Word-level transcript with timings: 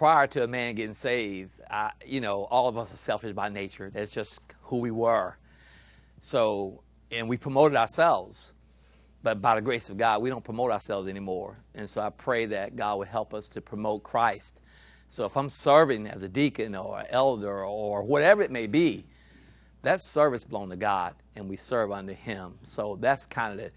prior 0.00 0.26
to 0.26 0.42
a 0.42 0.46
man 0.46 0.74
getting 0.74 0.94
saved, 0.94 1.60
I, 1.70 1.90
you 2.06 2.22
know, 2.22 2.44
all 2.44 2.68
of 2.68 2.78
us 2.78 2.94
are 2.94 2.96
selfish 2.96 3.34
by 3.34 3.50
nature. 3.50 3.90
That's 3.92 4.10
just 4.10 4.40
who 4.62 4.78
we 4.78 4.90
were. 4.90 5.36
So, 6.22 6.82
and 7.10 7.28
we 7.28 7.36
promoted 7.36 7.76
ourselves, 7.76 8.54
but 9.22 9.42
by 9.42 9.56
the 9.56 9.60
grace 9.60 9.90
of 9.90 9.98
God, 9.98 10.22
we 10.22 10.30
don't 10.30 10.42
promote 10.42 10.70
ourselves 10.70 11.06
anymore. 11.06 11.58
And 11.74 11.86
so 11.86 12.00
I 12.00 12.08
pray 12.08 12.46
that 12.46 12.76
God 12.76 12.96
would 12.96 13.08
help 13.08 13.34
us 13.34 13.46
to 13.48 13.60
promote 13.60 14.02
Christ. 14.02 14.62
So 15.08 15.26
if 15.26 15.36
I'm 15.36 15.50
serving 15.50 16.06
as 16.06 16.22
a 16.22 16.30
deacon 16.30 16.74
or 16.74 17.00
an 17.00 17.06
elder 17.10 17.62
or 17.62 18.02
whatever 18.02 18.40
it 18.40 18.50
may 18.50 18.68
be, 18.68 19.04
that's 19.82 20.02
service 20.02 20.44
belong 20.44 20.70
to 20.70 20.76
God, 20.76 21.14
and 21.36 21.46
we 21.46 21.58
serve 21.58 21.92
unto 21.92 22.14
Him. 22.14 22.54
So 22.62 22.96
that's 23.02 23.26
kind 23.26 23.52
of 23.52 23.66
the, 23.66 23.70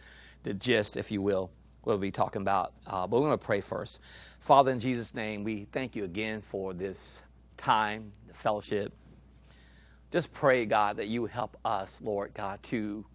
the 0.44 0.54
gist, 0.54 0.96
if 0.96 1.12
you 1.12 1.21
will, 1.21 1.52
we'll 1.86 1.97
be 1.97 2.11
talking 2.11 2.41
about. 2.41 2.73
Uh, 2.88 3.07
but 3.07 3.20
we're 3.20 3.27
going 3.27 3.39
to 3.39 3.45
pray 3.45 3.61
first. 3.61 4.02
Father, 4.39 4.71
in 4.71 4.79
Jesus' 4.79 5.13
name, 5.13 5.43
we 5.43 5.65
thank 5.71 5.95
you 5.95 6.04
again 6.04 6.41
for 6.41 6.73
this 6.73 7.23
time, 7.57 8.11
the 8.28 8.33
fellowship. 8.33 8.93
Just 10.11 10.32
pray, 10.33 10.65
God, 10.65 10.97
that 10.97 11.07
you 11.07 11.25
help 11.25 11.57
us, 11.65 12.01
Lord 12.01 12.33
God, 12.33 12.61
to, 12.64 13.05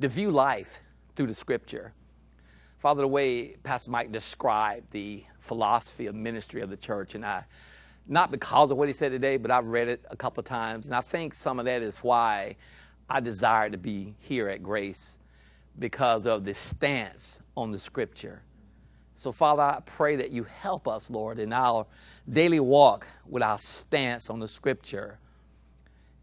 to 0.00 0.08
view 0.08 0.30
life 0.30 0.78
through 1.14 1.26
the 1.26 1.34
Scripture. 1.34 1.92
Father, 2.78 3.02
the 3.02 3.08
way 3.08 3.56
Pastor 3.62 3.90
Mike 3.90 4.10
described 4.10 4.90
the 4.90 5.22
philosophy 5.38 6.06
of 6.06 6.14
ministry 6.14 6.62
of 6.62 6.70
the 6.70 6.76
church, 6.76 7.14
and 7.14 7.26
I 7.26 7.44
not 8.10 8.32
because 8.32 8.72
of 8.72 8.76
what 8.76 8.88
he 8.88 8.92
said 8.92 9.12
today, 9.12 9.36
but 9.36 9.52
I've 9.52 9.66
read 9.66 9.86
it 9.86 10.04
a 10.10 10.16
couple 10.16 10.40
of 10.40 10.44
times. 10.44 10.86
And 10.86 10.96
I 10.96 11.00
think 11.00 11.32
some 11.32 11.60
of 11.60 11.64
that 11.66 11.80
is 11.80 11.98
why 11.98 12.56
I 13.08 13.20
desire 13.20 13.70
to 13.70 13.78
be 13.78 14.16
here 14.18 14.48
at 14.48 14.64
Grace 14.64 15.19
because 15.78 16.26
of 16.26 16.44
the 16.44 16.54
stance 16.54 17.42
on 17.56 17.72
the 17.72 17.78
scripture. 17.78 18.42
So, 19.14 19.32
Father, 19.32 19.62
I 19.62 19.80
pray 19.84 20.16
that 20.16 20.30
you 20.30 20.44
help 20.44 20.88
us, 20.88 21.10
Lord, 21.10 21.38
in 21.38 21.52
our 21.52 21.86
daily 22.30 22.60
walk 22.60 23.06
with 23.26 23.42
our 23.42 23.58
stance 23.58 24.30
on 24.30 24.40
the 24.40 24.48
scripture. 24.48 25.18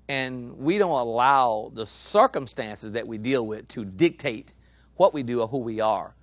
And 0.10 0.58
we 0.58 0.78
don't 0.78 0.92
allow 0.92 1.72
the 1.74 1.86
circumstances 1.86 2.92
that 2.94 3.06
we 3.06 3.18
deal 3.18 3.46
with 3.46 3.68
to 3.70 3.86
dictate 3.86 4.54
what 4.96 5.14
we 5.14 5.22
do 5.22 5.42
or 5.42 5.48
who 5.48 5.60
we 5.60 5.80
are, 5.80 6.16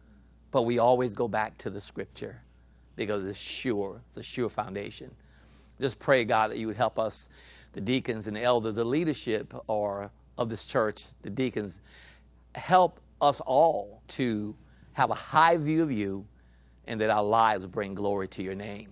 but 0.50 0.62
we 0.62 0.78
always 0.78 1.14
go 1.14 1.28
back 1.28 1.56
to 1.58 1.70
the 1.70 1.80
scripture 1.80 2.41
because 2.97 3.27
it's 3.27 3.39
sure, 3.39 4.00
it's 4.08 4.17
a 4.17 4.22
sure 4.22 4.48
foundation 4.48 5.14
just 5.80 5.98
pray, 5.98 6.25
God, 6.25 6.50
that 6.50 6.58
you 6.58 6.67
would 6.67 6.77
help 6.77 6.98
us, 6.98 7.30
the 7.72 7.80
deacons 7.80 8.27
and 8.27 8.36
the 8.36 8.42
elder, 8.42 8.70
the 8.70 8.84
leadership 8.84 9.52
or 9.67 10.11
of 10.39 10.48
this 10.48 10.64
church, 10.64 11.06
the 11.22 11.30
deacons, 11.30 11.80
help 12.55 13.00
us 13.25 13.41
all 13.41 14.03
to 14.08 14.55
have 14.92 15.11
a 15.11 15.14
high 15.14 15.56
view 15.56 15.83
of 15.83 15.91
you 15.91 16.27
and 16.86 17.00
that 17.00 17.11
our 17.11 17.22
lives 17.22 17.67
bring 17.67 17.94
glory 17.94 18.28
to 18.28 18.42
your 18.42 18.55
name. 18.55 18.91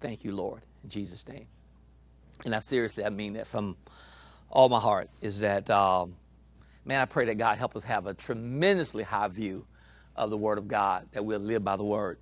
Thank 0.00 0.24
you, 0.24 0.32
Lord, 0.32 0.62
in 0.82 0.90
Jesus' 0.90 1.26
name. 1.26 1.46
And 2.44 2.54
I 2.54 2.58
seriously, 2.58 3.04
I 3.04 3.10
mean 3.10 3.34
that 3.34 3.46
from 3.46 3.76
all 4.50 4.68
my 4.68 4.80
heart, 4.80 5.08
is 5.20 5.40
that, 5.40 5.70
um, 5.70 6.16
man, 6.84 7.00
I 7.00 7.06
pray 7.06 7.24
that 7.26 7.38
God 7.38 7.56
help 7.56 7.76
us 7.76 7.84
have 7.84 8.06
a 8.06 8.14
tremendously 8.14 9.02
high 9.02 9.28
view 9.28 9.66
of 10.16 10.30
the 10.30 10.36
Word 10.36 10.58
of 10.58 10.68
God, 10.68 11.08
that 11.12 11.24
we'll 11.24 11.40
live 11.40 11.64
by 11.64 11.76
the 11.76 11.84
Word. 11.84 12.18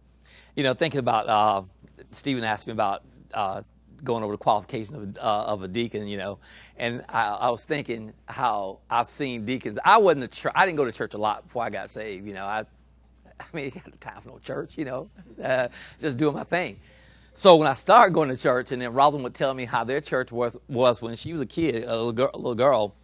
You 0.55 0.63
know, 0.63 0.75
thinking 0.75 1.01
about, 1.01 1.29
uh, 1.29 1.63
Stephen 2.11 2.45
asked 2.45 2.67
me 2.67 2.73
about 2.73 3.03
uh, 3.35 3.63
going 4.05 4.25
over 4.25 4.33
the 4.33 4.39
qualification 4.39 4.97
of, 4.97 5.19
uh, 5.19 5.45
of 5.45 5.63
a 5.63 5.69
deacon, 5.69 6.07
you 6.07 6.19
know, 6.19 6.39
and 6.77 7.05
I, 7.09 7.27
I, 7.29 7.51
was 7.51 7.65
thinking 7.65 8.13
how 8.27 8.81
I've 8.91 9.09
seen 9.09 9.45
deacons. 9.45 9.79
I 9.85 9.99
wasn't 9.99 10.45
a. 10.45 10.59
I 10.59 10.67
didn't 10.67 10.77
go 10.77 10.85
to 10.85 10.93
church 10.93 11.15
a 11.15 11.19
lot 11.19 11.45
before 11.45 11.63
I 11.63 11.71
got 11.71 11.91
saved. 11.91 12.27
You 12.27 12.35
know, 12.35 12.45
I, 12.45 12.61
I 13.41 13.45
mean, 13.53 13.73
I 13.77 13.79
had 13.79 14.01
time 14.01 14.21
for 14.21 14.31
no 14.31 14.39
church. 14.39 14.77
You 14.77 14.85
know, 14.85 15.11
uh, 15.43 15.69
just 15.99 16.17
doing 16.17 16.35
my 16.35 16.45
thing. 16.45 16.79
So 17.35 17.57
when 17.57 17.67
I 17.67 17.75
started 17.75 18.13
going 18.13 18.29
to 18.29 18.37
church, 18.37 18.73
and 18.73 18.83
then 18.83 18.93
Rosalind 18.93 19.25
would 19.25 19.35
tell 19.35 19.55
me 19.55 19.65
how 19.65 19.85
their 19.85 20.03
church 20.03 20.31
was, 20.31 20.57
was 20.69 21.01
when 21.01 21.17
she 21.17 21.33
was 21.33 21.41
a 21.41 21.47
kid, 21.47 21.85
a 21.85 21.97
little 21.97 22.13
girl, 22.13 22.31
a 22.35 22.37
little 22.37 22.55
girl 22.55 22.95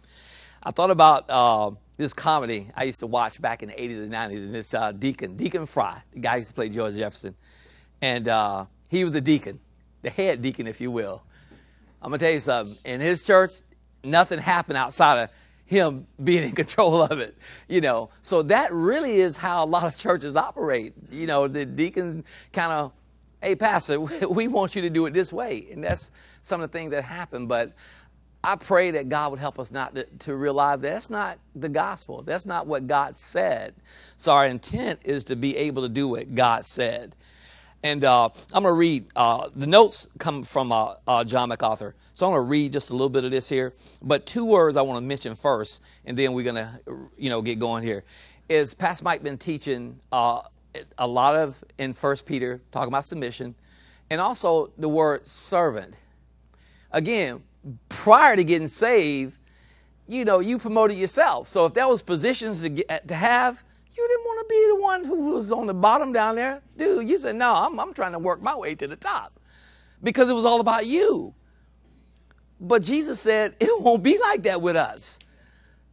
I 0.61 0.71
thought 0.71 0.91
about 0.91 1.29
uh, 1.29 1.71
this 1.97 2.13
comedy 2.13 2.67
I 2.75 2.83
used 2.83 2.99
to 2.99 3.07
watch 3.07 3.41
back 3.41 3.63
in 3.63 3.69
the 3.69 3.75
80s 3.75 4.03
and 4.03 4.11
90s, 4.11 4.37
and 4.37 4.53
this 4.53 4.73
uh, 4.73 4.91
deacon, 4.91 5.37
Deacon 5.37 5.65
Frye, 5.65 6.01
the 6.11 6.19
guy 6.19 6.37
used 6.37 6.49
to 6.49 6.55
play 6.55 6.67
George 6.67 6.95
Jefferson, 6.95 7.33
and 8.01 8.27
uh, 8.27 8.65
he 8.89 9.03
was 9.03 9.13
the 9.13 9.21
deacon 9.21 9.59
the 10.01 10.09
head 10.09 10.41
deacon, 10.41 10.67
if 10.67 10.81
you 10.81 10.91
will. 10.91 11.23
I'm 12.01 12.09
going 12.09 12.19
to 12.19 12.25
tell 12.25 12.33
you 12.33 12.39
something. 12.39 12.77
In 12.85 13.01
his 13.01 13.23
church, 13.23 13.51
nothing 14.03 14.39
happened 14.39 14.77
outside 14.77 15.23
of 15.23 15.29
him 15.65 16.07
being 16.23 16.43
in 16.43 16.51
control 16.51 17.01
of 17.01 17.19
it, 17.19 17.37
you 17.67 17.81
know. 17.81 18.09
So 18.21 18.41
that 18.43 18.73
really 18.73 19.21
is 19.21 19.37
how 19.37 19.63
a 19.63 19.67
lot 19.67 19.83
of 19.83 19.97
churches 19.97 20.35
operate. 20.35 20.93
You 21.11 21.27
know, 21.27 21.47
the 21.47 21.65
deacons 21.65 22.25
kind 22.51 22.71
of, 22.71 22.91
hey, 23.41 23.55
pastor, 23.55 23.99
we 24.29 24.47
want 24.47 24.75
you 24.75 24.81
to 24.83 24.89
do 24.89 25.05
it 25.05 25.13
this 25.13 25.31
way. 25.31 25.67
And 25.71 25.83
that's 25.83 26.11
some 26.41 26.61
of 26.61 26.71
the 26.71 26.77
things 26.77 26.91
that 26.91 27.03
happen. 27.03 27.47
But 27.47 27.73
I 28.43 28.55
pray 28.55 28.91
that 28.91 29.09
God 29.09 29.31
would 29.31 29.39
help 29.39 29.59
us 29.59 29.71
not 29.71 29.95
to, 29.95 30.05
to, 30.19 30.35
realize 30.35 30.79
that's 30.79 31.09
not 31.09 31.39
the 31.55 31.67
gospel. 31.67 32.21
That's 32.21 32.45
not 32.45 32.67
what 32.67 32.87
God 32.87 33.15
said. 33.15 33.75
So 34.15 34.31
our 34.31 34.47
intent 34.47 35.01
is 35.03 35.25
to 35.25 35.35
be 35.35 35.57
able 35.57 35.83
to 35.83 35.89
do 35.89 36.07
what 36.07 36.33
God 36.35 36.63
said. 36.63 37.15
And 37.83 38.03
uh, 38.03 38.29
I'm 38.53 38.63
going 38.63 38.73
to 38.73 38.77
read, 38.77 39.05
uh, 39.15 39.49
the 39.55 39.67
notes 39.67 40.09
come 40.19 40.43
from 40.43 40.71
uh, 40.71 40.95
uh, 41.07 41.23
John 41.23 41.49
MacArthur. 41.49 41.95
So 42.13 42.25
I'm 42.25 42.33
going 42.33 42.43
to 42.43 42.49
read 42.49 42.73
just 42.73 42.89
a 42.89 42.93
little 42.93 43.09
bit 43.09 43.23
of 43.23 43.31
this 43.31 43.47
here. 43.47 43.73
But 44.01 44.25
two 44.25 44.43
words 44.43 44.75
I 44.75 44.81
want 44.81 44.97
to 44.97 45.07
mention 45.07 45.33
first, 45.35 45.83
and 46.05 46.17
then 46.17 46.33
we're 46.33 46.43
going 46.43 46.55
to, 46.55 46.79
you 47.17 47.29
know, 47.29 47.41
get 47.41 47.57
going 47.57 47.83
here. 47.83 48.03
Is 48.49 48.73
Pastor 48.73 49.05
Mike 49.05 49.23
been 49.23 49.37
teaching 49.37 49.97
uh, 50.11 50.41
a 50.97 51.07
lot 51.07 51.35
of 51.35 51.63
in 51.77 51.93
First 51.93 52.25
Peter, 52.25 52.59
talking 52.71 52.89
about 52.89 53.05
submission, 53.05 53.55
and 54.09 54.19
also 54.19 54.71
the 54.77 54.89
word 54.89 55.25
servant. 55.25 55.95
Again, 56.91 57.41
prior 57.87 58.35
to 58.35 58.43
getting 58.43 58.67
saved, 58.67 59.37
you 60.07 60.25
know, 60.25 60.39
you 60.39 60.57
promoted 60.57 60.97
yourself. 60.97 61.47
So 61.47 61.65
if 61.65 61.73
there 61.73 61.87
was 61.87 62.01
positions 62.01 62.61
to, 62.61 62.69
get, 62.69 63.07
to 63.07 63.13
have, 63.13 63.63
you 63.95 64.07
didn't 64.07 64.25
want 64.25 64.39
to 64.39 64.45
be 64.49 64.67
the 64.67 64.81
one 64.81 65.03
who 65.03 65.33
was 65.33 65.51
on 65.51 65.67
the 65.67 65.73
bottom 65.73 66.13
down 66.13 66.35
there. 66.35 66.61
Dude, 66.77 67.09
you 67.09 67.17
said, 67.17 67.35
no, 67.35 67.53
I'm, 67.53 67.79
I'm 67.79 67.93
trying 67.93 68.13
to 68.13 68.19
work 68.19 68.41
my 68.41 68.55
way 68.55 68.75
to 68.75 68.87
the 68.87 68.95
top 68.95 69.39
because 70.03 70.29
it 70.29 70.33
was 70.33 70.45
all 70.45 70.61
about 70.61 70.85
you. 70.85 71.33
But 72.61 72.83
Jesus 72.83 73.19
said, 73.19 73.55
it 73.59 73.69
won't 73.81 74.03
be 74.03 74.17
like 74.19 74.43
that 74.43 74.61
with 74.61 74.75
us. 74.75 75.19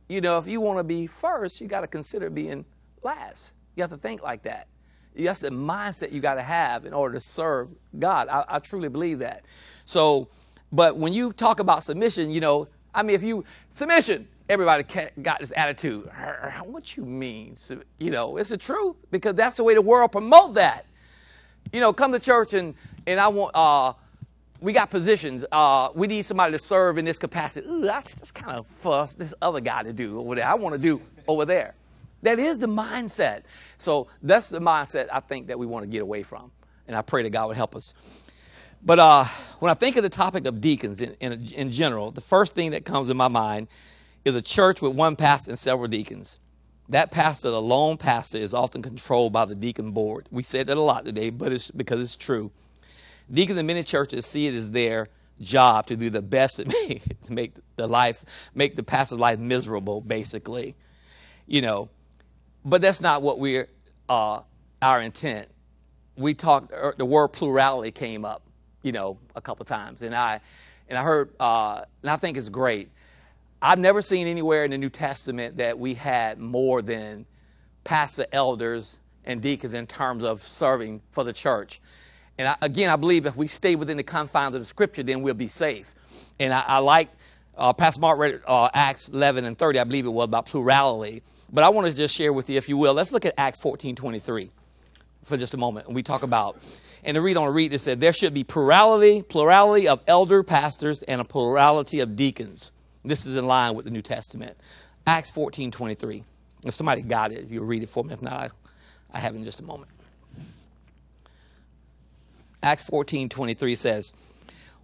You 0.08 0.20
know, 0.20 0.38
if 0.38 0.46
you 0.46 0.60
want 0.60 0.78
to 0.78 0.84
be 0.84 1.06
first, 1.06 1.60
you 1.60 1.66
got 1.66 1.80
to 1.80 1.86
consider 1.86 2.30
being 2.30 2.64
last. 3.02 3.54
You 3.74 3.82
have 3.82 3.90
to 3.90 3.96
think 3.96 4.22
like 4.22 4.42
that. 4.42 4.68
That's 5.16 5.40
the 5.40 5.50
mindset 5.50 6.12
you 6.12 6.20
got 6.20 6.34
to 6.34 6.42
have 6.42 6.84
in 6.84 6.92
order 6.92 7.14
to 7.14 7.20
serve 7.20 7.70
God. 7.98 8.28
I, 8.28 8.44
I 8.48 8.58
truly 8.58 8.88
believe 8.88 9.18
that. 9.20 9.44
So, 9.84 10.28
but 10.72 10.96
when 10.96 11.12
you 11.12 11.32
talk 11.32 11.58
about 11.58 11.82
submission, 11.82 12.30
you 12.30 12.40
know, 12.40 12.68
I 12.94 13.02
mean, 13.02 13.14
if 13.14 13.22
you, 13.22 13.44
submission, 13.70 14.28
everybody 14.48 14.84
got 15.22 15.40
this 15.40 15.52
attitude. 15.56 16.10
What 16.64 16.96
you 16.96 17.04
mean? 17.04 17.54
You 17.98 18.10
know, 18.10 18.36
it's 18.36 18.50
the 18.50 18.56
truth 18.56 18.96
because 19.10 19.34
that's 19.34 19.54
the 19.54 19.64
way 19.64 19.74
the 19.74 19.82
world 19.82 20.12
promote 20.12 20.54
that. 20.54 20.86
You 21.72 21.80
know, 21.80 21.92
come 21.92 22.12
to 22.12 22.20
church 22.20 22.54
and 22.54 22.74
and 23.06 23.20
I 23.20 23.28
want. 23.28 23.54
Uh, 23.54 23.92
we 24.60 24.72
got 24.72 24.90
positions. 24.90 25.44
Uh, 25.52 25.90
we 25.94 26.06
need 26.06 26.22
somebody 26.22 26.52
to 26.52 26.58
serve 26.58 26.96
in 26.96 27.04
this 27.04 27.18
capacity. 27.18 27.68
Ooh, 27.68 27.82
that's 27.82 28.14
just 28.14 28.34
kind 28.34 28.56
of 28.56 28.66
for 28.66 29.06
this 29.18 29.34
other 29.42 29.60
guy 29.60 29.82
to 29.82 29.92
do 29.92 30.18
over 30.18 30.34
there. 30.34 30.46
I 30.46 30.54
want 30.54 30.74
to 30.74 30.78
do 30.78 31.00
over 31.28 31.44
there. 31.44 31.74
That 32.22 32.38
is 32.38 32.58
the 32.58 32.66
mindset. 32.66 33.42
So 33.78 34.08
that's 34.22 34.48
the 34.48 34.58
mindset 34.58 35.08
I 35.12 35.20
think 35.20 35.48
that 35.48 35.58
we 35.58 35.66
want 35.66 35.84
to 35.84 35.88
get 35.88 36.00
away 36.00 36.22
from. 36.22 36.50
And 36.88 36.96
I 36.96 37.02
pray 37.02 37.22
that 37.22 37.30
God 37.30 37.48
would 37.48 37.56
help 37.56 37.76
us. 37.76 37.94
But 38.82 38.98
uh, 38.98 39.24
when 39.58 39.70
I 39.70 39.74
think 39.74 39.96
of 39.96 40.02
the 40.02 40.08
topic 40.08 40.46
of 40.46 40.60
deacons 40.60 41.00
in, 41.00 41.14
in, 41.20 41.46
in 41.54 41.70
general, 41.70 42.10
the 42.10 42.20
first 42.20 42.54
thing 42.54 42.70
that 42.70 42.84
comes 42.84 43.08
to 43.08 43.14
my 43.14 43.28
mind 43.28 43.68
is 44.26 44.34
a 44.34 44.42
church 44.42 44.82
with 44.82 44.92
one 44.94 45.16
pastor 45.16 45.52
and 45.52 45.58
several 45.58 45.88
deacons. 45.88 46.38
That 46.88 47.10
pastor, 47.10 47.50
the 47.50 47.62
lone 47.62 47.96
pastor, 47.96 48.38
is 48.38 48.52
often 48.52 48.82
controlled 48.82 49.32
by 49.32 49.44
the 49.44 49.54
deacon 49.54 49.92
board. 49.92 50.26
We 50.30 50.42
said 50.42 50.66
that 50.66 50.76
a 50.76 50.80
lot 50.80 51.04
today, 51.04 51.30
but 51.30 51.52
it's 51.52 51.70
because 51.70 52.00
it's 52.00 52.16
true. 52.16 52.50
Deacons 53.32 53.58
in 53.58 53.66
many 53.66 53.82
churches 53.82 54.26
see 54.26 54.46
it 54.46 54.54
as 54.54 54.70
their 54.70 55.08
job 55.40 55.86
to 55.86 55.96
do 55.96 56.10
the 56.10 56.22
best 56.22 56.56
to 56.60 56.64
make, 56.66 57.22
to 57.22 57.32
make 57.32 57.54
the 57.76 57.86
life, 57.86 58.24
make 58.54 58.76
the 58.76 58.82
pastor's 58.82 59.18
life 59.18 59.38
miserable, 59.38 60.00
basically. 60.00 60.74
You 61.46 61.62
know, 61.62 61.88
but 62.64 62.80
that's 62.80 63.00
not 63.00 63.22
what 63.22 63.38
we're 63.38 63.68
uh, 64.08 64.40
our 64.82 65.00
intent. 65.00 65.48
We 66.16 66.34
talked. 66.34 66.72
Er, 66.72 66.94
the 66.96 67.04
word 67.04 67.28
plurality 67.28 67.92
came 67.92 68.24
up, 68.24 68.42
you 68.82 68.90
know, 68.90 69.18
a 69.36 69.40
couple 69.40 69.64
times, 69.64 70.02
and 70.02 70.14
I 70.14 70.40
and 70.88 70.98
I 70.98 71.02
heard, 71.02 71.30
uh, 71.38 71.82
and 72.02 72.10
I 72.10 72.16
think 72.16 72.36
it's 72.36 72.48
great 72.48 72.90
I've 73.62 73.78
never 73.78 74.02
seen 74.02 74.26
anywhere 74.26 74.64
in 74.64 74.70
the 74.70 74.78
New 74.78 74.90
Testament 74.90 75.56
that 75.56 75.78
we 75.78 75.94
had 75.94 76.38
more 76.38 76.82
than 76.82 77.26
pastor 77.84 78.26
elders 78.32 79.00
and 79.24 79.40
deacons 79.40 79.74
in 79.74 79.86
terms 79.86 80.24
of 80.24 80.42
serving 80.42 81.00
for 81.10 81.24
the 81.24 81.32
church. 81.32 81.80
And 82.38 82.48
I, 82.48 82.56
again, 82.60 82.90
I 82.90 82.96
believe 82.96 83.24
if 83.24 83.34
we 83.34 83.46
stay 83.46 83.74
within 83.74 83.96
the 83.96 84.02
confines 84.02 84.54
of 84.54 84.60
the 84.60 84.66
scripture, 84.66 85.02
then 85.02 85.22
we'll 85.22 85.34
be 85.34 85.48
safe. 85.48 85.94
And 86.38 86.52
I, 86.52 86.64
I 86.66 86.78
like 86.78 87.08
uh, 87.56 87.72
Pastor 87.72 88.00
Mark 88.00 88.18
read 88.18 88.40
uh, 88.46 88.68
Acts 88.74 89.08
11 89.08 89.46
and 89.46 89.56
30, 89.56 89.78
I 89.78 89.84
believe 89.84 90.04
it 90.04 90.10
was, 90.10 90.24
about 90.24 90.46
plurality. 90.46 91.22
But 91.50 91.64
I 91.64 91.70
want 91.70 91.86
to 91.86 91.94
just 91.94 92.14
share 92.14 92.32
with 92.32 92.50
you, 92.50 92.58
if 92.58 92.68
you 92.68 92.76
will, 92.76 92.92
let's 92.92 93.12
look 93.12 93.24
at 93.24 93.34
Acts 93.38 93.62
14 93.62 93.96
23 93.96 94.50
for 95.24 95.36
just 95.36 95.54
a 95.54 95.56
moment. 95.56 95.86
And 95.86 95.94
we 95.94 96.02
talk 96.02 96.22
about, 96.22 96.58
And 97.04 97.16
the 97.16 97.22
read 97.22 97.38
on 97.38 97.48
a 97.48 97.50
read 97.50 97.72
it 97.72 97.78
said 97.78 98.00
there 98.00 98.12
should 98.12 98.34
be 98.34 98.44
plurality, 98.44 99.22
plurality 99.22 99.88
of 99.88 100.02
elder 100.06 100.42
pastors 100.42 101.02
and 101.04 101.20
a 101.20 101.24
plurality 101.24 102.00
of 102.00 102.16
deacons. 102.16 102.72
This 103.06 103.24
is 103.24 103.36
in 103.36 103.46
line 103.46 103.74
with 103.74 103.84
the 103.84 103.90
New 103.90 104.02
Testament. 104.02 104.56
Acts 105.06 105.30
14, 105.30 105.70
23. 105.70 106.24
If 106.64 106.74
somebody 106.74 107.02
got 107.02 107.30
it, 107.30 107.44
if 107.44 107.52
you 107.52 107.62
read 107.62 107.84
it 107.84 107.88
for 107.88 108.02
me. 108.02 108.12
If 108.12 108.20
not, 108.20 108.32
I, 108.32 108.48
I 109.12 109.20
have 109.20 109.34
it 109.34 109.38
in 109.38 109.44
just 109.44 109.60
a 109.60 109.64
moment. 109.64 109.90
Acts 112.62 112.82
14, 112.82 113.28
23 113.28 113.76
says, 113.76 114.12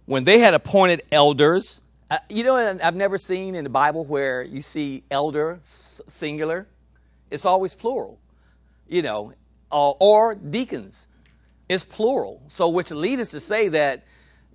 When 0.05 0.23
they 0.23 0.39
had 0.39 0.53
appointed 0.53 1.03
elders, 1.11 1.81
uh, 2.09 2.19
you 2.29 2.45
know, 2.45 2.55
I've 2.55 2.95
never 2.95 3.17
seen 3.17 3.55
in 3.55 3.65
the 3.65 3.69
Bible 3.69 4.05
where 4.05 4.43
you 4.43 4.61
see 4.61 5.03
elder 5.11 5.59
singular. 5.61 6.65
It's 7.29 7.45
always 7.45 7.75
plural, 7.75 8.19
you 8.87 9.01
know, 9.01 9.33
uh, 9.71 9.91
or 9.91 10.35
deacons. 10.35 11.09
It's 11.67 11.83
plural. 11.83 12.41
So, 12.47 12.69
which 12.69 12.91
leads 12.91 13.21
us 13.23 13.31
to 13.31 13.39
say 13.39 13.67
that 13.69 14.03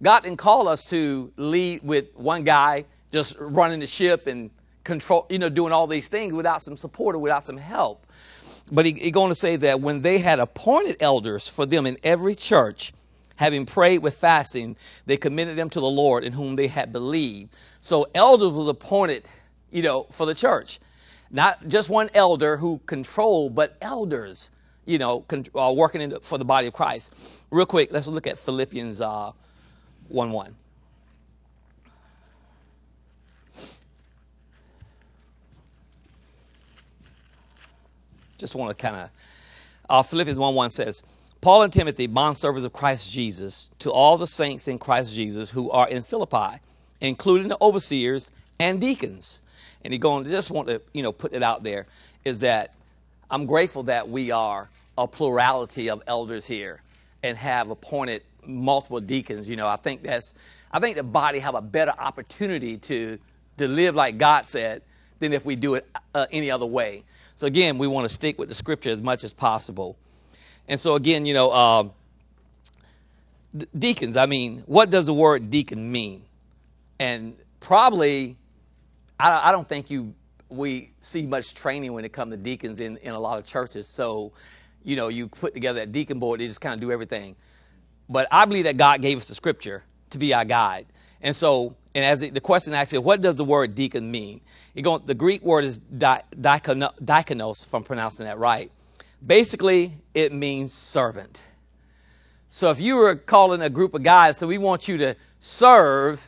God 0.01 0.23
didn't 0.23 0.39
call 0.39 0.69
us 0.69 0.89
to 0.91 1.33
lead 1.37 1.83
with 1.83 2.15
one 2.15 2.45
guy 2.45 2.85
just 3.13 3.37
running 3.41 3.81
the 3.81 3.87
ship 3.87 4.27
and 4.27 4.51
control, 4.85 5.27
you 5.31 5.39
know, 5.39 5.49
doing 5.49 5.73
all 5.73 5.87
these 5.87 6.09
things 6.09 6.33
without 6.33 6.63
some 6.63 6.77
support 6.77 7.15
or 7.15 7.19
without 7.19 7.43
some 7.45 7.57
help. 7.57 8.07
But 8.71 8.85
he 8.85 9.11
going 9.11 9.31
to 9.31 9.35
say 9.35 9.57
that 9.57 9.81
when 9.81 10.03
they 10.03 10.19
had 10.19 10.41
appointed 10.41 10.97
elders 11.01 11.49
for 11.49 11.65
them 11.65 11.87
in 11.87 11.97
every 12.03 12.35
church, 12.35 12.93
having 13.37 13.65
prayed 13.65 13.99
with 13.99 14.15
fasting, 14.15 14.77
they 15.07 15.17
committed 15.17 15.57
them 15.57 15.71
to 15.71 15.81
the 15.81 15.87
Lord 15.87 16.25
in 16.25 16.33
whom 16.33 16.57
they 16.57 16.67
had 16.67 16.93
believed. 16.93 17.55
So 17.81 18.09
elders 18.15 18.51
was 18.51 18.69
appointed, 18.69 19.31
you 19.71 19.83
know, 19.83 20.05
for 20.11 20.27
the 20.27 20.35
church. 20.35 20.81
Not 21.31 21.69
just 21.69 21.89
one 21.89 22.11
elder 22.15 22.57
who 22.57 22.81
controlled, 22.87 23.55
but 23.55 23.77
elders, 23.81 24.51
you 24.87 24.99
know, 24.99 25.21
con- 25.21 25.45
uh, 25.55 25.73
working 25.75 26.01
in, 26.01 26.19
for 26.21 26.37
the 26.37 26.45
body 26.45 26.67
of 26.67 26.73
Christ. 26.73 27.15
Real 27.51 27.67
quick, 27.67 27.93
let's 27.93 28.07
look 28.07 28.27
at 28.27 28.39
Philippians 28.39 29.01
uh, 29.01 29.33
1 30.09 30.33
1. 30.33 30.57
Just 38.39 38.55
want 38.55 38.77
to 38.77 38.81
kind 38.81 38.97
of, 38.97 39.11
uh, 39.91 40.03
Philippians 40.03 40.39
1 40.39 40.55
1 40.55 40.71
says, 40.71 41.03
Paul 41.41 41.63
and 41.63 41.73
Timothy, 41.73 42.09
bondservants 42.09 42.65
of 42.65 42.73
Christ 42.73 43.11
Jesus, 43.11 43.71
to 43.81 43.93
all 43.93 44.17
the 44.17 44.27
saints 44.27 44.67
in 44.67 44.79
Christ 44.79 45.15
Jesus 45.15 45.51
who 45.51 45.71
are 45.71 45.89
in 45.89 46.03
Philippi, 46.03 46.61
including 47.01 47.49
the 47.49 47.59
overseers 47.61 48.31
and 48.59 48.81
deacons. 48.81 49.43
And 49.85 49.93
he 49.93 49.99
going, 49.99 50.27
just 50.27 50.51
want 50.51 50.69
to, 50.69 50.81
you 50.93 51.03
know, 51.03 51.13
put 51.13 51.33
it 51.33 51.43
out 51.43 51.63
there, 51.63 51.87
is 52.25 52.41
that 52.41 52.75
I'm 53.31 53.47
grateful 53.47 53.85
that 53.85 54.09
we 54.09 54.31
are 54.31 54.69
a 54.97 55.07
plurality 55.07 55.91
of 55.91 56.03
elders 56.07 56.45
here 56.45 56.81
and 57.23 57.37
have 57.37 57.71
appointed 57.71 58.23
multiple 58.45 59.01
deacons. 59.01 59.49
You 59.49 59.57
know, 59.57 59.69
I 59.69 59.77
think 59.77 60.03
that's, 60.03 60.35
I 60.73 60.81
think 60.81 60.97
the 60.97 61.03
body 61.05 61.39
have 61.39 61.55
a 61.55 61.63
better 61.63 61.93
opportunity 61.97 62.79
to, 62.79 63.19
to 63.59 63.69
live 63.69 63.95
like 63.95 64.19
God 64.19 64.45
said 64.45 64.83
than 65.19 65.33
if 65.33 65.45
we 65.45 65.57
do 65.57 65.75
it 65.75 65.89
uh, 66.15 66.27
any 66.31 66.51
other 66.51 66.67
way. 66.67 67.05
So 67.35 67.47
again, 67.47 67.79
we 67.79 67.87
want 67.87 68.09
to 68.09 68.15
stick 68.15 68.39
with 68.39 68.49
the 68.49 68.55
scripture 68.55 68.91
as 68.91 69.03
much 69.03 69.25
as 69.25 69.33
possible. 69.33 69.97
And 70.69 70.79
so, 70.79 70.95
again, 70.95 71.25
you 71.25 71.35
know, 71.35 71.53
um, 71.53 71.93
deacons, 73.79 74.17
I 74.17 74.27
mean, 74.27 74.63
what 74.67 74.91
does 74.91 75.07
the 75.07 75.15
word 75.15 75.51
deacon 75.51 75.91
mean? 75.91 76.23
And 77.01 77.37
probably, 77.61 78.37
I, 79.19 79.49
I 79.49 79.53
don't 79.53 79.69
think 79.69 79.91
you 79.91 80.15
we 80.51 80.91
see 81.01 81.27
much 81.27 81.55
training 81.55 81.93
when 81.93 82.05
it 82.05 82.13
comes 82.13 82.33
to 82.33 82.37
deacons 82.37 82.81
in, 82.81 82.97
in 82.99 83.13
a 83.13 83.19
lot 83.19 83.39
of 83.39 83.45
churches. 83.45 83.87
So, 83.87 84.33
you 84.83 84.97
know, 84.97 85.09
you 85.09 85.29
put 85.29 85.53
together 85.53 85.81
that 85.81 85.93
deacon 85.93 86.19
board, 86.19 86.41
they 86.41 86.47
just 86.47 86.61
kind 86.61 86.75
of 86.75 86.81
do 86.81 86.91
everything. 86.91 87.37
But 88.09 88.29
I 88.31 88.47
believe 88.47 88.65
that 88.65 88.77
God 88.77 89.03
gave 89.03 89.19
us 89.19 89.29
the 89.29 89.35
scripture 89.35 89.85
to 90.11 90.19
be 90.19 90.33
our 90.33 90.45
guide. 90.45 90.87
And 91.21 91.37
so, 91.37 91.77
and 91.99 92.07
as 92.07 92.21
the 92.21 92.41
question 92.41 92.75
actually, 92.75 92.99
what 92.99 93.21
does 93.21 93.39
the 93.39 93.45
word 93.45 93.75
deacon 93.75 94.09
mean? 94.09 94.41
Go, 94.81 94.99
the 94.99 95.15
Greek 95.15 95.43
word 95.43 95.65
is 95.65 95.79
di, 95.79 96.21
diakonos, 96.41 97.67
if 97.67 97.75
I'm 97.75 97.83
pronouncing 97.83 98.27
that 98.27 98.39
right. 98.39 98.71
Basically, 99.27 99.91
it 100.15 100.33
means 100.33 100.73
servant. 100.73 101.43
So 102.51 102.71
if 102.71 102.79
you 102.79 102.95
were 102.95 103.17
calling 103.17 103.63
a 103.63 103.69
group 103.69 103.95
of 103.95 104.05
guys, 104.05 104.39
so 104.39 104.47
we 104.47 104.59
want 104.59 104.87
you 104.87 104.97
to 104.99 105.17
serve, 105.41 106.25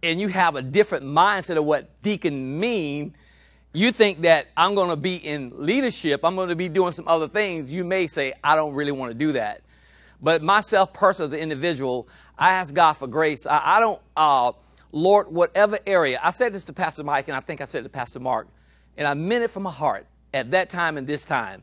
and 0.00 0.20
you 0.20 0.28
have 0.28 0.54
a 0.54 0.62
different 0.62 1.04
mindset 1.04 1.56
of 1.56 1.64
what 1.64 2.00
deacon 2.02 2.60
mean, 2.60 3.16
you 3.72 3.90
think 3.90 4.20
that 4.20 4.46
I'm 4.56 4.76
going 4.76 4.90
to 4.90 4.96
be 4.96 5.16
in 5.16 5.52
leadership, 5.56 6.24
I'm 6.24 6.36
going 6.36 6.50
to 6.50 6.56
be 6.56 6.68
doing 6.68 6.92
some 6.92 7.08
other 7.08 7.26
things, 7.26 7.72
you 7.72 7.82
may 7.82 8.06
say, 8.06 8.32
I 8.44 8.54
don't 8.54 8.74
really 8.74 8.92
want 8.92 9.10
to 9.10 9.18
do 9.18 9.32
that. 9.32 9.62
But 10.22 10.40
myself, 10.40 10.92
personally, 10.92 11.30
as 11.30 11.32
an 11.32 11.40
individual, 11.40 12.06
I 12.38 12.52
ask 12.52 12.72
God 12.72 12.92
for 12.92 13.08
grace. 13.08 13.44
I, 13.44 13.60
I 13.76 13.80
don't, 13.80 14.00
uh, 14.16 14.52
Lord, 14.92 15.28
whatever 15.28 15.78
area, 15.86 16.20
I 16.22 16.30
said 16.30 16.52
this 16.52 16.64
to 16.66 16.72
Pastor 16.72 17.04
Mike, 17.04 17.28
and 17.28 17.36
I 17.36 17.40
think 17.40 17.60
I 17.60 17.64
said 17.64 17.80
it 17.80 17.82
to 17.84 17.88
Pastor 17.88 18.20
Mark, 18.20 18.48
and 18.96 19.06
I 19.06 19.14
meant 19.14 19.44
it 19.44 19.50
from 19.50 19.62
my 19.64 19.70
heart 19.70 20.06
at 20.34 20.50
that 20.50 20.70
time 20.70 20.96
and 20.96 21.06
this 21.06 21.24
time. 21.24 21.62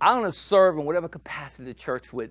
I'm 0.00 0.20
going 0.20 0.30
to 0.30 0.36
serve 0.36 0.78
in 0.78 0.84
whatever 0.84 1.08
capacity 1.08 1.64
the 1.64 1.74
church 1.74 2.12
would 2.12 2.30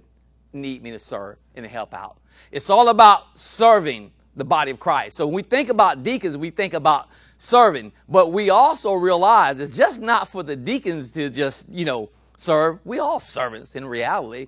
need 0.54 0.84
me 0.84 0.92
to 0.92 1.00
serve 1.00 1.38
and 1.56 1.64
to 1.64 1.70
help 1.70 1.94
out. 1.94 2.18
It's 2.52 2.70
all 2.70 2.90
about 2.90 3.38
serving 3.38 4.12
the 4.36 4.46
body 4.46 4.72
of 4.72 4.80
Christ. 4.80 5.18
So 5.18 5.26
when 5.26 5.36
we 5.36 5.42
think 5.42 5.70
about 5.70 6.04
deacons, 6.04 6.38
we 6.38 6.50
think 6.50 6.74
about 6.74 7.08
serving, 7.38 7.92
but 8.10 8.32
we 8.32 8.50
also 8.50 8.94
realize 8.94 9.60
it's 9.60 9.76
just 9.76 10.02
not 10.02 10.28
for 10.28 10.44
the 10.44 10.56
deacons 10.56 11.12
to 11.12 11.30
just, 11.30 11.70
you 11.70 11.86
know, 11.86 12.10
serve. 12.38 12.80
We 12.86 13.00
all 13.00 13.20
servants 13.20 13.76
in 13.76 13.86
reality. 13.86 14.48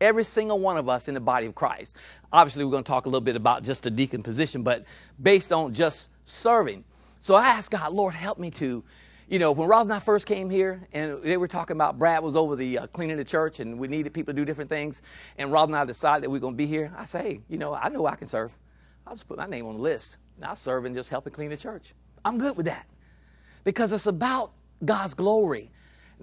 Every 0.00 0.24
single 0.24 0.58
one 0.58 0.76
of 0.76 0.88
us 0.88 1.08
in 1.08 1.14
the 1.14 1.20
body 1.20 1.46
of 1.46 1.54
Christ. 1.54 1.98
Obviously, 2.32 2.64
we're 2.64 2.70
going 2.70 2.84
to 2.84 2.88
talk 2.88 3.06
a 3.06 3.08
little 3.08 3.20
bit 3.20 3.36
about 3.36 3.64
just 3.64 3.82
the 3.82 3.90
deacon 3.90 4.22
position, 4.22 4.62
but 4.62 4.84
based 5.20 5.52
on 5.52 5.74
just 5.74 6.10
serving. 6.24 6.84
So 7.18 7.34
I 7.34 7.48
asked 7.48 7.72
God, 7.72 7.92
Lord, 7.92 8.14
help 8.14 8.38
me 8.38 8.50
to 8.52 8.84
you 9.28 9.38
know, 9.38 9.52
when 9.52 9.68
Ross 9.68 9.84
and 9.84 9.92
I 9.92 9.98
first 9.98 10.26
came 10.26 10.48
here, 10.48 10.80
and 10.94 11.22
they 11.22 11.36
were 11.36 11.48
talking 11.48 11.76
about 11.76 11.98
Brad 11.98 12.22
was 12.22 12.34
over 12.34 12.56
the 12.56 12.78
uh, 12.78 12.86
cleaning 12.86 13.18
the 13.18 13.24
church, 13.24 13.60
and 13.60 13.78
we 13.78 13.86
needed 13.86 14.14
people 14.14 14.32
to 14.32 14.40
do 14.40 14.46
different 14.46 14.70
things, 14.70 15.02
and 15.36 15.52
Ross 15.52 15.66
and 15.66 15.76
I 15.76 15.84
decided 15.84 16.24
that 16.24 16.30
we 16.30 16.38
are 16.38 16.40
going 16.40 16.54
to 16.54 16.58
be 16.58 16.66
here. 16.66 16.90
I 16.96 17.04
say, 17.04 17.22
hey, 17.22 17.40
you 17.48 17.58
know, 17.58 17.74
I 17.74 17.90
know 17.90 18.06
I 18.06 18.16
can 18.16 18.26
serve. 18.26 18.56
I'll 19.06 19.14
just 19.14 19.28
put 19.28 19.36
my 19.36 19.46
name 19.46 19.66
on 19.66 19.74
the 19.74 19.82
list. 19.82 20.18
And 20.36 20.44
I'll 20.44 20.56
serve 20.56 20.84
and 20.84 20.94
just 20.94 21.10
helping 21.10 21.32
clean 21.32 21.50
the 21.50 21.56
church. 21.56 21.92
I'm 22.24 22.38
good 22.38 22.56
with 22.56 22.66
that 22.66 22.86
because 23.64 23.92
it's 23.92 24.06
about 24.06 24.52
God's 24.84 25.14
glory. 25.14 25.70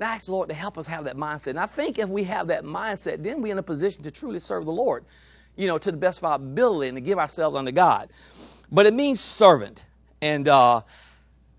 I 0.03 0.15
ask 0.15 0.25
the 0.25 0.33
Lord 0.33 0.49
to 0.49 0.55
help 0.55 0.77
us 0.77 0.87
have 0.87 1.05
that 1.05 1.15
mindset. 1.15 1.47
And 1.47 1.59
I 1.59 1.65
think 1.65 1.99
if 1.99 2.09
we 2.09 2.23
have 2.25 2.47
that 2.47 2.63
mindset, 2.63 3.23
then 3.23 3.41
we're 3.41 3.53
in 3.53 3.57
a 3.57 3.63
position 3.63 4.03
to 4.03 4.11
truly 4.11 4.39
serve 4.39 4.65
the 4.65 4.71
Lord, 4.71 5.05
you 5.55 5.67
know, 5.67 5.77
to 5.77 5.91
the 5.91 5.97
best 5.97 6.19
of 6.19 6.25
our 6.25 6.35
ability 6.35 6.89
and 6.89 6.97
to 6.97 7.01
give 7.01 7.17
ourselves 7.17 7.55
unto 7.55 7.71
God. 7.71 8.09
But 8.71 8.85
it 8.85 8.93
means 8.93 9.21
servant. 9.21 9.85
And 10.21 10.47
uh, 10.47 10.81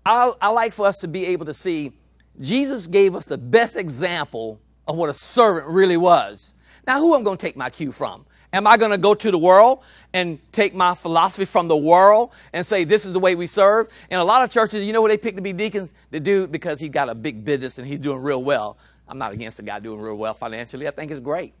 I, 0.05 0.33
I 0.39 0.49
like 0.49 0.73
for 0.73 0.85
us 0.85 0.97
to 0.99 1.07
be 1.07 1.25
able 1.27 1.45
to 1.45 1.53
see 1.53 1.93
Jesus 2.39 2.85
gave 2.85 3.15
us 3.15 3.25
the 3.25 3.37
best 3.37 3.75
example 3.75 4.59
of 4.87 4.95
what 4.95 5.09
a 5.09 5.13
servant 5.13 5.67
really 5.67 5.97
was. 5.97 6.55
Now, 6.85 6.99
who 6.99 7.15
I'm 7.15 7.23
going 7.23 7.37
to 7.37 7.45
take 7.45 7.57
my 7.57 7.69
cue 7.69 7.91
from? 7.91 8.25
Am 8.53 8.65
I 8.65 8.77
going 8.77 8.91
to 8.91 8.97
go 8.97 9.13
to 9.13 9.29
the 9.29 9.37
world 9.37 9.83
and 10.13 10.39
take 10.53 10.73
my 10.73 10.95
philosophy 10.95 11.43
from 11.43 11.67
the 11.67 11.75
world 11.75 12.31
and 12.53 12.65
say 12.65 12.85
this 12.85 13.05
is 13.05 13.13
the 13.13 13.19
way 13.19 13.35
we 13.35 13.45
serve? 13.45 13.89
In 14.09 14.19
a 14.19 14.23
lot 14.23 14.41
of 14.41 14.49
churches, 14.49 14.85
you 14.85 14.93
know 14.93 15.01
what 15.01 15.09
they 15.09 15.17
pick 15.17 15.35
to 15.35 15.41
be 15.41 15.51
deacons? 15.51 15.93
The 16.11 16.19
dude 16.19 16.51
because 16.51 16.79
he 16.79 16.87
got 16.87 17.09
a 17.09 17.15
big 17.15 17.43
business 17.43 17.77
and 17.77 17.85
he's 17.85 17.99
doing 17.99 18.21
real 18.21 18.41
well. 18.43 18.77
I'm 19.09 19.17
not 19.17 19.33
against 19.33 19.57
the 19.57 19.63
guy 19.63 19.79
doing 19.79 19.99
real 19.99 20.15
well 20.15 20.33
financially. 20.33 20.87
I 20.87 20.91
think 20.91 21.11
it's 21.11 21.19
great. 21.19 21.53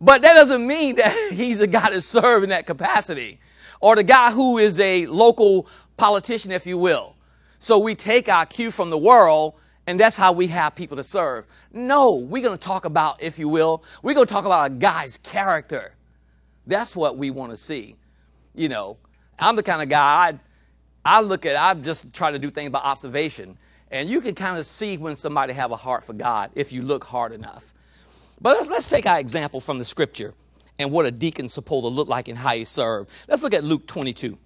But 0.00 0.22
that 0.22 0.34
doesn't 0.34 0.64
mean 0.64 0.96
that 0.96 1.32
he's 1.32 1.60
a 1.60 1.66
guy 1.66 1.90
to 1.90 2.00
serve 2.00 2.44
in 2.44 2.50
that 2.50 2.66
capacity. 2.66 3.40
Or 3.80 3.96
the 3.96 4.04
guy 4.04 4.30
who 4.30 4.58
is 4.58 4.78
a 4.78 5.06
local 5.06 5.66
politician, 5.96 6.52
if 6.52 6.66
you 6.66 6.78
will. 6.78 7.16
So 7.58 7.78
we 7.78 7.96
take 7.96 8.28
our 8.28 8.46
cue 8.46 8.70
from 8.70 8.90
the 8.90 8.98
world 8.98 9.54
and 9.88 9.98
that's 9.98 10.16
how 10.16 10.32
we 10.32 10.46
have 10.46 10.76
people 10.76 10.96
to 10.96 11.04
serve. 11.04 11.46
No, 11.72 12.14
we're 12.14 12.42
going 12.42 12.56
to 12.56 12.64
talk 12.64 12.84
about, 12.84 13.20
if 13.20 13.38
you 13.38 13.48
will, 13.48 13.82
we're 14.04 14.14
going 14.14 14.26
to 14.26 14.32
talk 14.32 14.44
about 14.44 14.70
a 14.70 14.74
guy's 14.74 15.16
character. 15.16 15.94
That's 16.66 16.94
what 16.94 17.16
we 17.16 17.30
want 17.30 17.50
to 17.50 17.56
see. 17.56 17.96
You 18.54 18.68
know, 18.68 18.96
I'm 19.38 19.56
the 19.56 19.62
kind 19.62 19.82
of 19.82 19.88
guy, 19.88 20.38
I, 21.04 21.16
I 21.16 21.20
look 21.20 21.46
at, 21.46 21.56
I 21.56 21.74
just 21.80 22.14
try 22.14 22.30
to 22.30 22.38
do 22.38 22.50
things 22.50 22.70
by 22.70 22.78
observation. 22.78 23.56
And 23.90 24.08
you 24.08 24.20
can 24.20 24.34
kind 24.34 24.58
of 24.58 24.64
see 24.64 24.96
when 24.96 25.14
somebody 25.14 25.52
have 25.52 25.70
a 25.70 25.76
heart 25.76 26.02
for 26.04 26.12
God 26.12 26.50
if 26.54 26.72
you 26.72 26.82
look 26.82 27.04
hard 27.04 27.32
enough. 27.32 27.72
But 28.40 28.56
let's, 28.56 28.68
let's 28.68 28.88
take 28.88 29.06
our 29.06 29.18
example 29.18 29.60
from 29.60 29.78
the 29.78 29.84
scripture 29.84 30.34
and 30.78 30.90
what 30.90 31.06
a 31.06 31.10
deacon's 31.10 31.52
supposed 31.52 31.84
to 31.84 31.88
look 31.88 32.08
like 32.08 32.28
and 32.28 32.38
how 32.38 32.54
he 32.54 32.64
served. 32.64 33.10
Let's 33.28 33.42
look 33.42 33.54
at 33.54 33.64
Luke 33.64 33.86
22. 33.86 34.38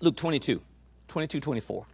Luke 0.00 0.16
22, 0.16 0.60
22, 1.08 1.40
24. 1.40 1.86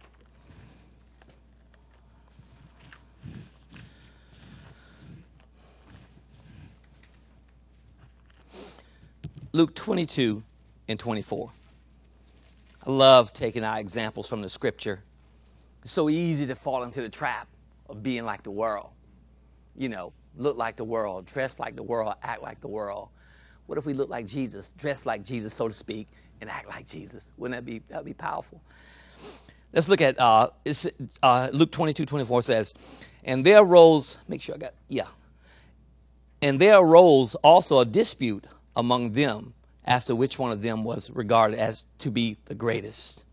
Luke 9.55 9.73
22 9.73 10.43
and 10.89 10.99
24. 10.99 11.49
I 12.85 12.91
love 12.91 13.31
taking 13.31 13.63
our 13.63 13.79
examples 13.79 14.27
from 14.27 14.41
the 14.41 14.49
scripture. 14.49 15.01
It's 15.81 15.93
so 15.93 16.09
easy 16.09 16.45
to 16.47 16.55
fall 16.55 16.83
into 16.83 17.01
the 17.01 17.07
trap 17.07 17.47
of 17.87 18.03
being 18.03 18.25
like 18.25 18.43
the 18.43 18.51
world. 18.51 18.89
You 19.77 19.87
know, 19.87 20.11
look 20.35 20.57
like 20.57 20.75
the 20.75 20.83
world, 20.83 21.25
dress 21.25 21.57
like 21.57 21.77
the 21.77 21.83
world, 21.83 22.15
act 22.21 22.41
like 22.41 22.59
the 22.59 22.67
world? 22.67 23.07
What 23.67 23.77
if 23.77 23.85
we 23.85 23.93
look 23.93 24.09
like 24.09 24.25
Jesus, 24.25 24.71
dress 24.71 25.05
like 25.05 25.23
Jesus, 25.23 25.53
so 25.53 25.69
to 25.69 25.73
speak, 25.73 26.09
and 26.41 26.49
act 26.49 26.67
like 26.67 26.85
Jesus? 26.85 27.31
Wouldn't 27.37 27.57
that 27.57 27.65
be 27.65 27.81
that'd 27.87 28.05
be 28.05 28.13
powerful? 28.13 28.61
Let's 29.71 29.87
look 29.87 30.01
at 30.01 30.19
uh, 30.19 30.49
uh, 31.23 31.49
Luke 31.53 31.71
22, 31.71 32.05
24 32.05 32.41
says, 32.41 32.73
And 33.23 33.45
there 33.45 33.59
arose, 33.59 34.17
make 34.27 34.41
sure 34.41 34.55
I 34.55 34.57
got, 34.57 34.73
yeah. 34.89 35.07
And 36.41 36.59
there 36.59 36.77
arose 36.77 37.35
also 37.35 37.79
a 37.79 37.85
dispute 37.85 38.43
among 38.75 39.13
them 39.13 39.53
as 39.85 40.05
to 40.05 40.15
which 40.15 40.39
one 40.39 40.51
of 40.51 40.61
them 40.61 40.83
was 40.83 41.09
regarded 41.11 41.59
as 41.59 41.85
to 41.99 42.09
be 42.09 42.37
the 42.45 42.55
greatest. 42.55 43.23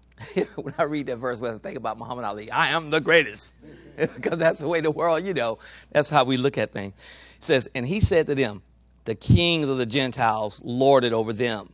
when 0.56 0.74
I 0.78 0.84
read 0.84 1.06
that 1.06 1.16
verse, 1.16 1.38
when 1.38 1.54
I 1.54 1.58
think 1.58 1.76
about 1.76 1.98
Muhammad 1.98 2.24
Ali, 2.24 2.50
I 2.50 2.68
am 2.68 2.90
the 2.90 3.00
greatest. 3.00 3.56
because 3.96 4.38
that's 4.38 4.60
the 4.60 4.68
way 4.68 4.80
the 4.80 4.90
world, 4.90 5.24
you 5.24 5.34
know, 5.34 5.58
that's 5.90 6.10
how 6.10 6.24
we 6.24 6.36
look 6.36 6.58
at 6.58 6.72
things. 6.72 6.94
It 7.36 7.44
says, 7.44 7.68
And 7.74 7.86
he 7.86 8.00
said 8.00 8.26
to 8.26 8.34
them, 8.34 8.62
The 9.04 9.14
kings 9.14 9.68
of 9.68 9.78
the 9.78 9.86
Gentiles 9.86 10.60
lord 10.64 11.04
it 11.04 11.12
over 11.12 11.32
them, 11.32 11.70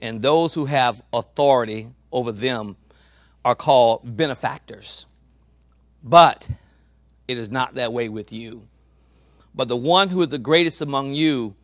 and 0.00 0.22
those 0.22 0.54
who 0.54 0.66
have 0.66 1.02
authority 1.12 1.88
over 2.12 2.32
them 2.32 2.76
are 3.44 3.54
called 3.54 4.16
benefactors. 4.16 5.06
But 6.02 6.48
it 7.28 7.38
is 7.38 7.50
not 7.50 7.74
that 7.74 7.92
way 7.92 8.08
with 8.08 8.32
you. 8.32 8.68
But 9.54 9.68
the 9.68 9.76
one 9.76 10.08
who 10.08 10.20
is 10.22 10.28
the 10.28 10.38
greatest 10.38 10.80
among 10.80 11.14
you 11.14 11.54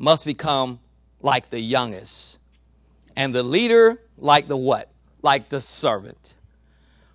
must 0.00 0.24
become 0.24 0.80
like 1.20 1.50
the 1.50 1.60
youngest, 1.60 2.40
and 3.14 3.34
the 3.34 3.42
leader 3.42 4.00
like 4.16 4.48
the 4.48 4.56
what? 4.56 4.88
Like 5.22 5.50
the 5.50 5.60
servant. 5.60 6.34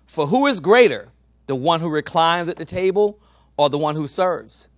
For 0.06 0.28
who 0.28 0.46
is 0.46 0.60
greater, 0.60 1.08
the 1.48 1.56
one 1.56 1.80
who 1.80 1.90
reclines 1.90 2.48
at 2.48 2.56
the 2.56 2.64
table 2.64 3.18
or 3.56 3.68
the 3.68 3.76
one 3.76 3.96
who 3.96 4.06
serves? 4.06 4.68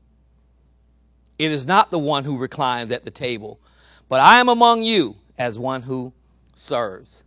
It 1.38 1.52
is 1.52 1.66
not 1.66 1.90
the 1.90 1.98
one 1.98 2.24
who 2.24 2.38
reclines 2.38 2.90
at 2.90 3.04
the 3.04 3.10
table, 3.10 3.60
but 4.08 4.20
I 4.20 4.40
am 4.40 4.48
among 4.48 4.82
you 4.82 5.14
as 5.36 5.58
one 5.58 5.82
who 5.82 6.12
serves. 6.54 7.22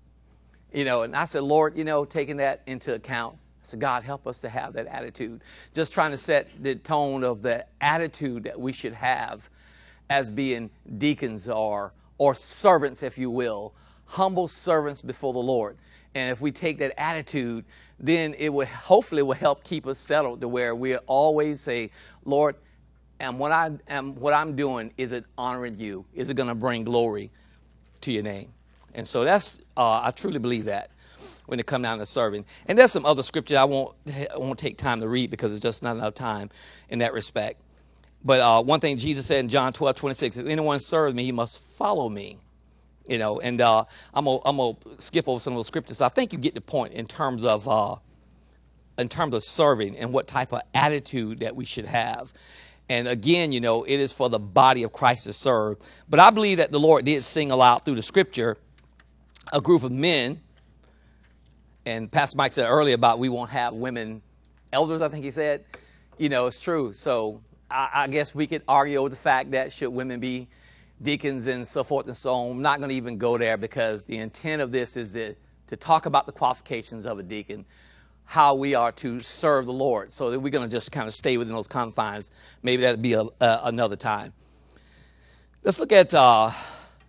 You 0.74 0.84
know, 0.84 1.04
and 1.04 1.16
I 1.16 1.26
said, 1.26 1.44
Lord, 1.44 1.78
you 1.78 1.84
know, 1.84 2.06
taking 2.06 2.38
that 2.38 2.64
into 2.66 2.96
account, 2.96 3.38
said, 3.62 3.80
God, 3.80 4.04
help 4.04 4.26
us 4.26 4.40
to 4.40 4.50
have 4.50 4.74
that 4.74 4.88
attitude. 4.88 5.42
Just 5.76 5.94
trying 5.94 6.10
to 6.10 6.18
set 6.18 6.50
the 6.64 6.74
tone 6.74 7.24
of 7.24 7.44
the 7.44 7.66
attitude 7.82 8.44
that 8.46 8.60
we 8.60 8.72
should 8.72 8.94
have 8.94 9.48
as 10.12 10.30
being 10.30 10.70
deacons 10.98 11.48
or, 11.48 11.94
or 12.18 12.36
servants, 12.36 13.02
if 13.02 13.18
you 13.18 13.30
will, 13.30 13.74
humble 14.06 14.46
servants 14.46 15.02
before 15.02 15.32
the 15.32 15.40
Lord. 15.40 15.78
And 16.16 16.30
if 16.30 16.42
we 16.42 16.52
take 16.52 16.78
that 16.80 16.94
attitude, 17.00 17.64
then 17.98 18.36
it 18.38 18.50
will 18.50 18.66
hopefully 18.66 19.22
will 19.22 19.36
help 19.36 19.64
keep 19.64 19.88
us 19.88 19.98
settled 19.98 20.42
to 20.42 20.50
where 20.50 20.76
we 20.76 20.98
always 20.98 21.62
say, 21.62 21.92
Lord, 22.26 22.58
and 23.22 23.40
what 23.40 23.54
I 23.54 23.72
am 23.88 24.16
what 24.16 24.34
I'm 24.34 24.54
doing, 24.58 24.92
is 24.98 25.14
it 25.14 25.24
honoring 25.38 25.80
you? 25.80 26.04
Is 26.14 26.30
it 26.30 26.36
to 26.36 26.56
bring 26.56 26.84
glory 26.84 27.32
to 28.02 28.12
your 28.12 28.24
name? 28.24 28.52
And 28.94 29.08
so 29.08 29.24
that's 29.24 29.64
uh, 29.78 30.02
I 30.04 30.12
truly 30.12 30.40
believe 30.40 30.66
that 30.66 30.92
when 31.46 31.58
it 31.58 31.68
comes 31.68 31.84
down 31.84 32.00
to 32.00 32.06
serving. 32.06 32.44
And 32.68 32.78
there's 32.78 32.92
some 32.92 33.06
other 33.06 33.24
scripture 33.24 33.58
I 33.58 33.64
won't 33.64 33.96
I 34.10 34.38
won't 34.38 34.60
take 34.60 34.78
time 34.78 35.00
to 35.00 35.08
read 35.08 35.30
because 35.30 35.54
it's 35.54 35.64
just 35.64 35.84
not 35.84 35.96
enough 35.96 36.16
time 36.16 36.50
in 36.90 37.00
that 37.00 37.14
respect. 37.14 37.62
But 38.24 38.40
uh, 38.42 38.62
one 38.62 38.80
thing 38.80 38.98
Jesus 38.98 39.26
said 39.26 39.40
in 39.40 39.50
John 39.50 39.74
12, 39.74 39.96
26, 39.96 40.38
if 40.38 40.48
anyone 40.48 40.80
serves 40.80 41.16
me, 41.16 41.24
he 41.26 41.32
must 41.32 41.60
follow 41.78 42.10
me. 42.10 42.38
You 43.08 43.18
know, 43.18 43.40
and 43.42 43.60
uh, 43.60 43.86
I'm 44.14 44.28
I'm 44.28 44.58
gonna 44.58 44.78
skip 45.00 45.28
over 45.28 45.40
some 45.40 45.54
of 45.54 45.58
those 45.58 45.68
scriptures. 45.68 45.98
So 45.98 46.06
I 46.06 46.10
think 46.10 46.34
you 46.34 46.40
get 46.40 46.54
the 46.54 46.62
point 46.62 46.94
in 46.94 47.08
terms 47.08 47.44
of 47.44 47.68
uh, 47.68 47.96
in 48.98 49.10
terms 49.10 49.34
of 49.34 49.44
serving 49.44 49.98
and 49.98 50.14
what 50.14 50.28
type 50.28 50.54
of 50.54 50.62
attitude 50.74 51.40
that 51.42 51.56
we 51.56 51.66
should 51.66 51.86
have. 51.86 52.32
And 52.90 53.08
again, 53.08 53.52
you 53.52 53.60
know, 53.62 53.84
it 53.84 53.98
is 54.00 54.14
for 54.14 54.30
the 54.30 54.40
body 54.40 54.84
of 54.84 54.94
Christ 54.94 55.24
to 55.26 55.34
serve. 55.34 55.78
But 56.10 56.20
I 56.20 56.30
believe 56.30 56.58
that 56.58 56.72
the 56.72 56.80
Lord 56.80 57.06
did 57.06 57.24
single 57.24 57.62
out 57.62 57.86
through 57.86 57.96
the 57.96 58.02
scripture 58.02 58.58
a 59.52 59.62
group 59.62 59.84
of 59.84 59.92
men. 59.92 60.42
And 61.86 62.12
Pastor 62.12 62.38
Mike 62.38 62.54
said 62.54 62.68
earlier 62.68 62.96
about 62.96 63.20
we 63.20 63.30
won't 63.30 63.50
have 63.50 63.74
women 63.74 64.22
elders, 64.72 65.02
I 65.02 65.10
think 65.10 65.24
he 65.24 65.32
said. 65.32 65.66
You 66.18 66.30
know, 66.30 66.48
it's 66.48 66.60
true. 66.60 66.94
So 66.94 67.42
I, 67.72 67.90
I 67.94 68.08
guess 68.08 68.36
we 68.36 68.48
could 68.48 68.64
argue 68.68 68.98
over 68.98 69.10
the 69.10 69.16
fact 69.16 69.52
that 69.52 69.72
should 69.72 69.90
women 69.90 70.20
be 70.20 70.48
deacons 71.02 71.48
and 71.48 71.68
so 71.68 71.84
forth 71.84 72.08
and 72.08 72.16
so 72.16 72.34
on. 72.34 72.52
I'm 72.52 72.62
not 72.62 72.80
going 72.80 72.90
to 72.90 72.96
even 72.96 73.18
go 73.18 73.38
there 73.38 73.58
because 73.58 74.06
the 74.06 74.18
intent 74.18 74.62
of 74.62 74.72
this 74.72 74.98
is 74.98 75.14
to, 75.14 75.36
to 75.68 75.76
talk 75.76 76.06
about 76.06 76.26
the 76.26 76.32
qualifications 76.32 77.06
of 77.06 77.18
a 77.20 77.24
deacon, 77.24 77.66
how 78.26 78.54
we 78.54 78.76
are 78.76 78.92
to 78.94 79.20
serve 79.20 79.66
the 79.66 79.74
Lord. 79.74 80.12
So 80.12 80.30
that 80.32 80.40
we're 80.40 80.52
going 80.52 80.70
to 80.70 80.74
just 80.74 80.92
kind 80.92 81.08
of 81.08 81.14
stay 81.14 81.38
within 81.38 81.56
those 81.56 81.68
confines. 81.68 82.32
Maybe 82.62 82.84
that'd 82.84 83.02
be 83.02 83.14
a, 83.14 83.26
another 83.40 83.96
time. 83.96 84.34
Let's 85.64 85.80
look 85.80 85.92
at. 85.92 86.14
Uh, 86.14 86.52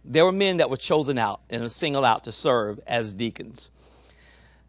there 0.05 0.25
were 0.25 0.33
men 0.33 0.57
that 0.57 0.69
were 0.69 0.77
chosen 0.77 1.17
out 1.17 1.43
and 1.49 1.71
singled 1.71 2.05
out 2.05 2.25
to 2.25 2.33
serve 2.33 2.81
as 2.87 3.13
deacons. 3.13 3.71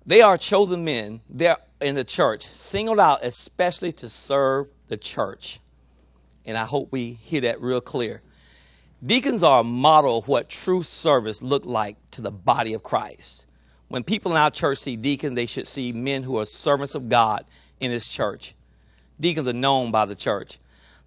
They 0.06 0.22
are 0.22 0.38
chosen 0.38 0.84
men. 0.84 1.22
They're 1.30 1.58
in 1.82 1.96
the 1.96 2.04
church, 2.04 2.46
singled 2.46 3.00
out 3.00 3.20
especially 3.24 3.92
to 3.94 4.10
serve 4.10 4.68
the 4.88 4.98
church. 4.98 5.60
And 6.46 6.58
I 6.58 6.66
hope 6.66 6.92
we 6.92 7.14
hear 7.14 7.42
that 7.42 7.62
real 7.62 7.82
clear. 7.82 8.22
Deacons 9.06 9.44
are 9.44 9.62
a 9.62 9.64
model 9.64 10.18
of 10.18 10.28
what 10.28 10.50
true 10.50 10.84
service 10.84 11.42
looked 11.42 11.66
like 11.66 11.98
to 12.12 12.22
the 12.22 12.32
body 12.32 12.74
of 12.74 12.84
Christ. 12.84 13.48
When 13.90 14.04
people 14.04 14.32
in 14.32 14.38
our 14.38 14.52
church 14.52 14.78
see 14.80 14.96
deacons, 14.96 15.36
they 15.36 15.46
should 15.46 15.68
see 15.68 15.92
men 15.92 16.24
who 16.24 16.40
are 16.40 16.46
servants 16.46 16.96
of 16.96 17.10
God 17.10 17.46
in 17.80 17.92
his 17.92 18.08
church. 18.08 18.56
Deacons 19.20 19.48
are 19.48 19.54
known 19.54 19.92
by 19.92 20.06
the 20.06 20.16
church. 20.16 20.58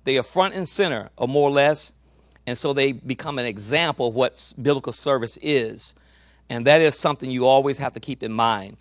They 0.05 0.19
are 0.19 0.23
front 0.23 0.55
and 0.55 0.69
center, 0.69 1.11
or 1.17 1.27
more 1.27 1.49
or 1.49 1.53
less, 1.53 1.95
and 2.47 2.57
so 2.57 2.73
they 2.73 2.93
become 2.93 3.39
an 3.39 3.47
example 3.47 4.09
of 4.09 4.15
what 4.15 4.55
biblical 4.61 4.93
service 4.93 5.37
is. 5.43 5.97
And 6.49 6.67
that 6.67 6.81
is 6.81 6.97
something 6.97 7.31
you 7.31 7.47
always 7.47 7.79
have 7.79 7.95
to 7.95 8.01
keep 8.01 8.23
in 8.23 8.33
mind. 8.33 8.77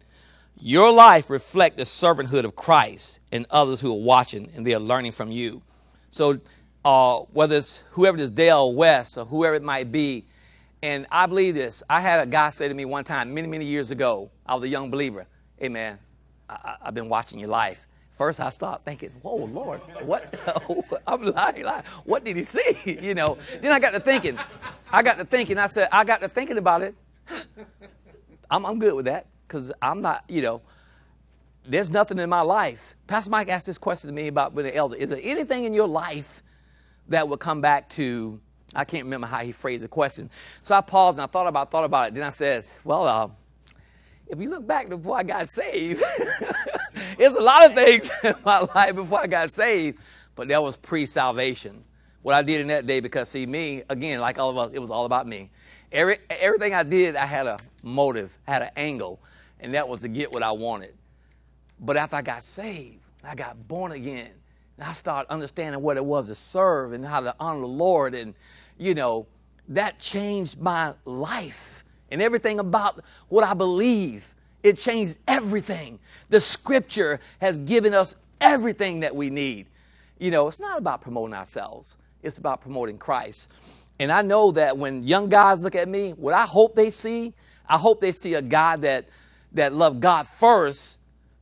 Your 0.59 0.91
life 0.91 1.29
reflects 1.29 1.77
the 1.77 1.83
servanthood 1.83 2.43
of 2.43 2.55
Christ 2.55 3.19
and 3.31 3.45
others 3.49 3.81
who 3.81 3.91
are 3.91 3.99
watching 3.99 4.51
and 4.55 4.65
they 4.65 4.73
are 4.73 4.79
learning 4.79 5.13
from 5.13 5.31
you. 5.31 5.61
So 6.15 6.39
uh, 6.85 7.17
whether 7.33 7.57
it's 7.57 7.83
whoever 7.91 8.15
it 8.15 8.21
is, 8.21 8.31
Dale 8.31 8.73
West 8.73 9.17
or 9.17 9.25
whoever 9.25 9.55
it 9.55 9.63
might 9.63 9.91
be, 9.91 10.23
and 10.81 11.05
I 11.11 11.25
believe 11.25 11.55
this. 11.55 11.83
I 11.89 11.99
had 11.99 12.21
a 12.21 12.25
guy 12.25 12.51
say 12.51 12.69
to 12.69 12.73
me 12.73 12.85
one 12.85 13.03
time, 13.03 13.33
many, 13.33 13.49
many 13.49 13.65
years 13.65 13.91
ago, 13.91 14.31
I 14.45 14.55
was 14.55 14.63
a 14.63 14.69
young 14.69 14.89
believer, 14.89 15.27
hey 15.57 15.67
man, 15.67 15.99
I, 16.49 16.77
have 16.85 16.93
been 16.93 17.09
watching 17.09 17.37
your 17.37 17.49
life. 17.49 17.85
First, 18.11 18.39
I 18.39 18.49
started 18.49 18.85
thinking, 18.85 19.09
"Whoa, 19.23 19.43
Lord, 19.43 19.81
what?" 20.05 20.33
I'm 21.05 21.21
like, 21.21 21.65
like, 21.65 21.85
"What 22.05 22.23
did 22.23 22.37
he 22.37 22.43
see?" 22.43 22.97
you 23.01 23.13
know. 23.13 23.37
Then 23.59 23.73
I 23.73 23.79
got 23.79 23.91
to 23.91 23.99
thinking. 23.99 24.39
I 24.93 25.03
got 25.03 25.17
to 25.17 25.25
thinking. 25.25 25.57
I 25.57 25.67
said, 25.67 25.89
"I 25.91 26.05
got 26.05 26.21
to 26.21 26.29
thinking 26.29 26.57
about 26.57 26.81
it. 26.81 26.95
I'm, 28.49 28.65
I'm 28.65 28.79
good 28.79 28.93
with 28.93 29.03
that 29.03 29.27
because 29.45 29.73
I'm 29.81 30.01
not, 30.01 30.23
you 30.29 30.41
know." 30.41 30.61
There's 31.67 31.89
nothing 31.89 32.19
in 32.19 32.29
my 32.29 32.41
life. 32.41 32.95
Pastor 33.07 33.31
Mike 33.31 33.49
asked 33.49 33.65
this 33.65 33.77
question 33.77 34.09
to 34.09 34.13
me 34.13 34.27
about 34.27 34.55
being 34.55 34.67
an 34.67 34.73
elder. 34.73 34.95
Is 34.95 35.09
there 35.09 35.19
anything 35.21 35.63
in 35.63 35.73
your 35.73 35.87
life 35.87 36.43
that 37.07 37.27
would 37.27 37.39
come 37.39 37.61
back 37.61 37.89
to? 37.91 38.39
I 38.75 38.85
can't 38.85 39.03
remember 39.03 39.27
how 39.27 39.39
he 39.39 39.51
phrased 39.51 39.83
the 39.83 39.87
question. 39.87 40.29
So 40.61 40.75
I 40.75 40.81
paused 40.81 41.17
and 41.17 41.23
I 41.23 41.27
thought 41.27 41.47
about, 41.47 41.71
thought 41.71 41.85
about 41.85 42.09
it. 42.09 42.13
Then 42.15 42.23
I 42.23 42.29
said, 42.29 42.65
"Well, 42.83 43.07
uh, 43.07 43.29
if 44.27 44.39
you 44.39 44.49
look 44.49 44.67
back 44.67 44.89
before 44.89 45.17
I 45.17 45.23
got 45.23 45.47
saved." 45.47 46.03
There's 47.17 47.35
a 47.35 47.41
lot 47.41 47.65
of 47.65 47.75
things 47.75 48.11
in 48.23 48.35
my 48.45 48.59
life 48.75 48.95
before 48.95 49.21
I 49.21 49.27
got 49.27 49.51
saved, 49.51 49.99
but 50.35 50.47
that 50.49 50.61
was 50.61 50.77
pre 50.77 51.05
salvation. 51.05 51.83
What 52.21 52.35
I 52.35 52.41
did 52.41 52.61
in 52.61 52.67
that 52.67 52.87
day, 52.87 52.99
because 52.99 53.29
see, 53.29 53.45
me, 53.45 53.83
again, 53.89 54.19
like 54.19 54.39
all 54.39 54.49
of 54.49 54.57
us, 54.57 54.71
it 54.73 54.79
was 54.79 54.89
all 54.89 55.05
about 55.05 55.27
me. 55.27 55.51
Every, 55.91 56.17
everything 56.29 56.73
I 56.73 56.81
did, 56.81 57.15
I 57.15 57.25
had 57.25 57.45
a 57.45 57.59
motive, 57.83 58.35
had 58.47 58.63
an 58.63 58.71
angle, 58.75 59.21
and 59.59 59.73
that 59.73 59.87
was 59.87 60.01
to 60.01 60.07
get 60.07 60.33
what 60.33 60.41
I 60.41 60.51
wanted. 60.51 60.93
But 61.79 61.97
after 61.97 62.15
I 62.15 62.21
got 62.21 62.43
saved, 62.43 62.99
I 63.23 63.35
got 63.35 63.67
born 63.67 63.91
again, 63.91 64.31
and 64.77 64.87
I 64.87 64.93
started 64.93 65.31
understanding 65.31 65.81
what 65.81 65.97
it 65.97 66.05
was 66.05 66.27
to 66.27 66.35
serve 66.35 66.93
and 66.93 67.05
how 67.05 67.21
to 67.21 67.35
honor 67.39 67.61
the 67.61 67.67
Lord. 67.67 68.13
And, 68.13 68.33
you 68.77 68.93
know, 68.93 69.27
that 69.69 69.99
changed 69.99 70.59
my 70.59 70.93
life 71.05 71.83
and 72.11 72.21
everything 72.21 72.59
about 72.59 73.03
what 73.29 73.43
I 73.43 73.53
believe. 73.53 74.33
It 74.63 74.77
changed 74.77 75.19
everything. 75.27 75.99
The 76.29 76.39
scripture 76.39 77.19
has 77.39 77.57
given 77.59 77.93
us 77.93 78.17
everything 78.41 78.99
that 79.01 79.15
we 79.15 79.29
need. 79.29 79.67
You 80.17 80.31
know, 80.31 80.47
it's 80.47 80.59
not 80.59 80.77
about 80.77 81.01
promoting 81.01 81.35
ourselves, 81.35 81.97
it's 82.23 82.37
about 82.37 82.61
promoting 82.61 82.97
Christ. 82.97 83.53
And 83.99 84.11
I 84.11 84.21
know 84.21 84.51
that 84.51 84.77
when 84.77 85.03
young 85.03 85.29
guys 85.29 85.61
look 85.61 85.75
at 85.75 85.87
me, 85.87 86.11
what 86.11 86.33
I 86.33 86.45
hope 86.45 86.75
they 86.75 86.89
see, 86.89 87.33
I 87.67 87.77
hope 87.77 88.01
they 88.01 88.11
see 88.11 88.33
a 88.33 88.41
guy 88.41 88.75
that 88.77 89.05
that 89.53 89.73
love 89.73 89.99
God 90.01 90.27
first 90.27 90.99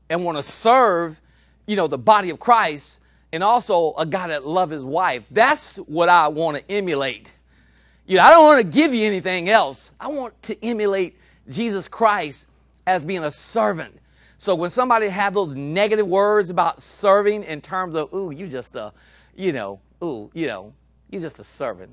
and 0.09 0.23
want 0.23 0.37
to 0.37 0.43
serve, 0.43 1.19
you 1.65 1.75
know, 1.75 1.87
the 1.87 1.97
body 1.97 2.29
of 2.29 2.39
Christ, 2.39 3.01
and 3.31 3.43
also 3.43 3.93
a 3.93 4.05
guy 4.05 4.27
that 4.27 4.45
love 4.45 4.69
his 4.69 4.85
wife. 4.85 5.23
That's 5.31 5.77
what 5.77 6.09
I 6.09 6.27
want 6.27 6.57
to 6.57 6.71
emulate. 6.71 7.33
You 8.05 8.17
know, 8.17 8.23
I 8.23 8.29
don't 8.29 8.45
want 8.45 8.61
to 8.61 8.77
give 8.77 8.93
you 8.93 9.05
anything 9.05 9.49
else. 9.49 9.93
I 9.99 10.07
want 10.07 10.39
to 10.43 10.65
emulate 10.65 11.17
Jesus 11.49 11.87
Christ 11.87 12.49
as 12.85 13.05
being 13.05 13.23
a 13.23 13.31
servant. 13.31 13.97
So 14.37 14.55
when 14.55 14.69
somebody 14.69 15.07
have 15.07 15.33
those 15.33 15.57
negative 15.57 16.05
words 16.05 16.49
about 16.49 16.81
serving 16.81 17.43
in 17.43 17.61
terms 17.61 17.95
of, 17.95 18.13
ooh, 18.13 18.31
you 18.31 18.45
just 18.45 18.75
a, 18.75 18.91
you 19.35 19.53
know, 19.53 19.79
ooh, 20.03 20.29
you 20.33 20.47
know, 20.47 20.73
you're 21.09 21.21
just 21.21 21.39
a 21.39 21.43
servant, 21.43 21.91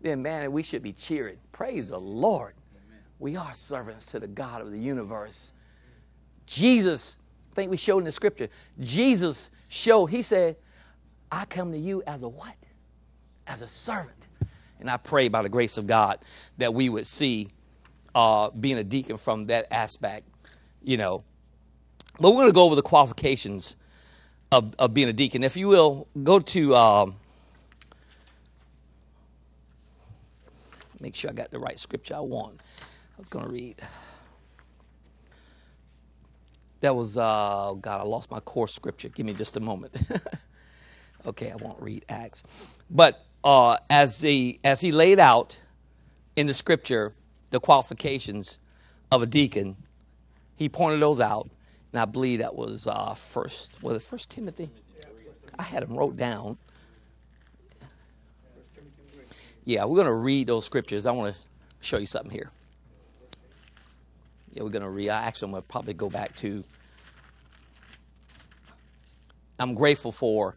then 0.00 0.22
man, 0.22 0.50
we 0.50 0.62
should 0.62 0.82
be 0.82 0.92
cheering. 0.92 1.36
Praise 1.52 1.90
the 1.90 1.98
Lord. 1.98 2.54
Amen. 2.74 3.02
We 3.18 3.36
are 3.36 3.52
servants 3.52 4.06
to 4.12 4.20
the 4.20 4.26
God 4.26 4.62
of 4.62 4.72
the 4.72 4.78
universe. 4.78 5.52
Jesus, 6.46 7.18
think 7.54 7.70
we 7.70 7.76
showed 7.76 7.98
in 7.98 8.04
the 8.04 8.12
scripture, 8.12 8.48
Jesus 8.80 9.50
showed, 9.68 10.06
he 10.06 10.22
said, 10.22 10.56
I 11.30 11.44
come 11.46 11.72
to 11.72 11.78
you 11.78 12.02
as 12.06 12.22
a 12.22 12.28
what? 12.28 12.54
As 13.46 13.62
a 13.62 13.66
servant. 13.66 14.28
And 14.80 14.90
I 14.90 14.96
pray 14.96 15.28
by 15.28 15.42
the 15.42 15.48
grace 15.48 15.78
of 15.78 15.86
God 15.86 16.18
that 16.58 16.74
we 16.74 16.88
would 16.88 17.06
see 17.06 17.48
uh, 18.14 18.50
being 18.50 18.78
a 18.78 18.84
deacon 18.84 19.16
from 19.16 19.46
that 19.46 19.66
aspect, 19.70 20.28
you 20.82 20.96
know. 20.96 21.24
But 22.20 22.30
we're 22.30 22.42
going 22.42 22.48
to 22.48 22.52
go 22.52 22.64
over 22.64 22.74
the 22.74 22.82
qualifications 22.82 23.76
of, 24.52 24.74
of 24.78 24.94
being 24.94 25.08
a 25.08 25.12
deacon. 25.12 25.42
If 25.42 25.56
you 25.56 25.68
will, 25.68 26.06
go 26.22 26.38
to, 26.38 26.76
um, 26.76 27.14
make 31.00 31.14
sure 31.14 31.30
I 31.30 31.34
got 31.34 31.50
the 31.50 31.58
right 31.58 31.78
scripture 31.78 32.14
I 32.14 32.20
want. 32.20 32.60
I 32.80 33.18
was 33.18 33.28
going 33.28 33.44
to 33.44 33.50
read. 33.50 33.80
That 36.84 36.94
was, 36.94 37.16
uh, 37.16 37.72
God, 37.80 38.02
I 38.02 38.04
lost 38.04 38.30
my 38.30 38.40
core 38.40 38.68
scripture. 38.68 39.08
Give 39.08 39.24
me 39.24 39.32
just 39.32 39.56
a 39.56 39.60
moment. 39.60 39.96
okay, 41.26 41.50
I 41.50 41.54
won't 41.54 41.80
read 41.80 42.04
Acts. 42.10 42.42
But 42.90 43.24
uh, 43.42 43.78
as, 43.88 44.20
he, 44.20 44.60
as 44.62 44.82
he 44.82 44.92
laid 44.92 45.18
out 45.18 45.58
in 46.36 46.46
the 46.46 46.52
scripture 46.52 47.14
the 47.48 47.58
qualifications 47.58 48.58
of 49.10 49.22
a 49.22 49.26
deacon, 49.26 49.76
he 50.56 50.68
pointed 50.68 51.00
those 51.00 51.20
out. 51.20 51.48
And 51.94 52.02
I 52.02 52.04
believe 52.04 52.40
that 52.40 52.54
was 52.54 52.86
uh, 52.86 53.14
first, 53.14 53.82
was 53.82 53.96
it 53.96 54.02
First 54.02 54.28
Timothy? 54.28 54.68
I 55.58 55.62
had 55.62 55.84
them 55.84 55.96
wrote 55.96 56.18
down. 56.18 56.58
Yeah, 59.64 59.86
we're 59.86 59.96
going 59.96 60.06
to 60.06 60.12
read 60.12 60.48
those 60.48 60.66
scriptures. 60.66 61.06
I 61.06 61.12
want 61.12 61.34
to 61.34 61.40
show 61.80 61.96
you 61.96 62.04
something 62.04 62.30
here. 62.30 62.50
Yeah, 64.54 64.62
we're 64.62 64.70
going 64.70 64.82
to. 64.82 65.10
I 65.10 65.16
actually, 65.16 65.46
I'm 65.46 65.50
going 65.52 65.62
to 65.62 65.68
probably 65.68 65.94
go 65.94 66.08
back 66.08 66.34
to. 66.36 66.62
I'm 69.58 69.74
grateful 69.74 70.12
for 70.12 70.56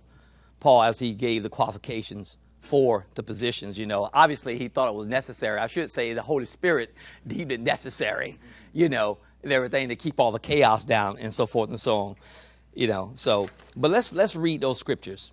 Paul 0.59 0.83
as 0.83 0.99
he 0.99 1.13
gave 1.13 1.43
the 1.43 1.49
qualifications 1.49 2.37
for 2.61 3.07
the 3.15 3.23
positions. 3.23 3.79
You 3.79 3.87
know, 3.87 4.09
obviously 4.13 4.57
he 4.57 4.67
thought 4.67 4.87
it 4.87 4.95
was 4.95 5.09
necessary. 5.09 5.59
I 5.59 5.67
should 5.67 5.89
say 5.89 6.13
the 6.13 6.21
Holy 6.21 6.45
Spirit 6.45 6.93
deemed 7.25 7.51
it 7.51 7.59
necessary. 7.59 8.37
You 8.73 8.89
know, 8.89 9.17
and 9.43 9.51
everything 9.51 9.89
to 9.89 9.95
keep 9.95 10.19
all 10.19 10.31
the 10.31 10.39
chaos 10.39 10.85
down 10.85 11.17
and 11.19 11.33
so 11.33 11.47
forth 11.47 11.69
and 11.69 11.79
so 11.79 11.99
on. 11.99 12.15
You 12.75 12.87
know, 12.87 13.11
so 13.15 13.47
but 13.75 13.89
let's 13.89 14.13
let's 14.13 14.35
read 14.35 14.61
those 14.61 14.79
scriptures. 14.79 15.31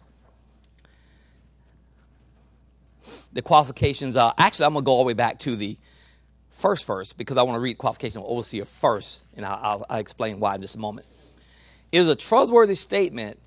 The 3.35 3.43
qualifications 3.43 4.17
are 4.17 4.33
actually 4.39 4.65
I'm 4.67 4.73
gonna 4.73 4.85
go 4.85 4.93
all 4.93 5.05
the 5.05 5.09
way 5.09 5.13
back 5.13 5.39
to 5.41 5.55
the 5.55 5.77
first 6.55 6.87
verse 6.87 7.13
because 7.13 7.37
I 7.37 7.43
want 7.43 7.57
to 7.57 7.61
read 7.61 7.79
qualification 7.79 8.19
of 8.19 8.27
overseer 8.27 8.65
first, 8.65 9.27
and 9.37 9.45
I'll, 9.45 9.61
I'll, 9.63 9.87
I'll 9.91 10.01
explain 10.01 10.41
why 10.41 10.55
in 10.55 10.63
just 10.63 10.77
a 10.77 10.79
moment. 10.79 11.07
It 11.93 11.99
is 11.99 12.09
a 12.09 12.17
trustworthy 12.17 12.75
statement 12.75 13.39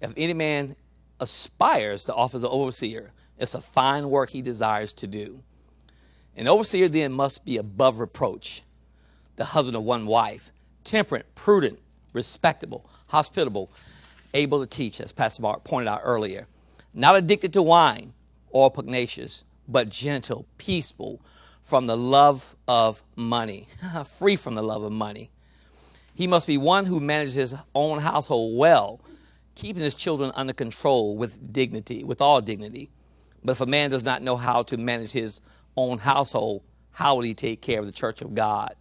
if 0.00 0.12
any 0.16 0.34
man 0.34 0.74
aspires 1.20 2.06
to 2.06 2.14
offer 2.14 2.38
the 2.38 2.48
overseer 2.48 3.12
it's 3.42 3.54
a 3.54 3.60
fine 3.60 4.08
work 4.08 4.30
he 4.30 4.40
desires 4.40 4.92
to 4.94 5.08
do. 5.08 5.42
An 6.36 6.46
overseer 6.46 6.88
then 6.88 7.12
must 7.12 7.44
be 7.44 7.56
above 7.56 7.98
reproach, 7.98 8.62
the 9.34 9.44
husband 9.44 9.76
of 9.76 9.82
one 9.82 10.06
wife, 10.06 10.52
temperate, 10.84 11.34
prudent, 11.34 11.80
respectable, 12.12 12.88
hospitable, 13.08 13.70
able 14.32 14.60
to 14.60 14.66
teach, 14.66 15.00
as 15.00 15.10
Pastor 15.10 15.42
Mark 15.42 15.64
pointed 15.64 15.90
out 15.90 16.02
earlier, 16.04 16.46
not 16.94 17.16
addicted 17.16 17.52
to 17.54 17.62
wine 17.62 18.12
or 18.50 18.70
pugnacious, 18.70 19.44
but 19.66 19.88
gentle, 19.88 20.46
peaceful, 20.56 21.20
from 21.62 21.86
the 21.86 21.96
love 21.96 22.56
of 22.68 23.02
money, 23.16 23.68
free 24.18 24.36
from 24.36 24.54
the 24.54 24.62
love 24.62 24.82
of 24.82 24.92
money. 24.92 25.30
He 26.14 26.26
must 26.26 26.46
be 26.46 26.58
one 26.58 26.86
who 26.86 27.00
manages 27.00 27.34
his 27.34 27.54
own 27.74 28.00
household 28.00 28.58
well, 28.58 29.00
keeping 29.54 29.82
his 29.82 29.94
children 29.94 30.32
under 30.34 30.52
control 30.52 31.16
with 31.16 31.52
dignity, 31.52 32.04
with 32.04 32.20
all 32.20 32.40
dignity 32.40 32.90
but 33.44 33.52
if 33.52 33.60
a 33.60 33.66
man 33.66 33.90
does 33.90 34.04
not 34.04 34.22
know 34.22 34.36
how 34.36 34.62
to 34.64 34.76
manage 34.76 35.10
his 35.12 35.40
own 35.76 35.98
household, 35.98 36.62
how 36.92 37.16
will 37.16 37.22
he 37.22 37.34
take 37.34 37.60
care 37.60 37.80
of 37.80 37.86
the 37.86 37.92
church 37.92 38.22
of 38.22 38.34
God? 38.34 38.74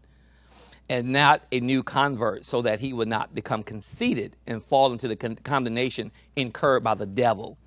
And 0.89 1.11
not 1.11 1.43
a 1.51 1.59
new 1.61 1.83
convert, 1.83 2.43
so 2.43 2.61
that 2.63 2.79
he 2.79 2.91
would 2.91 3.07
not 3.07 3.33
become 3.33 3.63
conceited 3.63 4.35
and 4.45 4.61
fall 4.61 4.91
into 4.91 5.07
the 5.07 5.15
con- 5.15 5.37
condemnation 5.37 6.11
incurred 6.35 6.83
by 6.83 6.95
the 6.95 7.05
devil. 7.05 7.57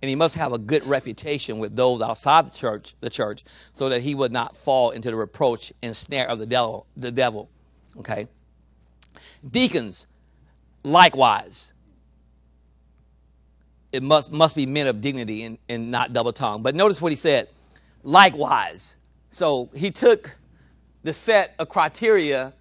And 0.00 0.08
he 0.08 0.14
must 0.14 0.36
have 0.36 0.52
a 0.52 0.58
good 0.58 0.86
reputation 0.86 1.58
with 1.58 1.74
those 1.74 2.00
outside 2.00 2.46
the 2.46 2.56
church, 2.56 2.94
the 3.00 3.10
church, 3.10 3.44
so 3.72 3.88
that 3.88 4.02
he 4.02 4.14
would 4.14 4.30
not 4.30 4.56
fall 4.56 4.90
into 4.90 5.10
the 5.10 5.16
reproach 5.16 5.72
and 5.82 5.96
snare 5.96 6.28
of 6.28 6.38
the 6.38 6.46
devil. 6.46 6.86
The 6.96 7.10
devil. 7.10 7.48
Okay. 7.98 8.28
Deacons, 9.50 10.06
likewise, 10.84 11.72
it 13.92 14.02
must, 14.02 14.30
must 14.30 14.54
be 14.54 14.66
men 14.66 14.86
of 14.86 15.00
dignity 15.00 15.44
and, 15.44 15.58
and 15.68 15.90
not 15.90 16.12
double 16.12 16.32
tongue. 16.32 16.62
But 16.62 16.74
notice 16.74 17.00
what 17.00 17.10
he 17.10 17.16
said 17.16 17.48
likewise. 18.04 18.96
So 19.30 19.70
he 19.74 19.90
took 19.90 20.36
the 21.02 21.12
set 21.12 21.54
of 21.58 21.68
criteria 21.68 22.52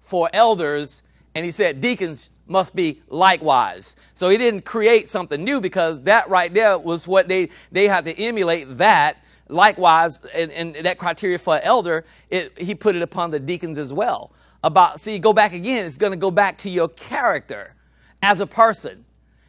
for 0.00 0.30
elders 0.32 1.04
and 1.34 1.44
he 1.44 1.50
said 1.50 1.80
deacons 1.80 2.30
must 2.48 2.74
be 2.74 3.00
likewise. 3.08 3.96
So 4.14 4.28
he 4.28 4.36
didn't 4.36 4.64
create 4.64 5.08
something 5.08 5.42
new 5.42 5.60
because 5.60 6.02
that 6.02 6.28
right 6.28 6.52
there 6.52 6.78
was 6.78 7.06
what 7.06 7.28
they, 7.28 7.50
they 7.72 7.86
had 7.86 8.04
to 8.06 8.18
emulate 8.18 8.66
that. 8.78 9.18
Likewise, 9.50 10.24
and, 10.34 10.52
and 10.52 10.74
that 10.74 10.98
criteria 10.98 11.38
for 11.38 11.58
elder, 11.62 12.04
it, 12.28 12.52
he 12.58 12.74
put 12.74 12.94
it 12.94 13.00
upon 13.00 13.30
the 13.30 13.40
deacons 13.40 13.78
as 13.78 13.94
well. 13.94 14.30
About, 14.62 15.00
see, 15.00 15.18
go 15.18 15.32
back 15.32 15.54
again, 15.54 15.86
it's 15.86 15.96
going 15.96 16.12
to 16.12 16.18
go 16.18 16.30
back 16.30 16.58
to 16.58 16.68
your 16.68 16.88
character 16.88 17.74
as 18.22 18.40
a 18.40 18.46
person. 18.46 19.04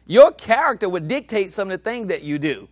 Your 0.06 0.32
character 0.32 0.88
would 0.88 1.06
dictate 1.06 1.52
some 1.52 1.70
of 1.70 1.82
the 1.82 1.90
things 1.90 2.06
that 2.06 2.22
you 2.22 2.38
do. 2.38 2.66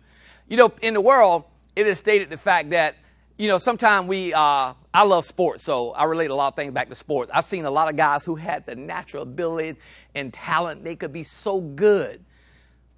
You 0.47 0.57
know, 0.57 0.73
in 0.81 0.95
the 0.95 1.01
world, 1.01 1.43
it 1.75 1.85
is 1.85 1.99
stated 1.99 2.29
the 2.29 2.37
fact 2.37 2.71
that, 2.71 2.95
you 3.39 3.47
know, 3.47 3.57
sometimes 3.57 4.07
we, 4.07 4.33
uh, 4.33 4.73
I 4.93 5.03
love 5.03 5.25
sports, 5.25 5.63
so 5.63 5.91
I 5.93 6.03
relate 6.03 6.29
a 6.29 6.35
lot 6.35 6.49
of 6.49 6.55
things 6.55 6.73
back 6.73 6.89
to 6.89 6.95
sports. 6.95 7.31
I've 7.33 7.45
seen 7.45 7.65
a 7.65 7.71
lot 7.71 7.89
of 7.89 7.95
guys 7.95 8.23
who 8.23 8.35
had 8.35 8.67
the 8.67 8.75
natural 8.75 9.23
ability 9.23 9.79
and 10.13 10.31
talent. 10.31 10.83
They 10.83 10.95
could 10.95 11.13
be 11.13 11.23
so 11.23 11.61
good. 11.61 12.23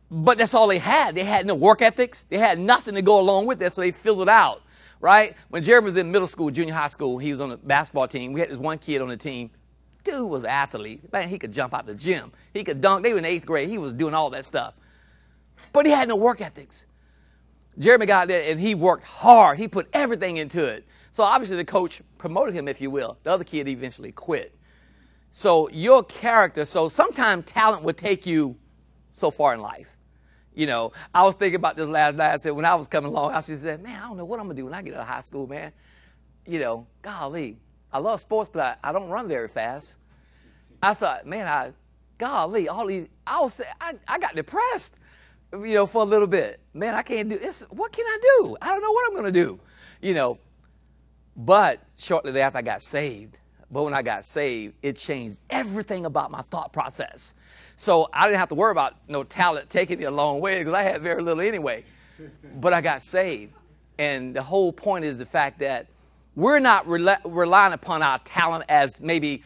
But 0.10 0.38
that's 0.38 0.54
all 0.54 0.68
they 0.68 0.80
had. 0.80 1.16
They 1.16 1.24
had 1.24 1.46
no 1.46 1.56
work 1.56 1.82
ethics. 1.82 2.26
They 2.26 2.38
had 2.38 2.60
nothing 2.60 2.96
to 2.96 3.02
go 3.02 3.22
along 3.22 3.46
with 3.46 3.60
that, 3.60 3.72
so 3.72 3.82
they 3.82 3.92
fizzled 3.92 4.28
out, 4.28 4.62
right? 5.00 5.38
When 5.50 5.64
Jeremy 5.64 5.86
was 5.86 5.98
in 5.98 6.12
middle 6.12 6.28
school, 6.28 6.52
junior 6.52 6.74
high 6.74 6.90
school, 6.90 7.18
he 7.18 7.32
was 7.32 7.40
on 7.40 7.50
the 7.50 7.58
basketball 7.58 8.10
team. 8.10 8.34
We 8.34 8.42
had 8.42 8.50
this 8.50 8.58
one 8.58 8.80
kid 8.80 9.02
on 9.02 9.08
the 9.08 9.18
team 9.18 9.52
Dude 10.04 10.30
was 10.30 10.44
an 10.44 10.50
athlete. 10.50 11.12
Man, 11.14 11.30
he 11.30 11.38
could 11.38 11.54
jump 11.54 11.74
out 11.74 11.86
the 11.86 11.94
gym. 11.94 12.32
He 12.54 12.64
could 12.64 12.82
dunk. 12.82 13.04
They 13.04 13.14
were 13.14 13.20
in 13.20 13.26
eighth 13.26 13.46
grade. 13.46 13.70
He 13.70 13.78
was 13.78 13.94
doing 13.94 14.14
all 14.14 14.30
that 14.32 14.46
stuff. 14.46 14.74
But 15.74 15.86
he 15.86 15.92
had 15.92 16.08
no 16.08 16.16
work 16.16 16.42
ethics. 16.42 16.88
Jeremy 17.80 18.06
got 18.06 18.28
there 18.28 18.44
and 18.50 18.60
he 18.60 18.76
worked 18.76 19.06
hard. 19.06 19.58
He 19.58 19.68
put 19.68 19.88
everything 19.94 20.38
into 20.38 20.64
it. 20.66 20.86
So 21.12 21.24
obviously 21.24 21.58
the 21.58 21.66
coach 21.66 22.02
promoted 22.18 22.54
him, 22.54 22.68
if 22.68 22.82
you 22.82 22.90
will. 22.92 23.18
The 23.24 23.32
other 23.32 23.44
kid 23.44 23.68
eventually 23.68 24.12
quit. 24.12 24.56
So 25.30 25.70
your 25.70 26.04
character, 26.04 26.66
so 26.66 26.90
sometimes 26.90 27.46
talent 27.46 27.84
would 27.84 27.98
take 27.98 28.26
you 28.26 28.58
so 29.12 29.32
far 29.32 29.54
in 29.54 29.62
life. 29.62 29.98
You 30.54 30.68
know, 30.68 30.92
I 31.14 31.24
was 31.24 31.36
thinking 31.36 31.56
about 31.56 31.78
this 31.78 31.88
last 31.88 32.18
night. 32.18 32.34
I 32.34 32.38
said, 32.38 32.52
when 32.52 32.66
I 32.66 32.76
was 32.76 32.88
coming 32.88 33.10
along, 33.10 33.34
I 33.34 33.40
said, 33.40 33.82
man, 33.82 34.02
I 34.02 34.08
don't 34.08 34.18
know 34.18 34.26
what 34.26 34.40
I'm 34.40 34.50
to 34.50 34.54
do 34.54 34.66
when 34.66 34.74
I 34.74 34.82
get 34.82 34.94
out 34.94 35.02
of 35.02 35.08
high 35.08 35.22
school, 35.22 35.48
man. 35.48 35.72
You 36.46 36.60
know, 36.60 36.88
golly, 37.02 37.58
I 37.94 38.00
love 38.00 38.20
sports, 38.20 38.50
but 38.52 38.80
I, 38.84 38.90
I 38.90 38.92
don't 38.92 39.10
run 39.10 39.30
very 39.30 39.48
fast. 39.48 39.98
I 40.84 40.94
thought, 40.94 41.26
man, 41.26 41.48
I, 41.48 41.72
golly, 42.18 42.68
all 42.68 42.86
these, 42.86 43.08
I 43.26 43.40
was, 43.40 43.62
I, 43.80 43.94
I 44.08 44.20
got 44.20 44.36
depressed, 44.36 45.00
you 45.54 45.74
know, 45.74 45.86
for 45.86 46.02
a 46.02 46.06
little 46.06 46.28
bit. 46.28 46.60
Man, 46.74 46.94
I 46.94 47.02
can't 47.02 47.30
do 47.30 47.38
this. 47.38 47.66
What 47.70 47.92
can 47.92 48.06
I 48.06 48.18
do? 48.40 48.58
I 48.62 48.68
don't 48.70 48.82
know 48.82 48.92
what 48.92 49.08
I'm 49.08 49.14
going 49.14 49.34
to 49.34 49.40
do, 49.44 49.60
you 50.02 50.14
know. 50.14 50.40
But 51.36 51.80
shortly 51.98 52.32
thereafter, 52.32 52.60
I 52.60 52.62
got 52.62 52.82
saved. 52.82 53.40
But 53.72 53.84
when 53.84 53.94
I 53.94 54.02
got 54.02 54.26
saved, 54.26 54.76
it 54.82 54.98
changed 54.98 55.40
everything 55.50 56.06
about 56.06 56.30
my 56.30 56.42
thought 56.44 56.74
process. 56.74 57.36
So 57.78 58.10
I 58.14 58.28
didn't 58.28 58.40
have 58.40 58.50
to 58.50 58.56
worry 58.56 58.72
about 58.72 58.96
no 59.08 59.24
talent 59.24 59.70
taking 59.70 59.98
me 60.00 60.06
a 60.06 60.12
long 60.12 60.40
way 60.42 60.60
because 60.60 60.74
I 60.74 60.84
had 60.84 61.02
very 61.02 61.22
little 61.22 61.42
anyway. 61.42 61.86
But 62.60 62.74
I 62.74 62.82
got 62.82 63.02
saved. 63.02 63.56
And 63.98 64.36
the 64.36 64.42
whole 64.44 64.72
point 64.74 65.06
is 65.06 65.18
the 65.18 65.26
fact 65.26 65.60
that 65.60 65.88
we're 66.36 66.60
not 66.60 66.86
rely, 66.88 67.18
relying 67.26 67.74
upon 67.74 68.04
our 68.04 68.20
talent 68.20 68.66
as 68.70 69.02
maybe 69.02 69.44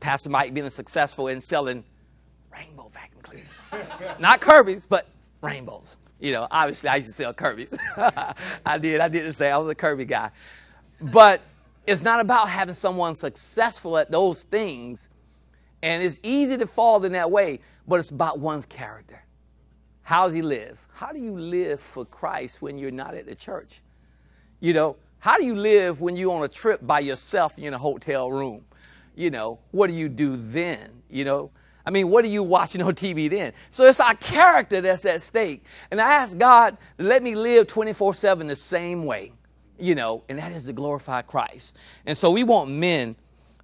Pastor 0.00 0.30
Mike 0.30 0.54
being 0.54 0.68
successful 0.70 1.28
in 1.28 1.40
selling 1.40 1.84
rainbow 2.52 2.88
vacuum 2.88 3.20
cleaners. 3.22 3.66
not 4.18 4.40
Kirby's, 4.40 4.86
but 4.86 5.06
rainbows. 5.40 5.98
You 6.20 6.32
know, 6.32 6.48
obviously 6.50 6.88
I 6.88 6.96
used 6.96 7.08
to 7.08 7.12
sell 7.12 7.32
Kirby's. 7.32 7.76
I 8.66 8.78
did. 8.78 9.00
I 9.00 9.08
didn't 9.08 9.34
say 9.34 9.50
I 9.50 9.58
was 9.58 9.70
a 9.70 9.74
Kirby 9.74 10.04
guy. 10.04 10.30
But 11.00 11.40
it's 11.86 12.02
not 12.02 12.20
about 12.20 12.48
having 12.48 12.74
someone 12.74 13.14
successful 13.14 13.96
at 13.98 14.10
those 14.10 14.44
things. 14.44 15.08
And 15.82 16.02
it's 16.02 16.18
easy 16.22 16.56
to 16.56 16.66
fall 16.66 17.04
in 17.04 17.12
that 17.12 17.30
way, 17.30 17.60
but 17.86 18.00
it's 18.00 18.10
about 18.10 18.40
one's 18.40 18.66
character. 18.66 19.22
How 20.02 20.24
does 20.24 20.34
he 20.34 20.42
live? 20.42 20.84
How 20.92 21.12
do 21.12 21.20
you 21.20 21.38
live 21.38 21.80
for 21.80 22.04
Christ 22.04 22.62
when 22.62 22.78
you're 22.78 22.90
not 22.90 23.14
at 23.14 23.26
the 23.26 23.34
church? 23.34 23.80
You 24.58 24.72
know, 24.72 24.96
how 25.20 25.36
do 25.36 25.44
you 25.44 25.54
live 25.54 26.00
when 26.00 26.16
you're 26.16 26.32
on 26.32 26.42
a 26.42 26.48
trip 26.48 26.84
by 26.84 27.00
yourself 27.00 27.58
in 27.58 27.74
a 27.74 27.78
hotel 27.78 28.30
room? 28.30 28.64
You 29.14 29.30
know, 29.30 29.58
what 29.70 29.88
do 29.88 29.94
you 29.94 30.08
do 30.08 30.36
then? 30.36 30.90
You 31.10 31.24
know, 31.24 31.50
I 31.88 31.90
mean, 31.90 32.10
what 32.10 32.22
are 32.22 32.28
you 32.28 32.42
watching 32.42 32.82
on 32.82 32.94
TV 32.94 33.30
then? 33.30 33.54
So 33.70 33.84
it's 33.86 33.98
our 33.98 34.14
character 34.16 34.82
that's 34.82 35.06
at 35.06 35.22
stake. 35.22 35.64
And 35.90 36.02
I 36.02 36.16
ask 36.16 36.36
God, 36.36 36.76
let 36.98 37.22
me 37.22 37.34
live 37.34 37.66
24 37.66 38.12
7 38.12 38.46
the 38.46 38.56
same 38.56 39.06
way, 39.06 39.32
you 39.78 39.94
know, 39.94 40.22
and 40.28 40.38
that 40.38 40.52
is 40.52 40.64
to 40.64 40.74
glorify 40.74 41.22
Christ. 41.22 41.78
And 42.04 42.14
so 42.14 42.30
we 42.30 42.44
want 42.44 42.68
men 42.70 43.16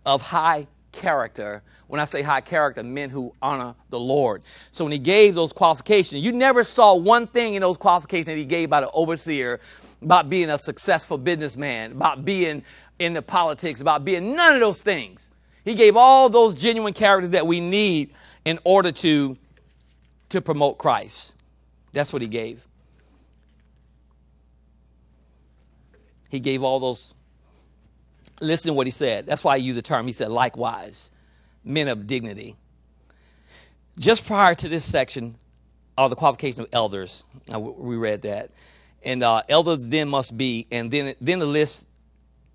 of 0.06 0.22
high 0.22 0.66
character. 0.90 1.62
When 1.88 2.00
I 2.00 2.06
say 2.06 2.22
high 2.22 2.40
character, 2.40 2.82
men 2.82 3.10
who 3.10 3.34
honor 3.42 3.74
the 3.90 4.00
Lord. 4.00 4.40
So 4.70 4.86
when 4.86 4.92
he 4.92 4.98
gave 4.98 5.34
those 5.34 5.52
qualifications, 5.52 6.24
you 6.24 6.32
never 6.32 6.64
saw 6.64 6.94
one 6.94 7.26
thing 7.26 7.56
in 7.56 7.60
those 7.60 7.76
qualifications 7.76 8.26
that 8.28 8.38
he 8.38 8.46
gave 8.46 8.70
by 8.70 8.80
the 8.80 8.90
overseer 8.92 9.60
about 10.00 10.30
being 10.30 10.48
a 10.48 10.56
successful 10.56 11.18
businessman, 11.18 11.92
about 11.92 12.24
being 12.24 12.62
in 13.00 13.12
the 13.12 13.20
politics, 13.20 13.82
about 13.82 14.02
being 14.02 14.34
none 14.34 14.54
of 14.54 14.62
those 14.62 14.82
things. 14.82 15.33
He 15.64 15.74
gave 15.74 15.96
all 15.96 16.28
those 16.28 16.54
genuine 16.54 16.92
characters 16.92 17.30
that 17.30 17.46
we 17.46 17.58
need 17.60 18.12
in 18.44 18.58
order 18.64 18.92
to, 18.92 19.36
to 20.28 20.40
promote 20.40 20.78
Christ. 20.78 21.36
That's 21.92 22.12
what 22.12 22.20
he 22.20 22.28
gave. 22.28 22.66
He 26.28 26.40
gave 26.40 26.62
all 26.62 26.80
those. 26.80 27.14
Listen 28.40 28.70
to 28.70 28.74
what 28.74 28.86
he 28.86 28.90
said. 28.90 29.26
That's 29.26 29.44
why 29.44 29.54
I 29.54 29.56
use 29.56 29.76
the 29.76 29.82
term. 29.82 30.06
He 30.06 30.12
said, 30.12 30.30
likewise, 30.30 31.12
men 31.64 31.88
of 31.88 32.06
dignity. 32.06 32.56
Just 33.98 34.26
prior 34.26 34.54
to 34.56 34.68
this 34.68 34.84
section 34.84 35.36
are 35.96 36.08
the 36.08 36.16
qualification 36.16 36.62
of 36.62 36.68
elders. 36.72 37.24
We 37.48 37.96
read 37.96 38.22
that. 38.22 38.50
And 39.04 39.22
uh, 39.22 39.42
elders 39.48 39.88
then 39.88 40.08
must 40.08 40.36
be, 40.36 40.66
and 40.72 40.90
then, 40.90 41.14
then 41.20 41.38
the 41.38 41.46
list 41.46 41.88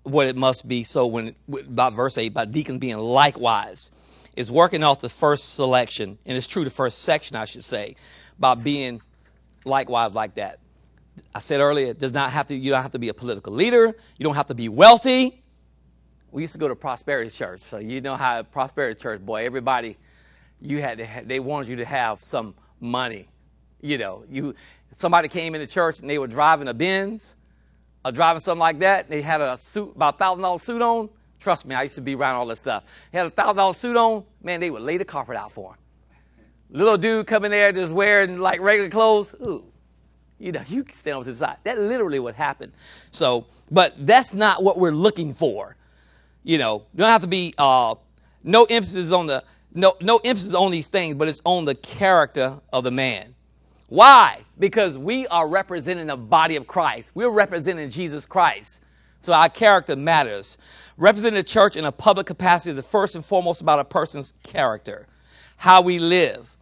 what 0.02 0.26
it 0.26 0.36
must 0.36 0.66
be. 0.66 0.84
So 0.84 1.06
when 1.06 1.34
about 1.48 1.92
verse 1.92 2.18
eight, 2.18 2.32
about 2.32 2.52
deacons 2.52 2.78
being 2.78 2.98
likewise, 2.98 3.92
is 4.36 4.50
working 4.50 4.82
off 4.82 5.00
the 5.00 5.08
first 5.08 5.54
selection, 5.54 6.18
and 6.24 6.36
it's 6.36 6.46
true 6.46 6.64
the 6.64 6.70
first 6.70 7.02
section, 7.02 7.36
I 7.36 7.44
should 7.44 7.64
say, 7.64 7.96
about 8.38 8.62
being 8.62 9.00
likewise 9.64 10.14
like 10.14 10.36
that. 10.36 10.60
I 11.34 11.40
said 11.40 11.60
earlier, 11.60 11.88
it 11.88 11.98
does 11.98 12.12
not 12.12 12.30
have 12.30 12.46
to. 12.48 12.54
You 12.54 12.70
don't 12.70 12.82
have 12.82 12.92
to 12.92 12.98
be 12.98 13.08
a 13.08 13.14
political 13.14 13.52
leader. 13.52 13.94
You 14.16 14.24
don't 14.24 14.36
have 14.36 14.46
to 14.46 14.54
be 14.54 14.68
wealthy. 14.68 15.42
We 16.30 16.42
used 16.42 16.52
to 16.52 16.58
go 16.58 16.68
to 16.68 16.76
Prosperity 16.76 17.30
Church, 17.30 17.60
so 17.60 17.78
you 17.78 18.00
know 18.00 18.16
how 18.16 18.42
Prosperity 18.44 18.98
Church, 19.00 19.20
boy, 19.20 19.44
everybody, 19.44 19.96
you 20.60 20.80
had 20.80 20.98
to. 20.98 21.04
Have, 21.04 21.26
they 21.26 21.40
wanted 21.40 21.68
you 21.68 21.76
to 21.76 21.84
have 21.84 22.22
some 22.22 22.54
money. 22.78 23.28
You 23.82 23.98
know, 23.98 24.24
you 24.30 24.54
somebody 24.92 25.28
came 25.28 25.54
into 25.54 25.66
church 25.66 26.00
and 26.00 26.08
they 26.08 26.18
were 26.18 26.26
driving 26.26 26.68
a 26.68 26.74
Benz 26.74 27.36
driving 28.10 28.40
something 28.40 28.60
like 28.60 28.78
that. 28.78 29.08
They 29.08 29.20
had 29.20 29.40
a 29.40 29.56
suit, 29.56 29.92
about 29.94 30.18
thousand 30.18 30.42
dollar 30.42 30.58
suit 30.58 30.82
on. 30.82 31.10
Trust 31.38 31.66
me, 31.66 31.74
I 31.74 31.84
used 31.84 31.94
to 31.94 32.00
be 32.00 32.14
around 32.14 32.36
all 32.36 32.46
this 32.46 32.58
stuff. 32.58 32.84
He 33.10 33.18
had 33.18 33.26
a 33.26 33.30
thousand 33.30 33.56
dollar 33.56 33.72
suit 33.72 33.96
on. 33.96 34.24
Man, 34.42 34.60
they 34.60 34.70
would 34.70 34.82
lay 34.82 34.96
the 34.96 35.04
carpet 35.04 35.36
out 35.36 35.52
for 35.52 35.72
him. 35.72 35.78
Little 36.70 36.96
dude 36.96 37.26
coming 37.26 37.50
there 37.50 37.72
just 37.72 37.92
wearing 37.92 38.38
like 38.38 38.60
regular 38.60 38.90
clothes. 38.90 39.34
Ooh, 39.42 39.64
you 40.38 40.52
know, 40.52 40.62
you 40.68 40.84
can 40.84 40.94
stand 40.94 41.16
over 41.16 41.24
to 41.24 41.30
the 41.30 41.36
side. 41.36 41.56
That 41.64 41.78
literally 41.78 42.18
what 42.18 42.34
happened. 42.34 42.72
So, 43.12 43.46
but 43.70 43.94
that's 44.06 44.32
not 44.34 44.62
what 44.62 44.78
we're 44.78 44.92
looking 44.92 45.32
for. 45.32 45.76
You 46.42 46.58
know, 46.58 46.84
you 46.94 46.98
don't 46.98 47.08
have 47.08 47.20
to 47.20 47.26
be 47.26 47.54
uh, 47.58 47.94
no 48.42 48.64
emphasis 48.64 49.12
on 49.12 49.26
the 49.26 49.44
no 49.74 49.96
no 50.00 50.18
emphasis 50.24 50.54
on 50.54 50.70
these 50.70 50.88
things, 50.88 51.14
but 51.14 51.28
it's 51.28 51.42
on 51.44 51.64
the 51.64 51.74
character 51.74 52.60
of 52.72 52.84
the 52.84 52.90
man. 52.90 53.34
Why? 53.90 54.44
Because 54.58 54.96
we 54.96 55.26
are 55.26 55.46
representing 55.48 56.06
the 56.06 56.16
body 56.16 56.56
of 56.56 56.66
Christ. 56.66 57.10
We're 57.14 57.28
representing 57.30 57.90
Jesus 57.90 58.24
Christ. 58.24 58.84
So 59.18 59.32
our 59.32 59.48
character 59.48 59.96
matters. 59.96 60.58
Representing 60.96 61.34
the 61.34 61.42
church 61.42 61.76
in 61.76 61.84
a 61.84 61.92
public 61.92 62.26
capacity 62.26 62.78
is 62.78 62.86
first 62.86 63.16
and 63.16 63.24
foremost 63.24 63.60
about 63.60 63.80
a 63.80 63.84
person's 63.84 64.32
character, 64.44 65.06
how 65.56 65.82
we 65.82 65.98
live. 65.98 66.56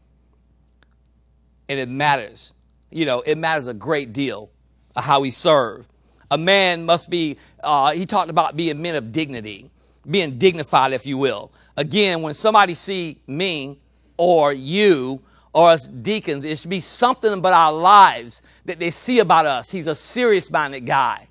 And 1.68 1.78
it 1.78 1.88
matters. 1.88 2.54
You 2.90 3.04
know, 3.04 3.20
it 3.20 3.36
matters 3.36 3.66
a 3.66 3.74
great 3.74 4.14
deal 4.14 4.50
how 4.96 5.20
we 5.20 5.30
serve. 5.30 5.86
A 6.30 6.38
man 6.38 6.86
must 6.86 7.10
be, 7.10 7.36
uh, 7.62 7.92
he 7.92 8.06
talked 8.06 8.30
about 8.30 8.56
being 8.56 8.80
men 8.80 8.96
of 8.96 9.12
dignity, 9.12 9.70
being 10.10 10.38
dignified, 10.38 10.94
if 10.94 11.06
you 11.06 11.18
will. 11.18 11.52
Again, 11.76 12.22
when 12.22 12.32
somebody 12.32 12.72
see 12.72 13.18
me 13.26 13.78
or 14.16 14.52
you 14.52 15.20
or 15.58 15.72
as 15.72 15.88
deacons, 15.88 16.44
it 16.44 16.56
should 16.56 16.70
be 16.70 16.78
something 16.78 17.32
about 17.32 17.52
our 17.52 17.72
lives 17.72 18.42
that 18.64 18.78
they 18.78 18.90
see 18.90 19.18
about 19.18 19.44
us. 19.44 19.68
He's 19.68 19.88
a 19.88 19.94
serious 19.94 20.52
minded 20.52 20.86
guy. 20.86 21.26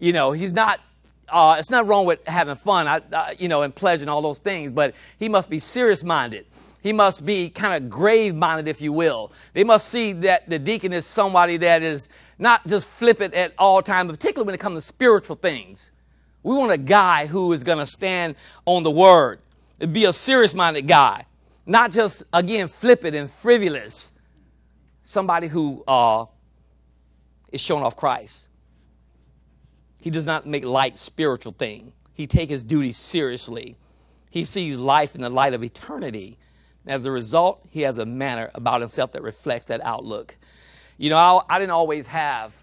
You 0.00 0.12
know, 0.12 0.32
he's 0.32 0.52
not, 0.52 0.80
uh, 1.30 1.56
it's 1.58 1.70
not 1.70 1.86
wrong 1.86 2.04
with 2.04 2.22
having 2.26 2.56
fun, 2.56 2.86
I, 2.86 3.00
I, 3.10 3.36
you 3.38 3.48
know, 3.48 3.62
and 3.62 3.74
pleasure 3.74 4.02
and 4.02 4.10
all 4.10 4.20
those 4.20 4.38
things, 4.38 4.70
but 4.70 4.94
he 5.18 5.30
must 5.30 5.48
be 5.48 5.58
serious 5.58 6.04
minded. 6.04 6.44
He 6.82 6.92
must 6.92 7.24
be 7.24 7.48
kind 7.48 7.82
of 7.82 7.88
grave 7.88 8.34
minded, 8.34 8.68
if 8.68 8.82
you 8.82 8.92
will. 8.92 9.32
They 9.54 9.64
must 9.64 9.88
see 9.88 10.12
that 10.12 10.46
the 10.50 10.58
deacon 10.58 10.92
is 10.92 11.06
somebody 11.06 11.56
that 11.56 11.82
is 11.82 12.10
not 12.38 12.66
just 12.66 12.86
flippant 12.86 13.32
at 13.32 13.54
all 13.58 13.80
times, 13.80 14.10
particularly 14.10 14.44
when 14.44 14.54
it 14.56 14.60
comes 14.60 14.74
to 14.74 14.82
spiritual 14.82 15.36
things. 15.36 15.92
We 16.42 16.54
want 16.54 16.70
a 16.70 16.76
guy 16.76 17.24
who 17.24 17.54
is 17.54 17.64
going 17.64 17.78
to 17.78 17.86
stand 17.86 18.34
on 18.66 18.82
the 18.82 18.90
word, 18.90 19.38
be 19.90 20.04
a 20.04 20.12
serious 20.12 20.54
minded 20.54 20.86
guy. 20.86 21.24
Not 21.66 21.92
just, 21.92 22.24
again, 22.32 22.68
flippant 22.68 23.16
and 23.16 23.30
frivolous. 23.30 24.12
Somebody 25.02 25.48
who 25.48 25.82
uh, 25.86 26.26
is 27.52 27.60
showing 27.60 27.82
off 27.82 27.96
Christ. 27.96 28.50
He 30.00 30.10
does 30.10 30.26
not 30.26 30.46
make 30.46 30.64
light 30.64 30.98
spiritual 30.98 31.52
thing. 31.52 31.92
He 32.12 32.26
take 32.26 32.50
his 32.50 32.62
duty 32.62 32.92
seriously. 32.92 33.76
He 34.30 34.44
sees 34.44 34.78
life 34.78 35.14
in 35.14 35.22
the 35.22 35.30
light 35.30 35.54
of 35.54 35.64
eternity. 35.64 36.38
As 36.86 37.06
a 37.06 37.10
result, 37.10 37.66
he 37.70 37.80
has 37.82 37.96
a 37.96 38.04
manner 38.04 38.50
about 38.54 38.80
himself 38.80 39.12
that 39.12 39.22
reflects 39.22 39.66
that 39.66 39.80
outlook. 39.82 40.36
You 40.98 41.10
know, 41.10 41.16
I, 41.16 41.40
I 41.48 41.58
didn't 41.58 41.72
always 41.72 42.06
have 42.08 42.54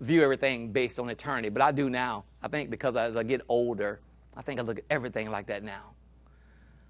view 0.00 0.22
everything 0.22 0.70
based 0.70 1.00
on 1.00 1.10
eternity, 1.10 1.48
but 1.48 1.60
I 1.60 1.72
do 1.72 1.90
now. 1.90 2.24
I 2.40 2.46
think 2.46 2.70
because 2.70 2.96
as 2.96 3.16
I 3.16 3.24
get 3.24 3.40
older, 3.48 4.00
I 4.36 4.42
think 4.42 4.60
I 4.60 4.62
look 4.62 4.78
at 4.78 4.84
everything 4.90 5.30
like 5.30 5.46
that 5.46 5.64
now 5.64 5.94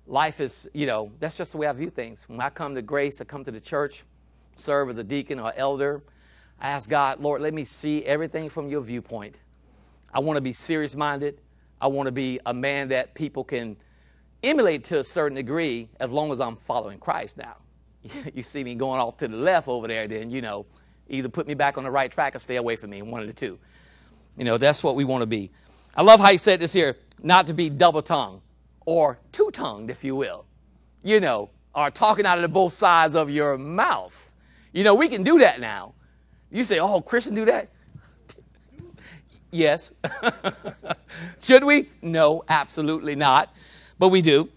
life 0.09 0.41
is, 0.41 0.69
you 0.75 0.87
know, 0.87 1.13
that's 1.21 1.37
just 1.37 1.53
the 1.53 1.59
way 1.59 1.67
I 1.67 1.73
view 1.73 1.91
things. 1.91 2.25
When 2.29 2.41
I 2.41 2.51
come 2.51 2.75
to 2.75 2.83
grace, 2.83 3.21
I 3.21 3.25
come 3.25 3.45
to 3.45 3.51
the 3.51 3.61
church, 3.61 4.05
serve 4.57 4.91
as 4.91 4.99
a 4.99 5.05
deacon 5.05 5.39
or 5.39 5.53
elder, 5.57 6.03
I 6.61 6.71
ask 6.71 6.91
God, 6.91 7.21
Lord, 7.21 7.41
let 7.41 7.55
me 7.55 7.63
see 7.63 8.05
everything 8.05 8.49
from 8.49 8.69
your 8.69 8.81
viewpoint. 8.81 9.41
I 10.13 10.19
want 10.19 10.37
to 10.37 10.41
be 10.41 10.53
serious 10.53 10.97
minded. 10.97 11.41
I 11.81 11.87
want 11.87 12.07
to 12.07 12.13
be 12.13 12.41
a 12.47 12.55
man 12.55 12.89
that 12.89 13.15
people 13.15 13.45
can 13.45 13.77
emulate 14.43 14.83
to 14.85 14.99
a 14.99 15.05
certain 15.05 15.37
degree 15.37 15.89
as 16.01 16.11
long 16.11 16.33
as 16.33 16.41
I'm 16.41 16.57
following 16.57 16.99
Christ 16.99 17.39
now. 17.39 17.57
you 18.35 18.43
see 18.43 18.65
me 18.65 18.75
going 18.75 19.01
off 19.01 19.17
to 19.19 19.29
the 19.29 19.37
left 19.37 19.69
over 19.69 19.87
there, 19.87 20.09
then, 20.09 20.31
you 20.31 20.43
know, 20.43 20.67
either 21.09 21.29
put 21.29 21.47
me 21.47 21.55
back 21.55 21.79
on 21.79 21.85
the 21.85 21.91
right 21.91 22.11
track 22.11 22.35
or 22.35 22.39
stay 22.41 22.57
away 22.57 22.75
from 22.75 22.91
me, 22.91 23.03
one 23.03 23.21
of 23.21 23.29
the 23.29 23.35
two. 23.35 23.59
You 24.37 24.45
know, 24.45 24.59
that's 24.59 24.83
what 24.83 24.97
we 24.97 25.05
want 25.05 25.23
to 25.23 25.27
be. 25.27 25.51
I 25.95 26.03
love 26.03 26.19
how 26.19 26.31
he 26.31 26.39
said 26.39 26.61
this 26.61 26.73
here 26.73 26.97
not 27.23 27.47
to 27.47 27.55
be 27.55 27.71
double 27.71 28.03
tongued 28.03 28.41
or 28.89 29.19
two 29.33 29.51
tongued, 29.51 29.91
if 29.91 30.03
you 30.03 30.17
will, 30.17 30.47
you 31.03 31.21
know, 31.21 31.51
are 31.75 31.91
talking 31.91 32.25
out 32.25 32.39
of 32.39 32.43
the 32.43 32.49
both 32.49 32.73
sides 32.73 33.15
of 33.15 33.29
your 33.29 33.59
mouth. 33.59 34.33
You 34.73 34.83
know, 34.83 34.95
we 34.95 35.09
can 35.09 35.23
do 35.23 35.41
that 35.41 35.61
now. 35.61 35.93
You 36.51 36.65
say, 36.65 36.79
oh, 36.79 37.03
Christians 37.03 37.37
do 37.37 37.45
that? 37.45 37.69
yes. 39.51 39.93
Should 41.39 41.65
we? 41.65 41.91
No, 42.01 42.45
absolutely 42.49 43.15
not. 43.15 43.55
But 43.99 44.09
we 44.09 44.23
do. 44.23 44.33
You 44.33 44.49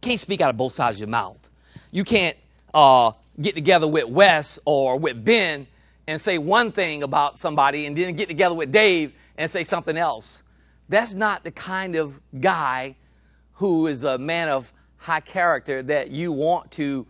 can't 0.00 0.18
speak 0.18 0.40
out 0.40 0.48
of 0.48 0.56
both 0.56 0.72
sides 0.72 0.96
of 0.96 1.00
your 1.00 1.08
mouth. 1.08 1.50
You 1.90 2.04
can't 2.04 2.38
uh, 2.72 3.12
get 3.38 3.54
together 3.54 3.86
with 3.86 4.06
Wes 4.06 4.58
or 4.64 4.98
with 4.98 5.22
Ben 5.22 5.66
and 6.06 6.18
say 6.18 6.38
one 6.38 6.72
thing 6.72 7.02
about 7.02 7.36
somebody 7.36 7.84
and 7.84 7.94
then 7.94 8.16
get 8.16 8.28
together 8.30 8.54
with 8.54 8.72
Dave 8.72 9.12
and 9.36 9.50
say 9.50 9.62
something 9.62 9.98
else. 9.98 10.44
That's 10.88 11.12
not 11.12 11.44
the 11.44 11.50
kind 11.50 11.96
of 11.96 12.18
guy 12.40 12.96
who 13.60 13.88
is 13.88 14.04
a 14.04 14.16
man 14.16 14.48
of 14.48 14.72
high 14.96 15.20
character 15.20 15.82
that 15.82 16.10
you 16.10 16.32
want 16.32 16.70
to, 16.70 17.06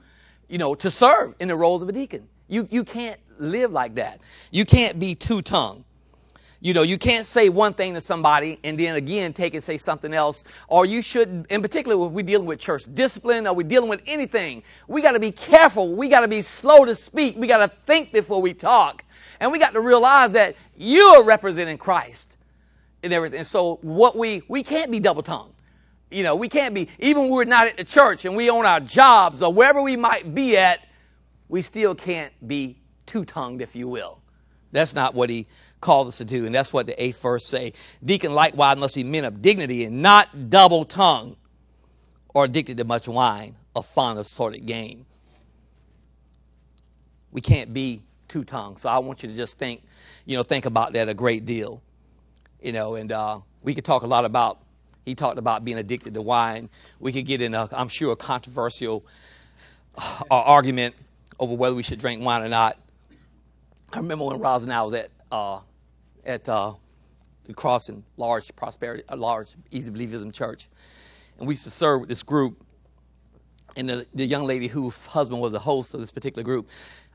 you 0.49 0.59
know, 0.59 0.75
to 0.75 0.91
serve 0.91 1.33
in 1.39 1.47
the 1.47 1.55
roles 1.55 1.81
of 1.81 1.89
a 1.89 1.93
deacon. 1.93 2.27
You, 2.49 2.67
you 2.73 2.83
can't 2.83 3.21
live 3.39 3.71
like 3.71 3.95
that. 3.95 4.21
You 4.51 4.65
can't 4.65 4.99
be 4.99 5.15
two-tongued. 5.15 5.85
You 6.61 6.75
know, 6.75 6.83
you 6.83 6.99
can't 6.99 7.25
say 7.25 7.51
one 7.51 7.73
thing 7.73 7.95
to 7.95 8.01
somebody 8.01 8.59
and 8.65 8.77
then 8.77 8.97
again 8.97 9.33
take 9.33 9.55
and 9.55 9.63
say 9.63 9.77
something 9.77 10.13
else. 10.13 10.43
Or 10.67 10.85
you 10.85 11.03
should, 11.03 11.47
in 11.51 11.63
particular, 11.63 12.05
if 12.05 12.11
we're 12.11 12.27
dealing 12.27 12.49
with 12.49 12.59
church 12.59 12.83
discipline 12.95 13.47
or 13.47 13.55
we're 13.55 13.63
dealing 13.63 13.89
with 13.89 14.03
anything, 14.09 14.65
we 14.89 15.03
got 15.03 15.13
to 15.13 15.21
be 15.21 15.31
careful. 15.31 15.95
We 15.95 16.09
got 16.09 16.23
to 16.23 16.29
be 16.29 16.41
slow 16.41 16.85
to 16.85 16.97
speak. 16.97 17.37
We 17.37 17.47
got 17.47 17.59
to 17.59 17.69
think 17.87 18.11
before 18.11 18.43
we 18.43 18.55
talk. 18.55 19.05
And 19.39 19.53
we 19.53 19.61
got 19.61 19.73
to 19.75 19.81
realize 19.81 20.33
that 20.33 20.57
you 20.77 21.01
are 21.01 21.23
representing 21.23 21.79
Christ 21.79 22.39
and 23.05 23.13
everything. 23.13 23.39
And 23.39 23.47
so 23.47 23.79
what 23.83 24.17
we, 24.17 24.43
we 24.49 24.65
can't 24.65 24.91
be 24.91 24.99
double 24.99 25.23
tongued. 25.23 25.55
You 26.11 26.23
know, 26.23 26.35
we 26.35 26.49
can't 26.49 26.75
be, 26.75 26.89
even 26.99 27.23
when 27.23 27.31
we're 27.31 27.45
not 27.45 27.69
at 27.69 27.77
the 27.77 27.85
church 27.85 28.25
and 28.25 28.37
we 28.37 28.51
own 28.51 28.67
our 28.67 28.81
jobs 28.81 29.43
or 29.43 29.53
wherever 29.53 29.81
we 29.81 29.97
might 29.97 30.35
be 30.35 30.57
at, 30.57 30.87
we 31.49 31.61
still 31.61 31.95
can't 31.95 32.33
be 32.47 32.79
two 33.07 33.25
tongued, 33.25 33.61
if 33.63 33.77
you 33.77 33.89
will. 33.89 34.21
That's 34.73 34.95
not 34.95 35.15
what 35.15 35.31
he 35.31 35.47
called 35.81 36.09
us 36.09 36.19
to 36.19 36.25
do, 36.25 36.47
and 36.47 36.55
that's 36.55 36.73
what 36.73 36.87
the 36.87 37.03
eighth 37.03 37.21
verse 37.23 37.47
say. 37.47 37.73
Deacon 38.05 38.35
likewise 38.35 38.77
must 38.77 38.95
be 38.95 39.03
men 39.03 39.25
of 39.25 39.43
dignity 39.43 39.85
and 39.85 40.03
not 40.03 40.51
double 40.51 40.85
tongued 40.85 41.37
or 42.35 42.45
addicted 42.45 42.77
to 42.77 42.85
much 42.85 43.09
wine 43.09 43.57
or 43.75 43.83
fond 43.83 44.19
of 44.19 44.27
sordid 44.27 44.67
gain. 44.67 45.07
We 47.33 47.41
can't 47.41 47.73
be 47.73 48.03
two 48.29 48.45
tongued. 48.45 48.79
So 48.79 48.89
I 48.89 48.99
want 48.99 49.23
you 49.23 49.29
to 49.29 49.37
just 49.37 49.59
think, 49.59 49.83
you 50.25 50.37
know, 50.37 50.43
think 50.43 50.67
about 50.67 50.93
that 50.93 51.09
a 51.09 51.15
great 51.15 51.47
deal. 51.47 51.83
You 52.61 52.73
know, 52.73 52.95
and 52.95 53.11
uh, 53.11 53.41
we 53.63 53.75
could 53.75 53.85
talk 53.85 54.03
a 54.03 54.07
lot 54.07 54.25
about, 54.25 54.61
he 55.11 55.15
talked 55.15 55.39
about 55.39 55.65
being 55.65 55.79
addicted 55.79 56.15
to 56.15 56.23
wine. 56.23 56.69
We 57.01 57.13
could 57.13 57.27
get 57.27 57.41
in, 57.41 57.53
a, 57.55 57.69
I'm 57.73 57.89
sure, 57.89 58.13
a 58.13 58.17
controversial 58.17 59.05
uh, 59.99 60.25
argument 60.31 60.95
over 61.39 61.55
whether 61.55 61.75
we 61.75 61.83
should 61.83 61.99
drink 61.99 62.25
wine 62.25 62.43
or 62.43 62.49
not. 62.49 62.79
I 63.93 63.99
remember 63.99 64.27
when 64.27 64.39
Roz 64.39 64.63
and 64.63 64.73
I 64.73 64.83
was 64.83 64.95
at, 64.95 65.11
uh, 65.33 65.61
at 66.25 66.49
uh, 66.49 66.75
the 67.45 67.55
Crossing, 67.55 68.05
large 68.17 68.55
prosperity, 68.55 69.03
a 69.09 69.17
large 69.17 69.55
easy 69.73 69.91
believism 69.91 70.33
church. 70.33 70.69
And 71.39 71.49
we 71.49 71.53
used 71.53 71.65
to 71.65 71.71
serve 71.71 72.01
with 72.01 72.09
this 72.09 72.23
group. 72.23 72.65
And 73.77 73.89
the, 73.89 74.07
the 74.15 74.25
young 74.25 74.45
lady 74.45 74.69
whose 74.69 75.07
husband 75.07 75.41
was 75.41 75.53
the 75.53 75.59
host 75.59 75.93
of 75.95 76.01
this 76.01 76.13
particular 76.13 76.45
group, 76.45 76.69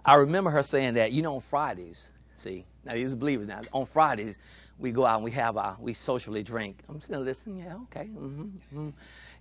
I 0.04 0.16
remember 0.16 0.50
her 0.50 0.64
saying 0.64 0.96
that, 0.96 1.14
you 1.14 1.22
know, 1.22 1.36
on 1.36 1.42
Fridays, 1.42 2.12
see, 2.36 2.66
now 2.84 2.94
these 2.94 3.16
believers 3.16 3.48
now, 3.48 3.62
on 3.72 3.86
Fridays, 3.86 4.38
we 4.78 4.92
go 4.92 5.06
out 5.06 5.16
and 5.16 5.24
we 5.24 5.32
have 5.32 5.58
our, 5.58 5.78
we 5.80 5.94
socially 5.94 6.44
drink. 6.44 6.80
I'm 6.90 7.00
still 7.00 7.22
listening, 7.22 7.60
yeah, 7.60 7.76
okay. 7.84 8.10
Mm-hmm, 8.12 8.44
mm-hmm. 8.44 8.90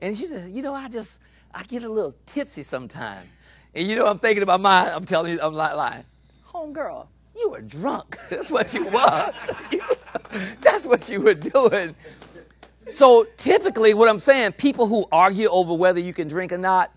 And 0.00 0.16
she 0.16 0.26
says, 0.26 0.50
you 0.50 0.62
know, 0.62 0.74
I 0.74 0.88
just, 0.88 1.20
I 1.52 1.62
get 1.64 1.82
a 1.82 1.88
little 1.88 2.14
tipsy 2.26 2.62
sometimes. 2.62 3.26
And 3.74 3.88
you 3.88 3.96
know, 3.96 4.06
I'm 4.06 4.18
thinking 4.18 4.42
about 4.42 4.60
mine, 4.60 4.88
I'm 4.92 5.04
telling 5.04 5.32
you, 5.32 5.40
I'm 5.42 5.54
not 5.54 5.76
lying. 5.76 6.04
Homegirl, 6.48 7.08
you 7.36 7.50
were 7.50 7.62
drunk. 7.62 8.16
That's 8.30 8.50
what 8.50 8.72
you 8.72 8.84
was. 8.86 9.50
That's 10.60 10.86
what 10.86 11.08
you 11.08 11.20
were 11.20 11.34
doing. 11.34 11.94
So 12.88 13.26
typically, 13.36 13.94
what 13.94 14.08
I'm 14.08 14.18
saying, 14.18 14.52
people 14.52 14.86
who 14.86 15.06
argue 15.10 15.48
over 15.48 15.74
whether 15.74 15.98
you 16.00 16.12
can 16.12 16.28
drink 16.28 16.52
or 16.52 16.58
not, 16.58 16.92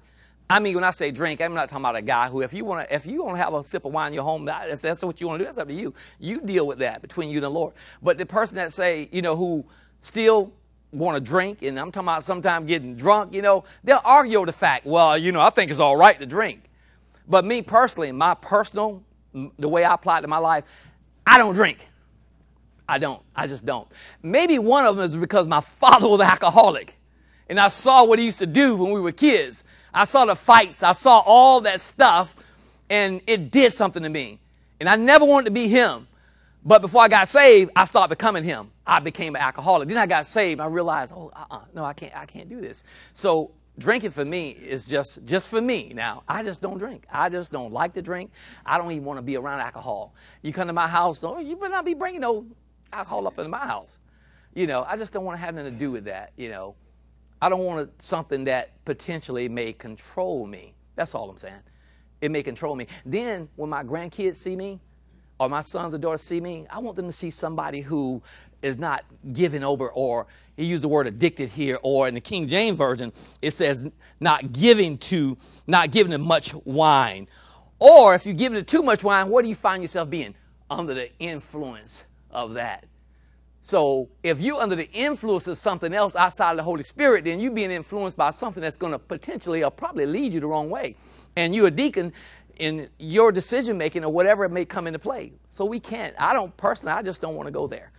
I 0.49 0.59
mean, 0.59 0.75
when 0.75 0.83
I 0.83 0.91
say 0.91 1.11
drink, 1.11 1.41
I'm 1.41 1.53
not 1.53 1.67
talking 1.67 1.83
about 1.83 1.97
a 1.97 2.01
guy 2.01 2.29
who, 2.29 2.41
if 2.41 2.53
you 2.53 2.63
want 2.63 2.87
to, 2.87 2.95
if 2.95 3.05
you 3.05 3.23
want 3.23 3.37
to 3.37 3.43
have 3.43 3.53
a 3.53 3.63
sip 3.63 3.83
of 3.85 3.91
wine 3.91 4.09
in 4.09 4.13
your 4.13 4.23
home, 4.23 4.45
that's, 4.45 4.81
that's 4.81 5.03
what 5.03 5.19
you 5.19 5.27
want 5.27 5.39
to 5.39 5.43
do. 5.43 5.45
That's 5.45 5.57
up 5.57 5.67
to 5.67 5.73
you. 5.73 5.93
You 6.19 6.39
deal 6.41 6.65
with 6.65 6.79
that 6.79 7.01
between 7.01 7.29
you 7.29 7.37
and 7.37 7.43
the 7.43 7.49
Lord. 7.49 7.73
But 8.01 8.17
the 8.17 8.25
person 8.25 8.55
that 8.55 8.71
say, 8.71 9.09
you 9.11 9.21
know, 9.21 9.35
who 9.35 9.65
still 9.99 10.53
want 10.93 11.17
to 11.17 11.21
drink, 11.21 11.63
and 11.63 11.77
I'm 11.77 11.91
talking 11.91 12.07
about 12.07 12.23
sometimes 12.23 12.67
getting 12.67 12.95
drunk, 12.95 13.33
you 13.33 13.41
know, 13.41 13.65
they'll 13.83 14.01
argue 14.05 14.45
the 14.45 14.53
fact, 14.53 14.85
well, 14.85 15.17
you 15.17 15.33
know, 15.33 15.41
I 15.41 15.49
think 15.49 15.69
it's 15.69 15.81
all 15.81 15.97
right 15.97 16.17
to 16.17 16.25
drink. 16.25 16.63
But 17.27 17.43
me 17.43 17.61
personally, 17.61 18.13
my 18.13 18.33
personal, 18.35 19.03
the 19.59 19.67
way 19.67 19.83
I 19.83 19.95
apply 19.95 20.19
it 20.19 20.21
to 20.21 20.27
my 20.29 20.37
life, 20.37 20.63
I 21.25 21.37
don't 21.37 21.53
drink. 21.53 21.89
I 22.87 22.99
don't. 22.99 23.21
I 23.35 23.47
just 23.47 23.65
don't. 23.65 23.87
Maybe 24.23 24.59
one 24.59 24.85
of 24.85 24.95
them 24.95 25.05
is 25.05 25.15
because 25.15 25.45
my 25.45 25.59
father 25.61 26.07
was 26.07 26.21
an 26.21 26.27
alcoholic. 26.27 26.95
And 27.49 27.59
I 27.59 27.69
saw 27.69 28.05
what 28.05 28.19
he 28.19 28.25
used 28.25 28.39
to 28.39 28.45
do 28.45 28.75
when 28.75 28.91
we 28.91 28.99
were 28.99 29.11
kids. 29.11 29.63
I 29.97 30.03
saw 30.03 30.25
the 30.25 30.35
fights. 30.35 30.83
I 30.83 30.93
saw 30.93 31.23
all 31.25 31.61
that 31.61 31.81
stuff, 31.81 32.35
and 32.89 33.19
it 33.25 33.49
did 33.49 33.73
something 33.73 34.03
to 34.03 34.09
me. 34.09 34.39
And 34.79 34.87
I 34.87 34.95
never 34.95 35.25
wanted 35.25 35.45
to 35.45 35.51
be 35.51 35.67
him. 35.67 36.07
But 36.63 36.81
before 36.81 37.01
I 37.01 37.07
got 37.07 37.27
saved, 37.27 37.71
I 37.75 37.85
started 37.85 38.09
becoming 38.09 38.43
him. 38.43 38.69
I 38.85 38.99
became 38.99 39.35
an 39.35 39.41
alcoholic. 39.41 39.87
Then 39.87 39.97
I 39.97 40.05
got 40.05 40.27
saved. 40.27 40.61
I 40.61 40.67
realized, 40.67 41.13
oh, 41.15 41.31
uh-uh, 41.33 41.61
no, 41.73 41.83
I 41.83 41.93
can't. 41.93 42.15
I 42.15 42.25
can't 42.25 42.47
do 42.47 42.61
this. 42.61 42.83
So 43.13 43.51
drinking 43.79 44.11
for 44.11 44.25
me 44.25 44.51
is 44.51 44.85
just 44.85 45.25
just 45.25 45.49
for 45.49 45.61
me. 45.61 45.91
Now 45.95 46.23
I 46.27 46.43
just 46.43 46.61
don't 46.61 46.77
drink. 46.77 47.05
I 47.11 47.29
just 47.29 47.51
don't 47.51 47.71
like 47.71 47.93
to 47.93 48.01
drink. 48.01 48.31
I 48.65 48.77
don't 48.77 48.91
even 48.91 49.05
want 49.05 49.17
to 49.17 49.23
be 49.23 49.35
around 49.37 49.61
alcohol. 49.61 50.13
You 50.43 50.53
come 50.53 50.67
to 50.67 50.73
my 50.73 50.87
house, 50.87 51.23
oh, 51.23 51.39
you 51.39 51.55
better 51.55 51.71
not 51.71 51.85
be 51.85 51.93
bringing 51.93 52.21
no 52.21 52.45
alcohol 52.93 53.27
up 53.27 53.37
into 53.37 53.49
my 53.49 53.65
house. 53.65 53.99
You 54.53 54.67
know, 54.67 54.85
I 54.87 54.97
just 54.97 55.13
don't 55.13 55.25
want 55.25 55.37
to 55.39 55.45
have 55.45 55.55
nothing 55.55 55.73
to 55.73 55.79
do 55.79 55.89
with 55.89 56.05
that. 56.05 56.33
You 56.37 56.49
know. 56.49 56.75
I 57.41 57.49
don't 57.49 57.63
want 57.63 58.01
something 58.01 58.45
that 58.45 58.83
potentially 58.85 59.47
may 59.47 59.73
control 59.73 60.47
me. 60.47 60.73
That's 60.95 61.13
all 61.13 61.29
I'm 61.29 61.37
saying. 61.37 61.55
It 62.21 62.31
may 62.31 62.41
control 62.41 62.75
me. 62.75 62.87
Then 63.05 63.47
when 63.55 63.69
my 63.69 63.83
grandkids 63.83 64.35
see 64.35 64.55
me, 64.55 64.79
or 65.39 65.49
my 65.49 65.61
sons 65.61 65.93
or 65.93 65.99
daughters 65.99 66.23
see 66.23 66.41
me, 66.41 66.65
I 66.69 66.79
want 66.79 66.95
them 66.95 67.05
to 67.05 67.11
see 67.11 67.29
somebody 67.29 67.81
who 67.81 68.23
is 68.63 68.79
not 68.79 69.05
given 69.33 69.63
over, 69.63 69.89
or 69.89 70.25
he 70.55 70.65
used 70.65 70.83
the 70.83 70.87
word 70.87 71.05
addicted 71.05 71.49
here, 71.49 71.77
or 71.83 72.07
in 72.07 72.15
the 72.15 72.21
King 72.21 72.47
James 72.47 72.75
Version, 72.75 73.13
it 73.41 73.51
says 73.51 73.87
not 74.19 74.51
giving 74.51 74.97
to, 74.97 75.37
not 75.67 75.91
giving 75.91 76.11
them 76.11 76.23
much 76.23 76.55
wine. 76.65 77.27
Or 77.77 78.15
if 78.15 78.25
you 78.25 78.33
give 78.33 78.55
it 78.55 78.67
too 78.67 78.81
much 78.81 79.03
wine, 79.03 79.29
what 79.29 79.43
do 79.43 79.49
you 79.49 79.55
find 79.55 79.83
yourself 79.83 80.09
being? 80.09 80.33
Under 80.71 80.95
the 80.95 81.15
influence 81.19 82.07
of 82.31 82.55
that. 82.55 82.85
So 83.61 84.09
if 84.23 84.39
you're 84.39 84.61
under 84.61 84.75
the 84.75 84.89
influence 84.91 85.47
of 85.47 85.57
something 85.57 85.93
else 85.93 86.15
outside 86.15 86.51
of 86.51 86.57
the 86.57 86.63
Holy 86.63 86.83
Spirit, 86.83 87.25
then 87.25 87.39
you're 87.39 87.51
being 87.51 87.71
influenced 87.71 88.15
by 88.15 88.31
something 88.31 88.61
that's 88.61 88.77
going 88.77 88.93
to 88.93 88.99
potentially 88.99 89.63
or 89.63 89.71
probably 89.71 90.05
lead 90.05 90.33
you 90.33 90.39
the 90.39 90.47
wrong 90.47 90.69
way. 90.69 90.95
And 91.35 91.53
you're 91.53 91.67
a 91.67 91.71
deacon 91.71 92.13
in 92.59 92.89
your 92.97 93.31
decision 93.31 93.77
making 93.77 94.03
or 94.03 94.11
whatever 94.11 94.45
it 94.45 94.51
may 94.51 94.65
come 94.65 94.87
into 94.87 94.99
play. 94.99 95.33
So 95.49 95.65
we 95.65 95.79
can't. 95.79 96.15
I 96.19 96.33
don't 96.33 96.55
personally. 96.57 96.93
I 96.93 97.01
just 97.01 97.21
don't 97.21 97.35
want 97.35 97.47
to 97.47 97.51
go 97.51 97.67
there. 97.67 97.91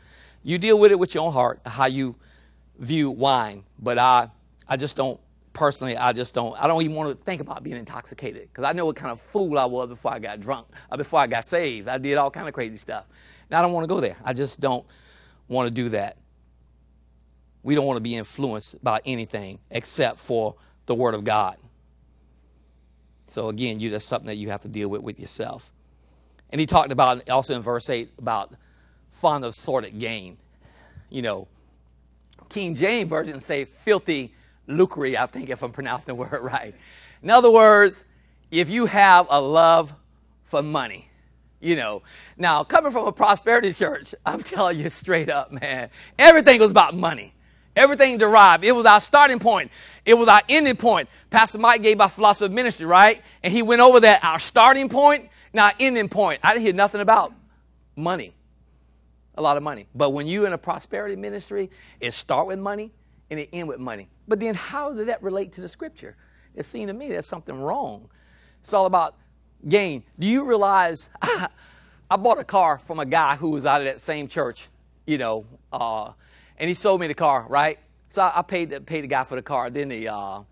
You 0.42 0.59
deal 0.59 0.79
with 0.79 0.92
it 0.92 0.99
with 0.99 1.14
your 1.14 1.25
own 1.25 1.33
heart, 1.33 1.61
how 1.66 1.87
you 1.87 2.16
view 2.79 3.11
wine. 3.11 3.64
But 3.79 3.99
I, 3.99 4.31
I 4.68 4.77
just 4.77 4.97
don't 4.97 5.21
personally. 5.53 5.97
I 5.97 6.12
just 6.12 6.35
don't. 6.35 6.57
I 6.59 6.66
don't 6.66 6.83
even 6.83 6.97
want 6.97 7.11
to 7.11 7.25
think 7.25 7.40
about 7.40 7.62
being 7.62 7.77
intoxicated 7.77 8.49
because 8.49 8.64
I 8.64 8.73
know 8.73 8.87
what 8.87 8.97
kind 8.97 9.11
of 9.11 9.21
fool 9.21 9.59
I 9.59 9.64
was 9.64 9.88
before 9.88 10.12
I 10.12 10.18
got 10.18 10.40
drunk, 10.40 10.66
uh, 10.90 10.97
before 10.97 11.21
I 11.21 11.27
got 11.27 11.44
saved. 11.44 11.88
I 11.88 11.99
did 11.99 12.16
all 12.16 12.31
kind 12.31 12.49
of 12.49 12.55
crazy 12.55 12.77
stuff. 12.77 13.07
Now 13.51 13.59
I 13.59 13.62
don't 13.62 13.73
want 13.73 13.85
to 13.85 13.88
go 13.88 14.01
there. 14.01 14.16
I 14.25 14.33
just 14.33 14.61
don't 14.61 14.87
want 15.49 15.67
to 15.67 15.71
do 15.71 15.89
that. 15.91 16.17
We 17.63 17.75
don't 17.75 17.87
want 17.87 17.97
to 17.97 18.03
be 18.03 18.15
influenced 18.17 18.83
by 18.83 19.01
anything 19.05 19.59
except 19.71 20.19
for 20.19 20.55
the 20.87 20.95
Word 20.95 21.15
of 21.15 21.25
God. 21.25 21.57
So 23.27 23.49
again, 23.49 23.79
you 23.81 23.91
that's 23.91 24.05
something 24.05 24.29
that 24.29 24.37
you 24.37 24.51
have 24.51 24.63
to 24.63 24.69
deal 24.69 24.89
with 24.89 25.03
with 25.03 25.21
yourself. 25.21 25.71
And 26.51 26.61
he 26.61 26.67
talked 26.67 26.93
about 26.93 27.29
also 27.29 27.55
in 27.55 27.61
verse 27.61 27.91
8 27.91 28.11
about 28.19 28.53
fond 29.11 29.45
of 29.45 29.55
sordid 29.55 29.99
gain. 29.99 30.39
You 31.11 31.23
know, 31.23 31.49
King 32.49 32.75
James 32.75 33.09
Version 33.09 33.41
say 33.41 33.65
filthy 33.65 34.33
lucre, 34.67 35.17
I 35.19 35.27
think 35.27 35.51
if 35.51 35.63
I'm 35.63 35.73
pronouncing 35.73 36.07
the 36.07 36.15
word 36.23 36.41
right. 36.43 36.75
In 37.23 37.31
other 37.31 37.51
words, 37.51 38.07
if 38.51 38.71
you 38.71 38.87
have 38.87 39.27
a 39.31 39.41
love 39.41 39.93
for 40.45 40.63
money, 40.63 41.08
you 41.61 41.77
know. 41.77 42.03
Now, 42.37 42.64
coming 42.64 42.92
from 42.92 43.07
a 43.07 43.12
prosperity 43.12 43.73
church, 43.73 44.14
I'm 44.27 44.42
telling 44.42 44.79
you 44.79 44.88
straight 44.90 45.31
up, 45.31 45.53
man, 45.53 45.90
everything 46.18 46.61
was 46.61 46.71
about 46.71 46.94
money. 46.94 47.35
Everything 47.77 48.18
derived. 48.18 48.64
It 48.64 48.73
was 48.73 48.87
our 48.87 49.01
starting 49.01 49.38
point. 49.38 49.71
It 50.05 50.14
was 50.14 50.27
our 50.27 50.40
ending 50.49 50.75
point. 50.77 51.09
Pastor 51.31 51.59
Mike 51.59 51.81
gave 51.81 52.01
our 52.01 52.09
philosophy 52.09 52.47
of 52.47 52.53
ministry, 52.53 52.87
right? 52.87 53.23
And 53.44 53.53
he 53.53 53.62
went 53.62 53.81
over 53.81 54.01
that, 54.01 54.25
our 54.25 54.40
starting 54.40 54.88
point 54.88 55.29
and 55.53 55.61
our 55.61 55.73
ending 55.79 56.09
point. 56.09 56.40
I 56.42 56.55
didn't 56.55 56.64
hear 56.64 56.73
nothing 56.73 57.01
about 57.01 57.33
money. 57.94 58.35
A 59.37 59.42
lot 59.42 59.57
of 59.57 59.62
money. 59.62 59.87
But 59.94 60.11
when 60.11 60.27
you're 60.27 60.47
in 60.47 60.55
a 60.55 60.59
prosperity 60.59 61.14
ministry, 61.14 61.71
it 62.01 62.14
start 62.14 62.49
with 62.49 62.59
money 62.59 62.90
and 63.31 63.38
it 63.38 63.49
end 63.53 63.68
with 63.68 63.79
money. 63.79 64.09
But 64.27 64.40
then 64.40 64.57
how 64.57 64.92
did 64.92 65.07
that 65.07 65.23
relate 65.23 65.53
to 65.53 65.61
the 65.61 65.68
scripture? 65.68 66.16
It 66.57 66.64
seemed 66.64 66.88
to 66.88 66.94
me 66.94 67.09
there's 67.09 67.27
something 67.27 67.61
wrong. 67.61 68.11
It's 68.61 68.75
all 68.75 68.87
about 68.87 69.14
gain. 69.66 70.05
Do 70.18 70.27
you 70.27 70.47
realize 70.47 71.11
I 72.11 72.16
bought 72.16 72.38
a 72.38 72.44
car 72.44 72.79
from 72.79 73.01
a 73.01 73.07
guy 73.07 73.37
who 73.37 73.51
was 73.51 73.66
out 73.66 73.81
of 73.81 73.87
that 73.87 74.01
same 74.01 74.29
church, 74.29 74.68
you 75.07 75.18
know, 75.18 75.47
uh, 75.73 76.12
and 76.59 76.68
he 76.68 76.75
sold 76.75 77.01
me 77.01 77.07
the 77.07 77.14
car, 77.14 77.47
right? 77.49 77.79
So 78.09 78.31
I, 78.35 78.42
paid 78.42 78.71
the, 78.71 78.81
paid 78.81 79.03
the 79.03 79.09
guy 79.09 79.25
for 79.25 79.37
the 79.37 79.42
car. 79.42 79.68
Then 79.68 79.88
the 79.88 80.09
uh, 80.09 80.42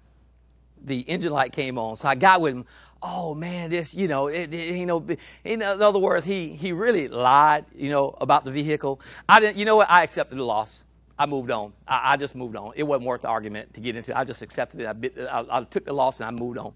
the 0.84 1.00
engine 1.00 1.32
light 1.32 1.52
came 1.52 1.78
on, 1.78 1.96
so 1.96 2.08
I 2.08 2.14
got 2.14 2.42
with 2.42 2.54
him. 2.54 2.66
Oh 3.02 3.34
man, 3.34 3.70
this 3.70 3.94
you 3.94 4.08
know, 4.08 4.26
it, 4.26 4.52
it, 4.52 4.76
you 4.76 4.84
know, 4.84 5.04
in 5.44 5.62
other 5.62 5.98
words, 5.98 6.26
he 6.26 6.50
he 6.50 6.72
really 6.72 7.08
lied, 7.08 7.64
you 7.74 7.88
know, 7.88 8.14
about 8.20 8.44
the 8.44 8.50
vehicle. 8.50 9.00
I 9.28 9.40
didn't, 9.40 9.56
you 9.56 9.64
know 9.64 9.76
what? 9.76 9.90
I 9.90 10.02
accepted 10.02 10.36
the 10.36 10.44
loss. 10.44 10.84
I 11.18 11.24
moved 11.24 11.50
on. 11.50 11.72
I, 11.88 12.12
I 12.12 12.16
just 12.18 12.36
moved 12.36 12.56
on. 12.56 12.72
It 12.76 12.82
wasn't 12.82 13.06
worth 13.06 13.22
the 13.22 13.28
argument 13.28 13.72
to 13.72 13.80
get 13.80 13.96
into. 13.96 14.16
I 14.16 14.24
just 14.24 14.42
accepted 14.42 14.80
it. 14.80 14.86
I, 14.86 14.92
bit, 14.92 15.18
I, 15.18 15.44
I 15.48 15.64
took 15.64 15.86
the 15.86 15.94
loss 15.94 16.20
and 16.20 16.28
I 16.28 16.30
moved 16.30 16.58
on. 16.58 16.74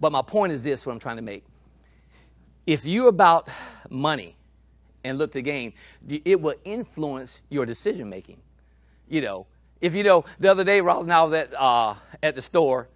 But 0.00 0.12
my 0.12 0.22
point 0.22 0.52
is 0.52 0.62
this: 0.62 0.86
what 0.86 0.92
I'm 0.92 1.00
trying 1.00 1.16
to 1.16 1.22
make 1.22 1.44
if 2.66 2.84
you're 2.84 3.08
about 3.08 3.48
money 3.90 4.36
and 5.04 5.18
look 5.18 5.32
to 5.32 5.42
gain, 5.42 5.72
it 6.08 6.40
will 6.40 6.54
influence 6.64 7.42
your 7.50 7.66
decision 7.66 8.08
making. 8.08 8.40
You 9.08 9.20
know, 9.20 9.46
if 9.80 9.94
you 9.94 10.02
know, 10.02 10.24
the 10.40 10.50
other 10.50 10.64
day, 10.64 10.80
Ross 10.80 11.04
and 11.04 11.12
I 11.12 11.22
was 11.22 11.34
at, 11.34 11.52
uh, 11.60 11.94
at 12.22 12.34
the 12.34 12.42
store, 12.42 12.88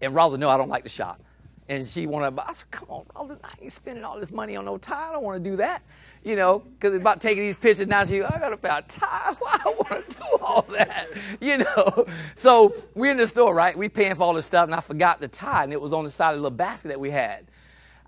and 0.00 0.14
Ross 0.14 0.36
know 0.38 0.48
I 0.48 0.56
don't 0.56 0.68
like 0.68 0.84
to 0.84 0.88
shop. 0.88 1.20
And 1.68 1.84
she 1.84 2.06
wanted 2.06 2.38
I 2.38 2.52
said, 2.52 2.70
come 2.70 2.88
on, 2.88 3.06
Ross, 3.16 3.36
I 3.42 3.50
ain't 3.60 3.72
spending 3.72 4.04
all 4.04 4.20
this 4.20 4.30
money 4.30 4.54
on 4.54 4.64
no 4.64 4.78
tie. 4.78 5.08
I 5.08 5.12
don't 5.12 5.24
want 5.24 5.42
to 5.42 5.50
do 5.50 5.56
that. 5.56 5.82
You 6.22 6.36
know, 6.36 6.60
because 6.60 6.94
about 6.94 7.20
taking 7.20 7.42
these 7.42 7.56
pictures 7.56 7.88
now. 7.88 8.04
She, 8.04 8.22
I 8.22 8.38
got 8.38 8.50
to 8.50 8.56
buy 8.56 8.78
a 8.78 8.82
tie. 8.82 9.34
Why 9.40 9.58
I 9.64 9.70
want 9.70 10.08
to 10.08 10.16
do 10.18 10.24
all 10.40 10.62
that? 10.70 11.08
You 11.40 11.58
know. 11.58 12.06
So 12.36 12.74
we're 12.94 13.10
in 13.10 13.16
the 13.16 13.26
store, 13.26 13.54
right? 13.54 13.76
We 13.76 13.88
paying 13.88 14.14
for 14.14 14.22
all 14.22 14.34
this 14.34 14.46
stuff, 14.46 14.66
and 14.66 14.74
I 14.74 14.80
forgot 14.80 15.20
the 15.20 15.26
tie, 15.28 15.64
and 15.64 15.72
it 15.72 15.80
was 15.80 15.92
on 15.92 16.04
the 16.04 16.10
side 16.10 16.30
of 16.30 16.36
the 16.36 16.42
little 16.42 16.56
basket 16.56 16.88
that 16.88 17.00
we 17.00 17.10
had. 17.10 17.46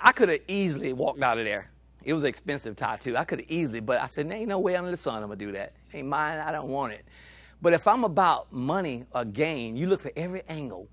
I 0.01 0.13
could 0.13 0.29
have 0.29 0.41
easily 0.49 0.93
walked 0.93 1.23
out 1.23 1.39
of 1.39 1.45
there. 1.45 1.71
It 2.05 2.13
was 2.13 2.23
an 2.23 2.29
expensive 2.29 2.77
tattoo. 2.77 3.17
I 3.17 3.25
could 3.25 3.41
have 3.41 3.51
easily, 3.51 3.81
but 3.81 4.01
I 4.01 4.07
said, 4.07 4.31
there 4.31 4.39
ain't 4.39 4.49
no 4.49 4.61
way 4.61 4.77
under 4.77 4.91
the 4.91 4.97
sun 4.97 5.23
I'm 5.23 5.29
gonna 5.29 5.37
do 5.37 5.53
that. 5.53 5.73
Ain't 5.93 6.09
mine. 6.09 6.39
I 6.39 6.53
don't 6.53 6.69
want 6.69 6.93
it. 6.93 7.05
But 7.61 7.73
if 7.73 7.89
I'm 7.89 8.05
about 8.05 8.53
money 8.53 9.05
or 9.13 9.25
gain, 9.25 9.77
you 9.77 9.89
look 9.89 10.01
for 10.01 10.13
every 10.17 10.43
angle 10.49 10.89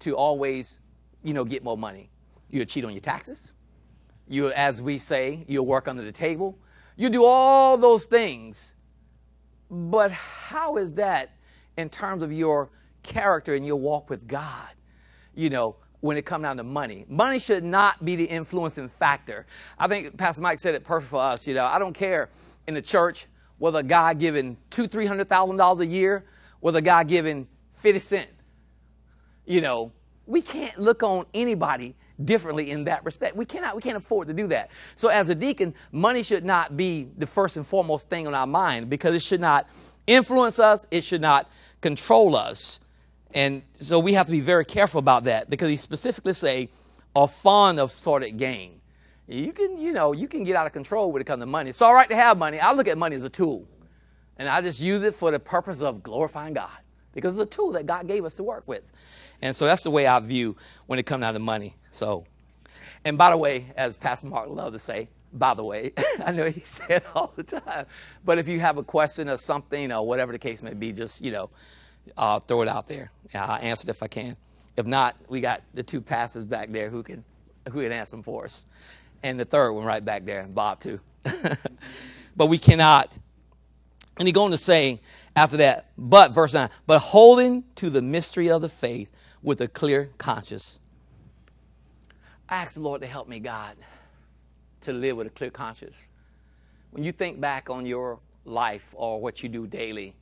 to 0.00 0.16
always, 0.16 0.80
you 1.22 1.34
know, 1.34 1.44
get 1.44 1.62
more 1.62 1.76
money. 1.76 2.10
You'll 2.48 2.64
cheat 2.64 2.84
on 2.84 2.92
your 2.92 3.00
taxes. 3.00 3.52
You, 4.26 4.50
as 4.52 4.80
we 4.80 4.98
say, 4.98 5.44
you'll 5.46 5.66
work 5.66 5.88
under 5.88 6.02
the 6.02 6.12
table. 6.12 6.58
You 6.96 7.10
do 7.10 7.24
all 7.24 7.76
those 7.76 8.06
things. 8.06 8.76
But 9.70 10.10
how 10.10 10.76
is 10.78 10.94
that 10.94 11.30
in 11.76 11.90
terms 11.90 12.22
of 12.22 12.32
your 12.32 12.70
character 13.02 13.54
and 13.54 13.66
your 13.66 13.76
walk 13.76 14.08
with 14.08 14.26
God? 14.26 14.68
You 15.34 15.50
know, 15.50 15.76
when 16.00 16.16
it 16.16 16.24
comes 16.24 16.42
down 16.42 16.56
to 16.56 16.62
money. 16.62 17.04
Money 17.08 17.38
should 17.38 17.64
not 17.64 18.04
be 18.04 18.16
the 18.16 18.24
influencing 18.24 18.88
factor. 18.88 19.46
I 19.78 19.86
think 19.86 20.16
Pastor 20.16 20.42
Mike 20.42 20.58
said 20.58 20.74
it 20.74 20.84
perfect 20.84 21.10
for 21.10 21.20
us. 21.20 21.46
You 21.46 21.54
know, 21.54 21.64
I 21.64 21.78
don't 21.78 21.92
care 21.94 22.30
in 22.66 22.74
the 22.74 22.82
church 22.82 23.26
whether 23.58 23.80
a 23.80 23.82
guy 23.82 24.14
giving 24.14 24.56
two, 24.70 24.86
three 24.86 25.06
hundred 25.06 25.28
thousand 25.28 25.56
dollars 25.56 25.80
a 25.80 25.86
year, 25.86 26.24
whether 26.60 26.78
a 26.78 26.82
guy 26.82 27.04
giving 27.04 27.46
fifty 27.72 27.98
cent. 27.98 28.30
You 29.44 29.60
know, 29.60 29.92
we 30.26 30.40
can't 30.40 30.78
look 30.78 31.02
on 31.02 31.26
anybody 31.34 31.96
differently 32.24 32.70
in 32.70 32.84
that 32.84 33.04
respect. 33.04 33.36
We 33.36 33.44
cannot, 33.44 33.74
we 33.76 33.82
can't 33.82 33.96
afford 33.96 34.28
to 34.28 34.34
do 34.34 34.46
that. 34.48 34.70
So 34.94 35.08
as 35.08 35.28
a 35.28 35.34
deacon, 35.34 35.74
money 35.92 36.22
should 36.22 36.44
not 36.44 36.76
be 36.76 37.08
the 37.18 37.26
first 37.26 37.56
and 37.56 37.66
foremost 37.66 38.08
thing 38.08 38.26
on 38.26 38.34
our 38.34 38.46
mind 38.46 38.90
because 38.90 39.14
it 39.14 39.22
should 39.22 39.40
not 39.40 39.68
influence 40.06 40.58
us, 40.58 40.86
it 40.90 41.02
should 41.02 41.20
not 41.20 41.50
control 41.80 42.36
us. 42.36 42.80
And 43.34 43.62
so 43.74 43.98
we 43.98 44.14
have 44.14 44.26
to 44.26 44.32
be 44.32 44.40
very 44.40 44.64
careful 44.64 44.98
about 44.98 45.24
that 45.24 45.48
because 45.48 45.70
he 45.70 45.76
specifically 45.76 46.32
say, 46.32 46.70
are 47.14 47.28
fond 47.28 47.78
of 47.78 47.92
sordid 47.92 48.36
gain. 48.36 48.80
You 49.28 49.52
can, 49.52 49.78
you 49.78 49.92
know, 49.92 50.12
you 50.12 50.26
can 50.26 50.42
get 50.42 50.56
out 50.56 50.66
of 50.66 50.72
control 50.72 51.12
when 51.12 51.22
it 51.22 51.24
comes 51.24 51.40
to 51.40 51.46
money. 51.46 51.70
It's 51.70 51.82
all 51.82 51.94
right 51.94 52.08
to 52.08 52.16
have 52.16 52.38
money. 52.38 52.58
I 52.58 52.72
look 52.72 52.88
at 52.88 52.98
money 52.98 53.14
as 53.14 53.22
a 53.22 53.28
tool. 53.28 53.66
And 54.36 54.48
I 54.48 54.60
just 54.62 54.80
use 54.80 55.02
it 55.02 55.14
for 55.14 55.30
the 55.30 55.38
purpose 55.38 55.82
of 55.82 56.02
glorifying 56.02 56.54
God 56.54 56.70
because 57.12 57.38
it's 57.38 57.54
a 57.54 57.56
tool 57.56 57.72
that 57.72 57.86
God 57.86 58.08
gave 58.08 58.24
us 58.24 58.34
to 58.34 58.42
work 58.42 58.64
with. 58.66 58.90
And 59.42 59.54
so 59.54 59.66
that's 59.66 59.82
the 59.82 59.90
way 59.90 60.06
I 60.06 60.18
view 60.20 60.56
when 60.86 60.98
it 60.98 61.04
comes 61.04 61.22
down 61.22 61.34
to 61.34 61.40
money. 61.40 61.76
So, 61.90 62.24
and 63.04 63.18
by 63.18 63.30
the 63.30 63.36
way, 63.36 63.66
as 63.76 63.96
Pastor 63.96 64.28
Mark 64.28 64.48
loved 64.48 64.72
to 64.72 64.78
say, 64.78 65.08
by 65.32 65.54
the 65.54 65.62
way, 65.62 65.92
I 66.24 66.32
know 66.32 66.46
he 66.46 66.60
said 66.64 67.04
all 67.14 67.32
the 67.36 67.42
time, 67.42 67.86
but 68.24 68.38
if 68.38 68.48
you 68.48 68.60
have 68.60 68.78
a 68.78 68.82
question 68.82 69.28
or 69.28 69.36
something 69.36 69.92
or 69.92 70.06
whatever 70.06 70.32
the 70.32 70.38
case 70.38 70.62
may 70.62 70.74
be, 70.74 70.92
just, 70.92 71.20
you 71.20 71.30
know, 71.30 71.50
uh, 72.16 72.40
throw 72.40 72.62
it 72.62 72.68
out 72.68 72.86
there. 72.86 73.10
I'll 73.34 73.58
answer 73.60 73.88
it 73.88 73.90
if 73.90 74.02
I 74.02 74.08
can. 74.08 74.36
If 74.76 74.86
not, 74.86 75.16
we 75.28 75.40
got 75.40 75.62
the 75.74 75.82
two 75.82 76.00
pastors 76.00 76.44
back 76.44 76.68
there 76.68 76.90
who 76.90 77.02
can 77.02 77.24
who 77.70 77.82
can 77.82 77.92
answer 77.92 78.12
them 78.12 78.22
for 78.22 78.44
us, 78.44 78.66
and 79.22 79.38
the 79.38 79.44
third 79.44 79.72
one 79.72 79.84
right 79.84 80.04
back 80.04 80.24
there, 80.24 80.46
Bob 80.52 80.80
too. 80.80 81.00
but 82.36 82.46
we 82.46 82.58
cannot. 82.58 83.16
And 84.18 84.26
he 84.26 84.32
going 84.32 84.52
to 84.52 84.58
say 84.58 85.00
after 85.34 85.56
that, 85.58 85.90
but 85.96 86.32
verse 86.32 86.52
nine, 86.52 86.70
but 86.86 86.98
holding 86.98 87.64
to 87.76 87.90
the 87.90 88.02
mystery 88.02 88.50
of 88.50 88.60
the 88.62 88.68
faith 88.68 89.10
with 89.42 89.60
a 89.60 89.68
clear 89.68 90.10
conscience. 90.18 90.78
I 92.48 92.56
ask 92.56 92.74
the 92.74 92.80
Lord 92.80 93.00
to 93.02 93.06
help 93.06 93.28
me, 93.28 93.38
God, 93.38 93.76
to 94.82 94.92
live 94.92 95.16
with 95.16 95.28
a 95.28 95.30
clear 95.30 95.50
conscience. 95.50 96.10
When 96.90 97.04
you 97.04 97.12
think 97.12 97.40
back 97.40 97.70
on 97.70 97.86
your 97.86 98.18
life 98.44 98.92
or 98.96 99.20
what 99.20 99.42
you 99.42 99.48
do 99.48 99.66
daily, 99.66 100.14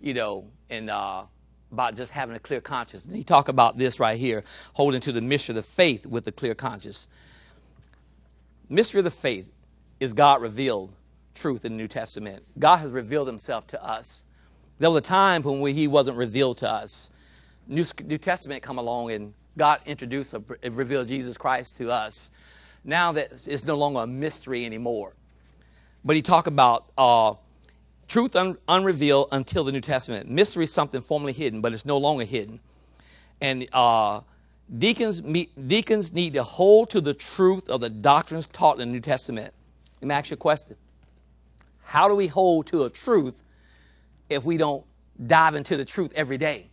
you 0.00 0.14
know, 0.14 0.46
and 0.70 0.90
uh, 0.90 1.24
about 1.72 1.96
just 1.96 2.12
having 2.12 2.36
a 2.36 2.38
clear 2.38 2.60
conscience. 2.60 3.04
And 3.04 3.16
he 3.16 3.24
talk 3.24 3.48
about 3.48 3.76
this 3.76 3.98
right 3.98 4.18
here, 4.18 4.44
holding 4.74 5.00
to 5.02 5.12
the 5.12 5.20
mystery 5.20 5.52
of 5.52 5.56
the 5.56 5.62
faith 5.62 6.06
with 6.06 6.26
a 6.26 6.32
clear 6.32 6.54
conscience. 6.54 7.08
Mystery 8.68 9.00
of 9.00 9.04
the 9.04 9.10
faith 9.10 9.46
is 10.00 10.12
God 10.12 10.40
revealed 10.40 10.94
truth 11.34 11.64
in 11.64 11.72
the 11.72 11.78
New 11.78 11.88
Testament. 11.88 12.44
God 12.58 12.76
has 12.76 12.92
revealed 12.92 13.26
himself 13.26 13.66
to 13.68 13.84
us. 13.84 14.24
There 14.78 14.90
was 14.90 14.98
a 14.98 15.02
time 15.02 15.42
when 15.42 15.60
we, 15.60 15.72
he 15.72 15.88
wasn't 15.88 16.16
revealed 16.16 16.58
to 16.58 16.70
us. 16.70 17.12
New, 17.66 17.84
New 18.04 18.18
Testament 18.18 18.62
come 18.62 18.78
along 18.78 19.10
and 19.10 19.34
God 19.56 19.80
introduced, 19.86 20.34
a, 20.34 20.42
revealed 20.70 21.08
Jesus 21.08 21.36
Christ 21.36 21.76
to 21.78 21.90
us. 21.90 22.30
Now 22.84 23.12
that 23.12 23.32
it's 23.48 23.64
no 23.64 23.76
longer 23.76 24.00
a 24.00 24.06
mystery 24.06 24.64
anymore. 24.66 25.14
But 26.04 26.16
he 26.16 26.22
talked 26.22 26.48
about 26.48 26.86
uh, 26.98 27.34
truth 28.08 28.36
un- 28.36 28.56
unrevealed 28.68 29.28
until 29.32 29.64
the 29.64 29.72
New 29.72 29.80
Testament. 29.80 30.28
Mystery 30.28 30.64
is 30.64 30.72
something 30.72 31.00
formerly 31.00 31.32
hidden, 31.32 31.60
but 31.60 31.72
it's 31.72 31.86
no 31.86 31.98
longer 31.98 32.24
hidden. 32.24 32.60
And 33.40 33.66
uh, 33.72 34.20
deacons, 34.78 35.22
meet, 35.22 35.68
deacons 35.68 36.12
need 36.12 36.34
to 36.34 36.42
hold 36.42 36.90
to 36.90 37.00
the 37.00 37.14
truth 37.14 37.68
of 37.68 37.80
the 37.80 37.90
doctrines 37.90 38.46
taught 38.46 38.80
in 38.80 38.88
the 38.88 38.92
New 38.92 39.00
Testament. 39.00 39.52
Let 40.00 40.08
me 40.08 40.14
ask 40.14 40.30
you 40.30 40.34
a 40.34 40.38
question. 40.38 40.76
How 41.84 42.08
do 42.08 42.14
we 42.14 42.26
hold 42.26 42.66
to 42.68 42.84
a 42.84 42.90
truth 42.90 43.42
if 44.28 44.44
we 44.44 44.56
don't 44.56 44.84
dive 45.26 45.54
into 45.54 45.76
the 45.76 45.84
truth 45.84 46.12
every 46.14 46.38
day? 46.38 46.66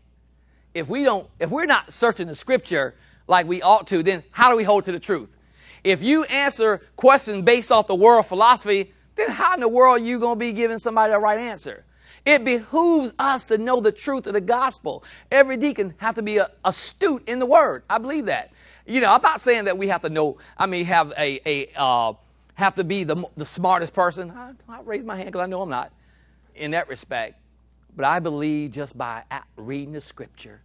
If 0.74 0.89
we 0.89 1.04
don't, 1.04 1.28
if 1.39 1.50
we're 1.50 1.65
not 1.65 1.91
searching 1.91 2.28
the 2.28 2.36
scripture 2.36 2.96
like 3.28 3.46
we 3.46 3.62
ought 3.62 3.88
to, 3.88 4.04
then 4.04 4.24
how 4.32 4.50
do 4.50 4.58
we 4.58 4.63
hold 4.63 4.86
to 4.86 4.91
the 4.91 5.00
truth? 5.00 5.36
If 5.84 6.04
you 6.04 6.24
answer 6.26 6.82
questions 6.96 7.44
based 7.44 7.72
off 7.72 7.88
the 7.88 7.96
world 7.96 8.26
philosophy, 8.26 8.94
then 9.15 9.30
how 9.30 9.54
in 9.54 9.60
the 9.60 9.67
world 9.67 10.02
are 10.02 10.04
you 10.04 10.19
going 10.19 10.36
to 10.36 10.39
be 10.39 10.54
giving 10.54 10.78
somebody 10.78 11.13
the 11.13 11.19
right 11.19 11.39
answer? 11.39 11.84
It 12.26 12.45
behooves 12.45 13.13
us 13.17 13.47
to 13.47 13.58
know 13.58 13.80
the 13.80 13.91
truth 13.91 14.28
of 14.28 14.34
the 14.34 14.41
gospel. 14.41 15.04
Every 15.32 15.58
deacon 15.58 15.95
have 15.97 16.15
to 16.15 16.21
be 16.21 16.38
a, 16.38 16.50
astute 16.63 17.28
in 17.28 17.39
the 17.39 17.45
word. 17.45 17.84
I 17.89 17.97
believe 17.97 18.26
that. 18.26 18.52
You 18.86 19.02
know, 19.02 19.13
I'm 19.13 19.21
not 19.21 19.39
saying 19.39 19.65
that 19.65 19.78
we 19.78 19.88
have 19.88 20.04
to 20.04 20.10
know. 20.10 20.38
I 20.58 20.67
mean, 20.67 20.86
have 20.86 21.13
a 21.17 21.39
a 21.45 21.69
uh, 21.76 22.13
have 22.56 22.76
to 22.76 22.84
be 22.84 23.04
the 23.04 23.24
the 23.38 23.45
smartest 23.45 23.93
person. 23.93 24.30
I, 24.32 24.54
I 24.69 24.82
raise 24.82 25.04
my 25.04 25.15
hand 25.15 25.28
because 25.28 25.41
I 25.41 25.47
know 25.47 25.62
I'm 25.62 25.69
not 25.69 25.91
in 26.56 26.71
that 26.71 26.88
respect. 26.89 27.39
But 27.95 28.06
I 28.06 28.19
believe 28.19 28.71
just 28.71 28.97
by 28.97 29.24
reading 29.58 29.93
the 29.93 30.02
scripture, 30.02 30.62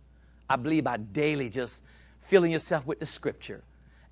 I 0.49 0.57
believe 0.57 0.85
by 0.85 0.99
daily 0.99 1.49
just 1.49 1.85
filling 2.21 2.53
yourself 2.53 2.87
with 2.87 3.01
the 3.01 3.07
scripture 3.07 3.63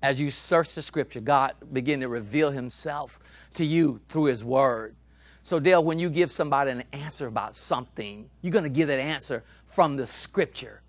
as 0.05 0.19
you 0.19 0.29
search 0.29 0.75
the 0.75 0.83
scripture, 0.83 1.19
God 1.19 1.55
begin 1.73 1.99
to 2.01 2.07
reveal 2.07 2.51
himself 2.51 3.19
to 3.55 3.65
you 3.65 3.99
through 4.07 4.25
his 4.25 4.43
word. 4.43 4.95
So, 5.41 5.59
Dale, 5.59 5.83
when 5.83 5.97
you 5.97 6.11
give 6.11 6.31
somebody 6.31 6.69
an 6.69 6.83
answer 6.93 7.25
about 7.25 7.55
something, 7.55 8.29
you're 8.43 8.51
going 8.51 8.65
to 8.65 8.69
give 8.69 8.87
that 8.89 8.99
answer 8.99 9.43
from 9.65 9.97
the 9.97 10.05
scripture. 10.05 10.83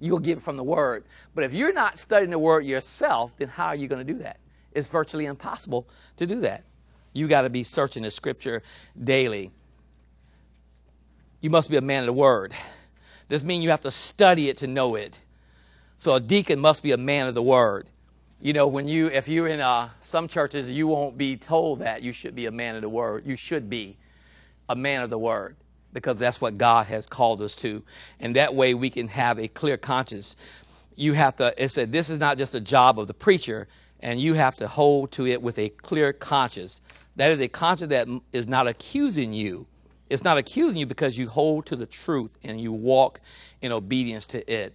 You'll 0.00 0.18
give 0.18 0.38
it 0.38 0.40
from 0.40 0.56
the 0.56 0.64
word. 0.64 1.04
But 1.32 1.44
if 1.44 1.54
you're 1.54 1.72
not 1.72 1.96
studying 1.96 2.30
the 2.30 2.40
word 2.40 2.66
yourself, 2.66 3.36
then 3.36 3.46
how 3.46 3.66
are 3.66 3.76
you 3.76 3.86
going 3.86 4.04
to 4.04 4.12
do 4.12 4.18
that? 4.18 4.40
It's 4.72 4.88
virtually 4.88 5.26
impossible 5.26 5.86
to 6.16 6.26
do 6.26 6.40
that. 6.40 6.64
You 7.12 7.28
got 7.28 7.42
to 7.42 7.50
be 7.50 7.62
searching 7.62 8.02
the 8.02 8.10
scripture 8.10 8.64
daily. 9.02 9.52
You 11.40 11.50
must 11.50 11.70
be 11.70 11.76
a 11.76 11.80
man 11.80 12.02
of 12.02 12.06
the 12.06 12.12
word. 12.14 12.52
This 13.28 13.44
means 13.44 13.62
you 13.62 13.70
have 13.70 13.80
to 13.82 13.92
study 13.92 14.48
it 14.48 14.56
to 14.58 14.66
know 14.66 14.96
it. 14.96 15.20
So 15.96 16.16
a 16.16 16.20
deacon 16.20 16.58
must 16.58 16.82
be 16.82 16.90
a 16.90 16.96
man 16.96 17.28
of 17.28 17.34
the 17.34 17.42
word 17.42 17.88
you 18.40 18.52
know, 18.52 18.66
when 18.66 18.86
you, 18.86 19.08
if 19.08 19.28
you're 19.28 19.48
in 19.48 19.60
uh, 19.60 19.90
some 20.00 20.28
churches, 20.28 20.70
you 20.70 20.86
won't 20.86 21.16
be 21.16 21.36
told 21.36 21.80
that 21.80 22.02
you 22.02 22.12
should 22.12 22.34
be 22.34 22.46
a 22.46 22.50
man 22.50 22.76
of 22.76 22.82
the 22.82 22.88
word. 22.88 23.26
You 23.26 23.36
should 23.36 23.70
be 23.70 23.96
a 24.68 24.76
man 24.76 25.02
of 25.02 25.10
the 25.10 25.18
word 25.18 25.56
because 25.92 26.18
that's 26.18 26.40
what 26.40 26.58
God 26.58 26.86
has 26.86 27.06
called 27.06 27.40
us 27.40 27.56
to. 27.56 27.82
And 28.20 28.36
that 28.36 28.54
way 28.54 28.74
we 28.74 28.90
can 28.90 29.08
have 29.08 29.38
a 29.38 29.48
clear 29.48 29.78
conscience. 29.78 30.36
You 30.94 31.14
have 31.14 31.36
to, 31.36 31.54
it 31.62 31.70
said, 31.70 31.92
this 31.92 32.10
is 32.10 32.18
not 32.18 32.36
just 32.36 32.54
a 32.54 32.60
job 32.60 32.98
of 32.98 33.06
the 33.06 33.14
preacher, 33.14 33.68
and 34.00 34.20
you 34.20 34.34
have 34.34 34.56
to 34.56 34.68
hold 34.68 35.12
to 35.12 35.26
it 35.26 35.40
with 35.40 35.58
a 35.58 35.70
clear 35.70 36.12
conscience. 36.12 36.82
That 37.16 37.30
is 37.30 37.40
a 37.40 37.48
conscience 37.48 37.88
that 37.88 38.08
is 38.32 38.46
not 38.46 38.68
accusing 38.68 39.32
you. 39.32 39.66
It's 40.10 40.22
not 40.22 40.36
accusing 40.36 40.78
you 40.78 40.86
because 40.86 41.16
you 41.16 41.28
hold 41.28 41.64
to 41.66 41.76
the 41.76 41.86
truth 41.86 42.36
and 42.44 42.60
you 42.60 42.72
walk 42.72 43.20
in 43.62 43.72
obedience 43.72 44.26
to 44.26 44.52
it. 44.52 44.74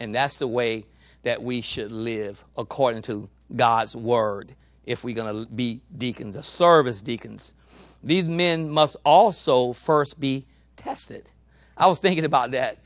And 0.00 0.14
that's 0.14 0.38
the 0.38 0.48
way 0.48 0.86
that 1.24 1.42
we 1.42 1.60
should 1.60 1.90
live 1.90 2.44
according 2.56 3.02
to 3.02 3.28
God's 3.54 3.96
word 3.96 4.54
if 4.86 5.02
we're 5.02 5.14
going 5.14 5.44
to 5.44 5.50
be 5.50 5.80
deacons 5.98 6.36
or 6.36 6.42
serve 6.42 6.86
as 6.86 7.02
deacons. 7.02 7.54
These 8.02 8.24
men 8.24 8.70
must 8.70 8.96
also 9.04 9.72
first 9.72 10.20
be 10.20 10.44
tested. 10.76 11.30
I 11.76 11.86
was 11.86 11.98
thinking 11.98 12.24
about 12.24 12.52
that. 12.52 12.78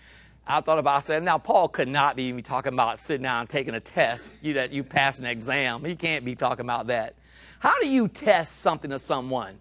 I 0.46 0.60
thought 0.60 0.78
about, 0.78 0.96
I 0.96 1.00
said, 1.00 1.22
now 1.22 1.36
Paul 1.36 1.68
could 1.68 1.88
not 1.88 2.16
be 2.16 2.40
talking 2.40 2.72
about 2.72 2.98
sitting 2.98 3.24
down 3.24 3.40
and 3.40 3.48
taking 3.50 3.74
a 3.74 3.80
test, 3.80 4.42
you 4.42 4.54
that 4.54 4.72
you 4.72 4.82
pass 4.82 5.18
an 5.18 5.26
exam. 5.26 5.84
He 5.84 5.94
can't 5.94 6.24
be 6.24 6.34
talking 6.34 6.64
about 6.64 6.86
that. 6.86 7.16
How 7.58 7.78
do 7.80 7.90
you 7.90 8.08
test 8.08 8.60
something 8.60 8.90
to 8.90 8.98
someone? 8.98 9.58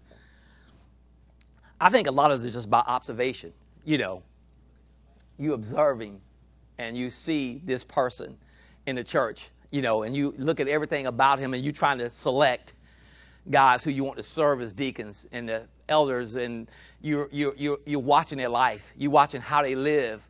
I 1.80 1.90
think 1.90 2.06
a 2.06 2.12
lot 2.12 2.30
of 2.30 2.42
it 2.42 2.46
is 2.46 2.54
just 2.54 2.70
by 2.70 2.82
observation. 2.86 3.52
You 3.84 3.98
know, 3.98 4.22
you 5.38 5.52
observing 5.52 6.20
and 6.78 6.96
you 6.96 7.10
see 7.10 7.60
this 7.64 7.84
person 7.84 8.38
in 8.88 8.96
the 8.96 9.04
church, 9.04 9.50
you 9.70 9.82
know, 9.82 10.02
and 10.02 10.16
you 10.16 10.34
look 10.38 10.60
at 10.60 10.68
everything 10.68 11.06
about 11.06 11.38
him 11.38 11.52
and 11.52 11.62
you're 11.62 11.72
trying 11.72 11.98
to 11.98 12.08
select 12.08 12.72
guys 13.50 13.84
who 13.84 13.90
you 13.90 14.02
want 14.02 14.16
to 14.16 14.22
serve 14.22 14.60
as 14.62 14.72
deacons 14.72 15.28
and 15.30 15.48
the 15.48 15.62
elders 15.88 16.34
and 16.34 16.70
you're, 17.02 17.28
you're, 17.30 17.54
you're, 17.56 17.78
you're 17.84 18.00
watching 18.00 18.38
their 18.38 18.48
life. 18.48 18.92
You're 18.96 19.10
watching 19.10 19.40
how 19.42 19.62
they 19.62 19.74
live, 19.74 20.26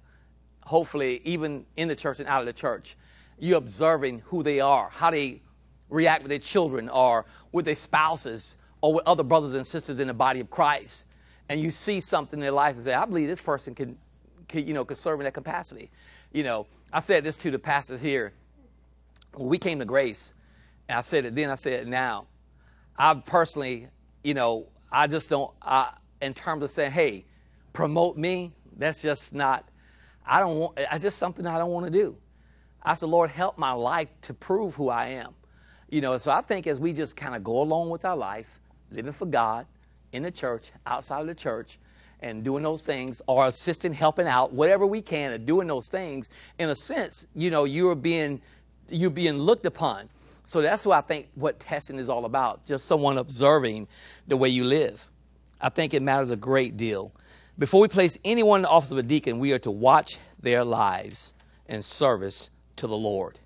hopefully 0.65 1.21
even 1.25 1.65
in 1.77 1.87
the 1.87 1.97
church 1.97 2.19
and 2.19 2.29
out 2.29 2.41
of 2.41 2.47
the 2.47 2.53
church. 2.53 2.97
You're 3.39 3.59
observing 3.59 4.23
who 4.27 4.43
they 4.43 4.59
are, 4.59 4.89
how 4.91 5.13
they 5.13 5.41
react 5.89 6.23
with 6.23 6.31
their 6.31 6.41
children 6.41 6.89
or 6.89 7.25
with 7.53 7.65
their 7.65 7.77
spouses 7.77 8.59
or 8.81 8.95
with 8.95 9.07
other 9.07 9.23
brothers 9.23 9.55
and 9.55 9.65
sisters 9.65 10.01
in 10.01 10.09
the 10.09 10.15
body 10.15 10.41
of 10.41 10.51
Christ. 10.51 11.07
And 11.49 11.61
you 11.61 11.71
see 11.71 12.01
something 12.01 12.39
in 12.39 12.43
their 12.43 12.51
life 12.51 12.75
and 12.75 12.85
say, 12.85 12.95
I 12.95 13.05
believe 13.05 13.29
this 13.29 13.41
person 13.41 13.75
can, 13.75 13.97
can 14.49 14.67
you 14.67 14.75
know, 14.75 14.85
could 14.85 14.97
serve 14.97 15.21
in 15.21 15.25
that 15.25 15.35
capacity. 15.35 15.91
You 16.33 16.43
know, 16.43 16.67
I 16.93 17.01
said 17.01 17.25
this 17.25 17.37
to 17.39 17.51
the 17.51 17.59
pastors 17.59 18.01
here. 18.01 18.33
When 19.35 19.49
we 19.49 19.59
came 19.59 19.79
to 19.79 19.85
grace, 19.85 20.35
and 20.89 20.99
I 20.99 21.01
said 21.03 21.25
it 21.25 21.35
then, 21.35 21.51
I 21.51 21.55
said 21.55 21.75
it 21.75 21.89
now. 21.89 22.27
I 22.97 23.15
personally, 23.15 23.87
you 24.25 24.35
know, 24.35 24.67
I 24.91 25.07
just 25.07 25.31
don't, 25.31 25.53
I, 25.63 25.93
in 26.21 26.35
terms 26.35 26.63
of 26.65 26.71
saying, 26.71 26.93
hey, 26.93 27.25
promote 27.73 28.17
me, 28.17 28.53
that's 28.77 29.03
just 29.03 29.35
not, 29.35 29.69
I 30.27 30.41
don't 30.41 30.59
want, 30.59 30.79
I 30.91 30.99
just 30.99 31.19
something 31.19 31.47
I 31.47 31.59
don't 31.59 31.71
want 31.71 31.87
to 31.87 31.93
do. 31.93 32.17
I 32.83 32.95
said, 32.95 33.09
Lord, 33.09 33.31
help 33.31 33.59
my 33.59 33.73
life 33.73 34.09
to 34.23 34.35
prove 34.35 34.75
who 34.75 34.89
I 34.89 35.09
am. 35.09 35.35
You 35.91 36.01
know, 36.01 36.17
so 36.19 36.31
I 36.31 36.41
think 36.43 36.67
as 36.67 36.81
we 36.81 36.93
just 36.93 37.17
kind 37.17 37.35
of 37.35 37.45
go 37.45 37.61
along 37.61 37.91
with 37.91 38.05
our 38.05 38.17
life, 38.17 38.61
living 38.91 39.13
for 39.13 39.27
God, 39.27 39.67
in 40.13 40.23
the 40.23 40.31
church, 40.31 40.73
outside 40.87 41.21
of 41.21 41.27
the 41.27 41.35
church, 41.35 41.79
and 42.21 42.43
doing 42.43 42.63
those 42.63 42.83
things, 42.83 43.23
or 43.27 43.47
assisting, 43.47 43.93
helping 43.93 44.27
out, 44.27 44.53
whatever 44.53 44.87
we 44.87 45.01
can, 45.01 45.33
and 45.33 45.47
doing 45.47 45.69
those 45.69 45.89
things, 45.89 46.31
in 46.59 46.69
a 46.71 46.77
sense, 46.77 47.29
you 47.35 47.51
know, 47.51 47.65
you're 47.65 47.95
being 47.95 48.41
you're 48.91 49.11
being 49.11 49.39
looked 49.39 49.67
upon. 49.67 50.09
So 50.45 50.63
that's 50.63 50.87
what 50.87 50.97
I 50.97 51.01
think 51.03 51.29
what 51.35 51.61
testing 51.61 51.99
is 51.99 52.09
all 52.09 52.25
about, 52.25 52.65
just 52.65 52.87
someone 52.87 53.19
observing 53.19 53.87
the 54.27 54.37
way 54.37 54.49
you 54.49 54.65
live. 54.65 55.09
I 55.61 55.69
think 55.69 55.93
it 55.93 56.03
matters 56.03 56.31
a 56.31 56.37
great 56.37 56.77
deal. 56.77 57.13
Before 57.59 57.81
we 57.81 57.89
place 57.89 58.19
anyone 58.25 58.61
in 58.61 58.63
the 58.63 58.69
office 58.69 58.91
of 58.91 58.99
a 58.99 59.03
deacon, 59.03 59.41
we 59.41 59.53
are 59.53 59.59
to 59.59 59.71
watch 59.71 60.19
their 60.41 60.65
lives 60.65 61.35
in 61.67 61.83
service 61.83 62.51
to 62.77 62.87
the 62.87 62.97
Lord. 62.97 63.41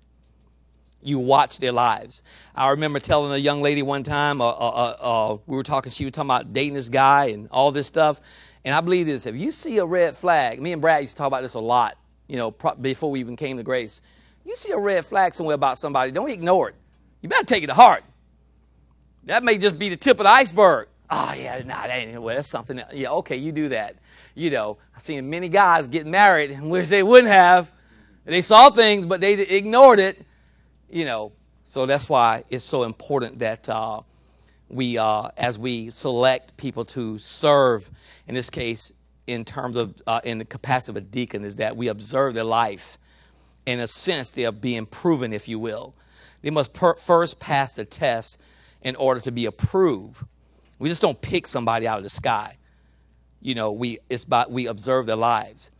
You 1.01 1.19
watch 1.19 1.59
their 1.59 1.73
lives. 1.73 2.23
I 2.55 2.69
remember 2.69 2.99
telling 2.99 3.33
a 3.33 3.37
young 3.37 3.61
lady 3.61 3.81
one 3.81 4.03
time, 4.03 4.39
uh, 4.39 4.47
uh, 4.47 4.95
uh, 4.99 5.37
we 5.45 5.57
were 5.57 5.63
talking, 5.63 5.91
she 5.91 6.05
was 6.05 6.13
talking 6.13 6.29
about 6.29 6.53
dating 6.53 6.75
this 6.75 6.87
guy 6.87 7.25
and 7.25 7.49
all 7.51 7.71
this 7.71 7.87
stuff. 7.87 8.21
And 8.63 8.73
I 8.73 8.79
believe 8.79 9.07
this 9.07 9.25
if 9.25 9.35
you 9.35 9.51
see 9.51 9.79
a 9.79 9.85
red 9.85 10.15
flag, 10.15 10.61
me 10.61 10.71
and 10.71 10.81
Brad 10.81 11.01
used 11.01 11.13
to 11.13 11.17
talk 11.17 11.27
about 11.27 11.41
this 11.41 11.55
a 11.55 11.59
lot, 11.59 11.97
you 12.27 12.37
know, 12.37 12.51
before 12.51 13.11
we 13.11 13.19
even 13.19 13.35
came 13.35 13.57
to 13.57 13.63
grace. 13.63 14.01
You 14.45 14.55
see 14.55 14.71
a 14.71 14.77
red 14.77 15.05
flag 15.05 15.33
somewhere 15.33 15.55
about 15.55 15.77
somebody, 15.77 16.11
don't 16.11 16.29
ignore 16.29 16.69
it. 16.69 16.75
You 17.21 17.29
better 17.29 17.45
take 17.45 17.63
it 17.63 17.67
to 17.67 17.73
heart. 17.73 18.03
That 19.25 19.43
may 19.43 19.57
just 19.57 19.79
be 19.79 19.89
the 19.89 19.95
tip 19.95 20.19
of 20.19 20.25
the 20.25 20.29
iceberg. 20.29 20.89
Oh, 21.09 21.33
yeah, 21.37 21.59
no, 21.59 21.65
that 21.67 21.89
ain't 21.89 22.25
that's 22.25 22.47
something. 22.47 22.79
Else. 22.79 22.93
Yeah, 22.93 23.09
okay, 23.11 23.37
you 23.37 23.51
do 23.51 23.69
that. 23.69 23.97
You 24.35 24.49
know, 24.49 24.77
I've 24.95 25.01
seen 25.01 25.29
many 25.29 25.47
guys 25.47 25.87
get 25.87 26.07
married 26.07 26.51
and 26.51 26.71
wish 26.71 26.87
they 26.87 27.03
wouldn't 27.03 27.31
have. 27.31 27.71
They 28.25 28.41
saw 28.41 28.69
things, 28.69 29.05
but 29.05 29.21
they 29.21 29.33
ignored 29.33 29.99
it. 29.99 30.25
You 30.89 31.05
know, 31.05 31.31
so 31.63 31.85
that's 31.85 32.09
why 32.09 32.43
it's 32.49 32.65
so 32.65 32.83
important 32.83 33.39
that 33.39 33.69
uh, 33.69 34.01
we, 34.69 34.97
uh, 34.97 35.29
as 35.37 35.59
we 35.59 35.89
select 35.91 36.57
people 36.57 36.83
to 36.85 37.17
serve, 37.17 37.89
in 38.27 38.35
this 38.35 38.49
case, 38.49 38.91
in 39.27 39.45
terms 39.45 39.77
of 39.77 39.93
uh, 40.07 40.19
in 40.23 40.37
the 40.39 40.45
capacity 40.45 40.91
of 40.91 40.97
a 40.97 41.01
deacon, 41.01 41.45
is 41.45 41.57
that 41.57 41.77
we 41.77 41.87
observe 41.87 42.33
their 42.33 42.43
life. 42.43 42.97
In 43.65 43.79
a 43.79 43.87
sense, 43.87 44.31
they 44.31 44.45
are 44.45 44.51
being 44.51 44.85
proven, 44.85 45.33
if 45.33 45.47
you 45.47 45.59
will. 45.59 45.95
They 46.41 46.49
must 46.49 46.73
per- 46.73 46.95
first 46.95 47.39
pass 47.39 47.75
the 47.75 47.85
test 47.85 48.41
in 48.81 48.95
order 48.97 49.21
to 49.21 49.31
be 49.31 49.45
approved. 49.45 50.21
We 50.79 50.89
just 50.89 51.01
don't 51.01 51.21
pick 51.21 51.47
somebody 51.47 51.87
out 51.87 51.97
of 51.97 52.03
the 52.03 52.09
sky. 52.09 52.57
You 53.41 53.55
know, 53.55 53.71
we 53.71 53.99
it's 54.09 54.23
about 54.23 54.51
we 54.51 54.67
observe 54.67 55.05
their 55.05 55.15
lives. 55.15 55.71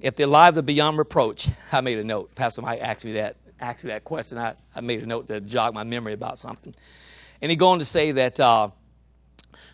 If 0.00 0.16
their 0.16 0.26
lives 0.26 0.58
are 0.58 0.62
beyond 0.62 0.98
reproach, 0.98 1.48
I 1.72 1.80
made 1.80 1.98
a 1.98 2.04
note. 2.04 2.34
Pastor 2.34 2.62
Mike 2.62 2.80
asked 2.80 3.04
me 3.04 3.12
that 3.12 3.36
asked 3.60 3.84
me 3.84 3.90
that 3.90 4.04
question. 4.04 4.38
I, 4.38 4.54
I 4.74 4.80
made 4.80 5.02
a 5.02 5.06
note 5.06 5.28
to 5.28 5.40
jog 5.40 5.74
my 5.74 5.84
memory 5.84 6.12
about 6.12 6.38
something. 6.38 6.74
And 7.42 7.50
he 7.50 7.56
going 7.56 7.78
to 7.80 7.84
say 7.84 8.12
that 8.12 8.40
uh, 8.40 8.70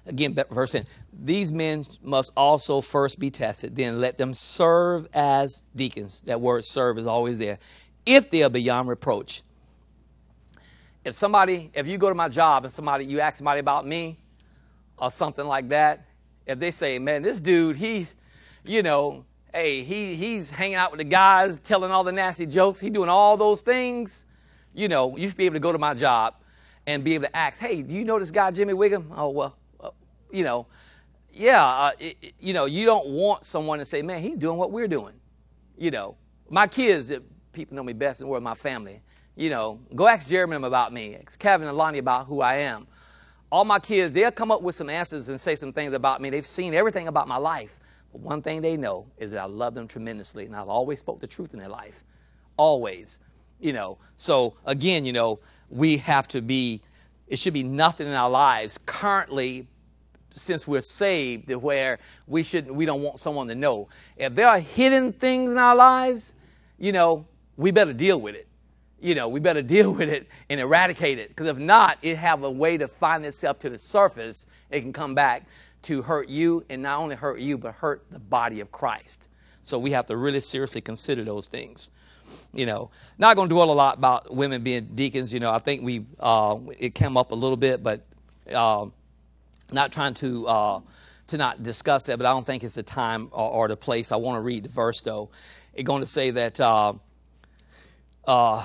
again, 0.06 0.36
verse 0.50 0.72
10, 0.72 0.84
these 1.12 1.52
men 1.52 1.84
must 2.02 2.32
also 2.36 2.80
first 2.80 3.18
be 3.18 3.30
tested, 3.30 3.76
then 3.76 4.00
let 4.00 4.18
them 4.18 4.34
serve 4.34 5.08
as 5.12 5.62
deacons. 5.74 6.22
That 6.22 6.40
word 6.40 6.64
serve 6.64 6.98
is 6.98 7.06
always 7.06 7.38
there. 7.38 7.58
If 8.04 8.30
they 8.30 8.42
are 8.42 8.50
beyond 8.50 8.88
reproach 8.88 9.42
if 11.04 11.14
somebody, 11.14 11.70
if 11.74 11.86
you 11.86 11.98
go 11.98 12.08
to 12.08 12.14
my 12.14 12.28
job 12.28 12.64
and 12.64 12.72
somebody, 12.72 13.04
you 13.04 13.20
ask 13.20 13.36
somebody 13.36 13.60
about 13.60 13.86
me 13.86 14.16
or 14.98 15.10
something 15.10 15.46
like 15.46 15.68
that, 15.68 16.04
if 16.46 16.58
they 16.58 16.70
say, 16.70 16.98
man, 16.98 17.22
this 17.22 17.40
dude, 17.40 17.76
he's, 17.76 18.14
you 18.64 18.82
know, 18.82 19.24
hey, 19.52 19.82
he, 19.82 20.14
he's 20.14 20.50
hanging 20.50 20.76
out 20.76 20.92
with 20.92 20.98
the 20.98 21.04
guys, 21.04 21.58
telling 21.58 21.90
all 21.90 22.04
the 22.04 22.12
nasty 22.12 22.46
jokes, 22.46 22.80
he 22.80 22.88
doing 22.88 23.08
all 23.08 23.36
those 23.36 23.62
things, 23.62 24.26
you 24.74 24.88
know, 24.88 25.16
you 25.16 25.28
should 25.28 25.36
be 25.36 25.46
able 25.46 25.54
to 25.54 25.60
go 25.60 25.72
to 25.72 25.78
my 25.78 25.94
job 25.94 26.34
and 26.86 27.04
be 27.04 27.14
able 27.14 27.26
to 27.26 27.36
ask, 27.36 27.60
hey, 27.60 27.82
do 27.82 27.94
you 27.94 28.04
know 28.04 28.18
this 28.18 28.30
guy, 28.30 28.50
Jimmy 28.50 28.72
Wiggum? 28.72 29.06
Oh, 29.16 29.30
well, 29.30 29.56
you 30.32 30.44
know, 30.44 30.66
yeah, 31.32 31.64
uh, 31.64 31.90
it, 31.98 32.34
you 32.40 32.52
know, 32.52 32.64
you 32.64 32.84
don't 32.84 33.08
want 33.08 33.44
someone 33.44 33.78
to 33.78 33.84
say, 33.84 34.02
man, 34.02 34.20
he's 34.20 34.38
doing 34.38 34.58
what 34.58 34.70
we're 34.70 34.88
doing. 34.88 35.14
You 35.78 35.90
know, 35.90 36.16
my 36.50 36.66
kids, 36.66 37.12
people 37.52 37.76
know 37.76 37.82
me 37.82 37.92
best 37.92 38.20
in 38.20 38.26
the 38.26 38.30
world, 38.30 38.42
my 38.42 38.54
family 38.54 39.02
you 39.36 39.50
know, 39.50 39.80
go 39.94 40.08
ask 40.08 40.28
Jeremy 40.28 40.56
about 40.66 40.92
me, 40.92 41.16
ask 41.16 41.38
Kevin 41.38 41.68
and 41.68 41.76
Lonnie 41.76 41.98
about 41.98 42.26
who 42.26 42.40
I 42.40 42.56
am. 42.56 42.86
All 43.50 43.64
my 43.64 43.78
kids, 43.78 44.12
they'll 44.12 44.30
come 44.30 44.50
up 44.50 44.62
with 44.62 44.74
some 44.74 44.88
answers 44.90 45.28
and 45.28 45.40
say 45.40 45.56
some 45.56 45.72
things 45.72 45.92
about 45.94 46.20
me. 46.20 46.30
They've 46.30 46.44
seen 46.46 46.74
everything 46.74 47.08
about 47.08 47.28
my 47.28 47.36
life. 47.36 47.78
But 48.12 48.20
one 48.20 48.42
thing 48.42 48.62
they 48.62 48.76
know 48.76 49.06
is 49.18 49.30
that 49.32 49.40
I 49.40 49.44
love 49.44 49.74
them 49.74 49.88
tremendously, 49.88 50.46
and 50.46 50.54
I've 50.54 50.68
always 50.68 50.98
spoke 50.98 51.20
the 51.20 51.26
truth 51.26 51.54
in 51.54 51.60
their 51.60 51.68
life. 51.68 52.02
Always. 52.56 53.20
You 53.60 53.72
know, 53.72 53.98
so 54.16 54.54
again, 54.64 55.04
you 55.04 55.12
know, 55.12 55.38
we 55.70 55.96
have 55.98 56.28
to 56.28 56.42
be, 56.42 56.82
it 57.28 57.38
should 57.38 57.54
be 57.54 57.62
nothing 57.62 58.06
in 58.06 58.14
our 58.14 58.30
lives 58.30 58.78
currently 58.78 59.66
since 60.34 60.66
we're 60.66 60.80
saved 60.80 61.54
where 61.54 61.98
we 62.26 62.42
should 62.42 62.70
we 62.70 62.86
don't 62.86 63.02
want 63.02 63.18
someone 63.18 63.48
to 63.48 63.54
know. 63.54 63.88
If 64.16 64.34
there 64.34 64.48
are 64.48 64.58
hidden 64.58 65.12
things 65.12 65.52
in 65.52 65.58
our 65.58 65.76
lives, 65.76 66.34
you 66.78 66.92
know, 66.92 67.26
we 67.56 67.70
better 67.70 67.92
deal 67.92 68.20
with 68.20 68.34
it 68.34 68.48
you 69.02 69.14
know, 69.16 69.28
we 69.28 69.40
better 69.40 69.62
deal 69.76 69.92
with 69.92 70.08
it 70.08 70.28
and 70.48 70.60
eradicate 70.60 71.18
it. 71.18 71.28
Because 71.28 71.48
if 71.48 71.58
not, 71.58 71.98
it 72.00 72.16
have 72.16 72.44
a 72.44 72.50
way 72.50 72.78
to 72.78 72.88
find 72.88 73.26
itself 73.26 73.58
to 73.60 73.68
the 73.68 73.76
surface. 73.76 74.46
It 74.70 74.80
can 74.80 74.92
come 74.92 75.14
back 75.14 75.44
to 75.82 76.00
hurt 76.00 76.28
you 76.28 76.64
and 76.70 76.82
not 76.82 77.00
only 77.00 77.16
hurt 77.16 77.40
you, 77.40 77.58
but 77.58 77.74
hurt 77.74 78.04
the 78.10 78.20
body 78.20 78.60
of 78.60 78.70
Christ. 78.72 79.28
So 79.62 79.78
we 79.78 79.90
have 79.90 80.06
to 80.06 80.16
really 80.16 80.40
seriously 80.40 80.80
consider 80.80 81.24
those 81.24 81.48
things. 81.48 81.90
You 82.54 82.66
know, 82.66 82.90
not 83.18 83.36
going 83.36 83.48
to 83.48 83.54
dwell 83.54 83.70
a 83.70 83.74
lot 83.74 83.98
about 83.98 84.34
women 84.34 84.62
being 84.62 84.86
deacons. 84.86 85.34
You 85.34 85.40
know, 85.40 85.50
I 85.50 85.58
think 85.58 85.82
we 85.82 86.06
uh, 86.18 86.58
it 86.78 86.94
came 86.94 87.16
up 87.16 87.32
a 87.32 87.34
little 87.34 87.56
bit, 87.56 87.82
but 87.82 88.06
uh, 88.52 88.86
not 89.72 89.92
trying 89.92 90.14
to 90.14 90.46
uh, 90.48 90.80
to 91.28 91.38
not 91.38 91.62
discuss 91.62 92.04
that. 92.04 92.18
But 92.18 92.26
I 92.26 92.32
don't 92.32 92.46
think 92.46 92.64
it's 92.64 92.76
the 92.76 92.82
time 92.82 93.28
or, 93.32 93.50
or 93.50 93.68
the 93.68 93.76
place. 93.76 94.12
I 94.12 94.16
want 94.16 94.36
to 94.36 94.40
read 94.40 94.64
the 94.64 94.68
verse 94.70 95.00
though. 95.02 95.30
It's 95.74 95.86
going 95.86 96.02
to 96.02 96.06
say 96.06 96.30
that. 96.32 96.60
Uh, 96.60 96.94
uh, 98.26 98.64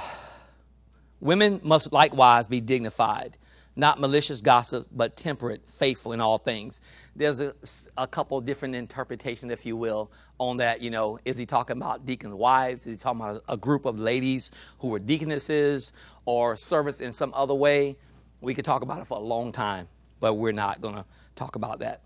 Women 1.21 1.61
must 1.63 1.91
likewise 1.93 2.47
be 2.47 2.61
dignified, 2.61 3.37
not 3.75 3.99
malicious 3.99 4.41
gossip, 4.41 4.87
but 4.91 5.17
temperate, 5.17 5.67
faithful 5.69 6.13
in 6.13 6.21
all 6.21 6.37
things. 6.37 6.79
There's 7.15 7.39
a, 7.39 7.53
a 7.97 8.07
couple 8.07 8.39
different 8.41 8.75
interpretations, 8.75 9.51
if 9.51 9.65
you 9.65 9.75
will, 9.75 10.11
on 10.39 10.57
that. 10.57 10.81
You 10.81 10.91
know, 10.91 11.19
is 11.25 11.37
he 11.37 11.45
talking 11.45 11.77
about 11.77 12.05
deacons' 12.05 12.35
wives? 12.35 12.85
Is 12.87 12.99
he 12.99 13.03
talking 13.03 13.21
about 13.21 13.43
a 13.49 13.57
group 13.57 13.85
of 13.85 13.99
ladies 13.99 14.51
who 14.79 14.89
were 14.89 14.99
deaconesses 14.99 15.93
or 16.25 16.55
servants 16.55 17.01
in 17.01 17.13
some 17.13 17.33
other 17.35 17.55
way? 17.55 17.97
We 18.41 18.53
could 18.53 18.65
talk 18.65 18.83
about 18.83 19.01
it 19.01 19.07
for 19.07 19.17
a 19.17 19.21
long 19.21 19.51
time, 19.51 19.87
but 20.19 20.35
we're 20.35 20.51
not 20.51 20.81
going 20.81 20.95
to 20.95 21.05
talk 21.35 21.55
about 21.55 21.79
that. 21.79 22.01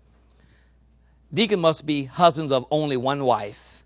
Deacon 1.32 1.60
must 1.60 1.86
be 1.86 2.04
husbands 2.04 2.52
of 2.52 2.66
only 2.70 2.96
one 2.96 3.24
wife 3.24 3.84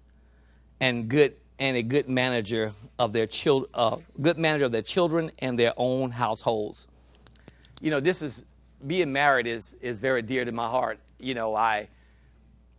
and 0.81 1.09
good 1.09 1.35
and 1.59 1.77
a 1.77 1.83
good 1.83 2.09
manager 2.09 2.73
of 2.99 3.13
their 3.13 3.27
children, 3.27 3.71
uh, 3.75 3.97
good 4.21 4.37
manager 4.37 4.67
of 4.67 4.73
their 4.73 4.83
children 4.83 5.31
and 5.39 5.59
their 5.59 5.73
own 5.77 6.11
households. 6.11 6.87
You 7.81 7.91
know, 7.91 8.01
this 8.01 8.21
is 8.21 8.45
being 8.87 9.13
married 9.13 9.47
is 9.47 9.75
is 9.81 10.01
very 10.01 10.23
dear 10.23 10.45
to 10.45 10.53
my 10.53 10.69
heart. 10.69 10.99
You 11.21 11.35
know, 11.35 11.55
I 11.55 11.89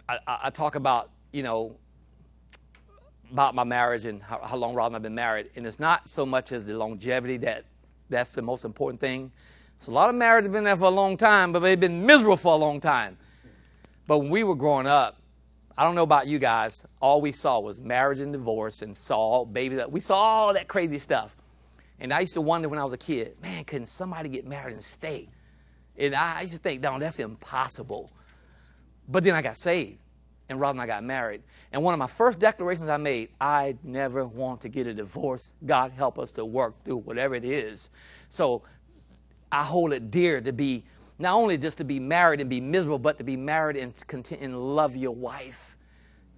I, 0.07 0.19
I 0.27 0.49
talk 0.49 0.75
about 0.75 1.09
you 1.31 1.43
know 1.43 1.75
about 3.31 3.55
my 3.55 3.63
marriage 3.63 4.05
and 4.05 4.21
how, 4.21 4.39
how 4.39 4.55
long 4.55 4.73
Robin 4.73 4.95
I've 4.95 5.01
been 5.01 5.15
married, 5.15 5.49
and 5.55 5.65
it's 5.65 5.79
not 5.79 6.07
so 6.07 6.25
much 6.25 6.51
as 6.51 6.67
the 6.67 6.77
longevity 6.77 7.37
that 7.37 7.65
that's 8.09 8.33
the 8.33 8.41
most 8.41 8.63
important 8.63 9.01
thing. 9.01 9.31
So 9.79 9.91
a 9.91 9.93
lot 9.93 10.09
of 10.09 10.15
marriages 10.15 10.47
have 10.47 10.53
been 10.53 10.63
there 10.63 10.75
for 10.75 10.85
a 10.85 10.89
long 10.89 11.17
time, 11.17 11.51
but 11.51 11.59
they've 11.59 11.79
been 11.79 12.05
miserable 12.05 12.37
for 12.37 12.53
a 12.53 12.57
long 12.57 12.79
time. 12.79 13.17
But 14.07 14.19
when 14.19 14.29
we 14.29 14.43
were 14.43 14.55
growing 14.55 14.87
up, 14.87 15.21
I 15.77 15.83
don't 15.83 15.93
know 15.93 16.03
about 16.03 16.25
you 16.25 16.39
guys. 16.39 16.87
All 17.01 17.21
we 17.21 17.31
saw 17.31 17.59
was 17.59 17.79
marriage 17.79 18.19
and 18.19 18.33
divorce 18.33 18.81
and 18.81 18.97
saw 18.97 19.45
babies. 19.45 19.79
We 19.89 19.99
saw 19.99 20.17
all 20.17 20.53
that 20.53 20.67
crazy 20.67 20.97
stuff. 20.97 21.35
And 21.99 22.11
I 22.11 22.21
used 22.21 22.33
to 22.33 22.41
wonder 22.41 22.69
when 22.69 22.79
I 22.79 22.83
was 22.83 22.93
a 22.93 22.97
kid, 22.97 23.35
man, 23.41 23.63
couldn't 23.63 23.87
somebody 23.87 24.29
get 24.29 24.47
married 24.47 24.73
and 24.73 24.83
stay? 24.83 25.29
And 25.97 26.15
I 26.15 26.41
used 26.41 26.55
to 26.55 26.61
think, 26.61 26.81
no, 26.81 26.97
that's 26.97 27.19
impossible. 27.19 28.11
But 29.07 29.23
then 29.23 29.33
I 29.33 29.41
got 29.41 29.57
saved, 29.57 29.97
and 30.49 30.59
Rob 30.59 30.71
and 30.75 30.81
I 30.81 30.85
got 30.85 31.03
married. 31.03 31.41
And 31.71 31.83
one 31.83 31.93
of 31.93 31.97
my 31.99 32.07
first 32.07 32.39
declarations 32.39 32.89
I 32.89 32.97
made, 32.97 33.29
I 33.39 33.75
never 33.83 34.25
want 34.25 34.61
to 34.61 34.69
get 34.69 34.85
a 34.85 34.93
divorce. 34.93 35.55
God 35.65 35.91
help 35.91 36.19
us 36.19 36.31
to 36.33 36.45
work 36.45 36.83
through 36.83 36.97
whatever 36.97 37.35
it 37.35 37.45
is. 37.45 37.91
So 38.29 38.63
I 39.51 39.63
hold 39.63 39.93
it 39.93 40.11
dear 40.11 40.41
to 40.41 40.51
be 40.51 40.83
not 41.19 41.33
only 41.33 41.57
just 41.57 41.77
to 41.79 41.83
be 41.83 41.99
married 41.99 42.41
and 42.41 42.49
be 42.49 42.61
miserable, 42.61 42.99
but 42.99 43.17
to 43.17 43.23
be 43.23 43.35
married 43.35 43.75
and 43.75 43.95
content 44.07 44.41
and 44.41 44.75
love 44.75 44.95
your 44.95 45.15
wife. 45.15 45.75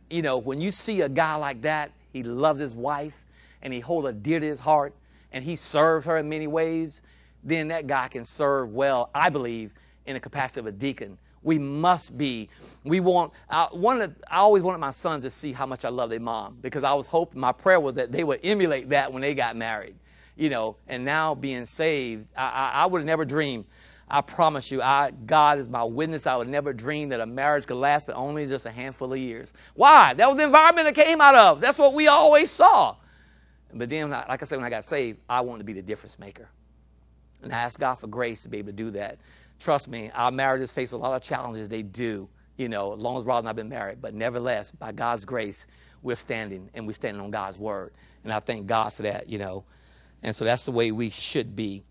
You 0.10 0.22
know, 0.22 0.38
when 0.38 0.62
you 0.62 0.72
see 0.72 1.02
a 1.02 1.10
guy 1.10 1.36
like 1.36 1.62
that, 1.64 1.92
he 2.14 2.24
loves 2.24 2.60
his 2.60 2.76
wife 2.76 3.26
and 3.62 3.74
he 3.74 3.80
holds 3.80 4.08
her 4.08 4.14
dear 4.14 4.40
to 4.40 4.46
his 4.46 4.60
heart 4.60 4.94
and 5.32 5.44
he 5.44 5.56
serves 5.56 6.06
her 6.06 6.18
in 6.18 6.30
many 6.30 6.48
ways, 6.48 7.04
then 7.44 7.68
that 7.70 7.88
guy 7.88 8.08
can 8.08 8.26
serve 8.26 8.74
well, 8.74 9.10
I 9.14 9.30
believe, 9.30 9.72
in 10.06 10.14
the 10.14 10.20
capacity 10.20 10.62
of 10.62 10.68
a 10.68 10.72
deacon. 10.72 11.18
We 11.44 11.58
must 11.58 12.18
be. 12.18 12.50
We 12.84 13.00
want. 13.00 13.32
I, 13.50 13.70
the, 13.72 14.14
I 14.30 14.38
always 14.38 14.64
wanted 14.64 14.80
my 14.80 14.92
sons 14.92 15.24
to 15.24 15.30
see 15.30 15.54
how 15.54 15.66
much 15.66 15.86
I 15.86 15.90
love 15.90 16.10
their 16.10 16.20
mom 16.20 16.58
because 16.62 16.84
I 16.84 16.94
was 16.94 17.06
hoping. 17.06 17.40
My 17.40 17.54
prayer 17.54 17.80
was 17.80 17.94
that 17.94 18.12
they 18.12 18.26
would 18.26 18.42
emulate 18.44 18.90
that 18.90 19.12
when 19.12 19.22
they 19.22 19.34
got 19.34 19.56
married, 19.56 19.96
you 20.40 20.50
know. 20.50 20.78
And 20.88 21.06
now 21.06 21.36
being 21.36 21.66
saved, 21.66 22.26
I, 22.36 22.46
I, 22.46 22.84
I 22.84 22.86
would 22.86 23.00
have 23.00 23.06
never 23.06 23.26
dreamed. 23.26 23.66
I 24.10 24.22
promise 24.22 24.72
you, 24.72 24.82
I, 24.82 25.12
God 25.28 25.60
is 25.60 25.70
my 25.70 25.84
witness. 25.84 26.26
I 26.26 26.36
would 26.36 26.48
never 26.48 26.74
dream 26.74 27.10
that 27.10 27.20
a 27.20 27.26
marriage 27.28 27.68
could 27.68 27.78
last, 27.78 28.08
but 28.08 28.16
only 28.16 28.48
just 28.48 28.66
a 28.66 28.72
handful 28.72 29.14
of 29.14 29.20
years. 29.20 29.54
Why? 29.76 30.16
That 30.16 30.28
was 30.28 30.38
the 30.38 30.44
environment 30.44 30.88
it 30.88 30.96
came 30.96 31.22
out 31.22 31.36
of. 31.36 31.62
That's 31.62 31.78
what 31.78 31.94
we 31.94 32.08
always 32.08 32.50
saw. 32.50 32.96
But 33.72 33.90
then, 33.90 34.10
like 34.10 34.42
I 34.42 34.46
said, 34.46 34.56
when 34.56 34.66
I 34.66 34.72
got 34.72 34.84
saved, 34.84 35.20
I 35.30 35.42
wanted 35.42 35.60
to 35.60 35.66
be 35.66 35.74
the 35.74 35.82
difference 35.84 36.18
maker. 36.18 36.50
And 37.44 37.54
I 37.54 37.58
asked 37.58 37.80
God 37.80 37.96
for 37.96 38.08
grace 38.08 38.42
to 38.44 38.50
be 38.50 38.58
able 38.58 38.70
to 38.70 38.74
do 38.74 38.90
that. 38.92 39.20
Trust 39.60 39.90
me, 39.90 40.10
our 40.16 40.32
marriages 40.32 40.72
face 40.72 40.94
a 40.94 40.98
lot 40.98 41.16
of 41.16 41.22
challenges. 41.22 41.70
They 41.70 41.84
do, 41.84 42.28
you 42.58 42.68
know, 42.68 42.94
as 42.94 43.00
long 43.00 43.20
as 43.20 43.26
Rod 43.26 43.40
and 43.40 43.48
I 43.48 43.50
have 43.50 43.56
been 43.58 43.70
married. 43.70 44.02
But 44.02 44.16
nevertheless, 44.16 44.72
by 44.72 44.92
God's 44.92 45.24
grace, 45.24 45.68
we're 46.02 46.16
standing 46.16 46.68
and 46.74 46.88
we're 46.88 46.94
standing 46.94 47.22
on 47.22 47.30
God's 47.30 47.60
word. 47.60 47.94
And 48.24 48.34
I 48.34 48.40
thank 48.40 48.66
God 48.66 48.92
for 48.92 49.04
that, 49.04 49.30
you 49.30 49.38
know. 49.38 49.66
And 50.24 50.36
so 50.36 50.46
that's 50.46 50.66
the 50.66 50.72
way 50.72 50.92
we 50.92 51.10
should 51.10 51.56
be 51.56 51.84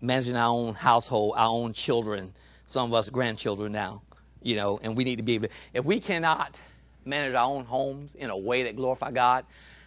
managing 0.00 0.36
our 0.36 0.48
own 0.48 0.74
household, 0.74 1.34
our 1.36 1.48
own 1.48 1.72
children, 1.72 2.32
some 2.66 2.90
of 2.90 2.94
us 2.94 3.08
grandchildren 3.08 3.72
now, 3.72 4.02
you 4.42 4.56
know, 4.56 4.78
and 4.82 4.96
we 4.96 5.04
need 5.04 5.16
to 5.16 5.22
be 5.22 5.34
able, 5.34 5.48
if 5.72 5.84
we 5.84 5.98
cannot 5.98 6.60
manage 7.04 7.34
our 7.34 7.46
own 7.46 7.64
homes 7.64 8.14
in 8.14 8.30
a 8.30 8.36
way 8.36 8.64
that 8.64 8.76
glorify 8.76 9.10
God, 9.10 9.44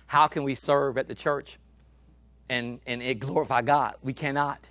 how 0.08 0.28
can 0.28 0.44
we 0.44 0.56
serve 0.56 0.98
at 0.98 1.08
the 1.08 1.16
church 1.16 1.58
and, 2.50 2.80
and 2.88 3.02
it 3.02 3.20
glorify 3.20 3.62
God? 3.62 3.96
We 4.02 4.14
cannot, 4.14 4.70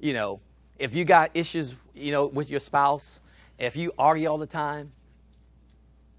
you 0.00 0.14
know, 0.14 0.40
if 0.78 0.94
you 0.94 1.04
got 1.04 1.30
issues, 1.34 1.74
you 1.94 2.12
know, 2.12 2.26
with 2.26 2.50
your 2.50 2.60
spouse, 2.60 3.20
if 3.58 3.76
you 3.76 3.92
argue 3.98 4.28
all 4.28 4.38
the 4.38 4.46
time, 4.46 4.92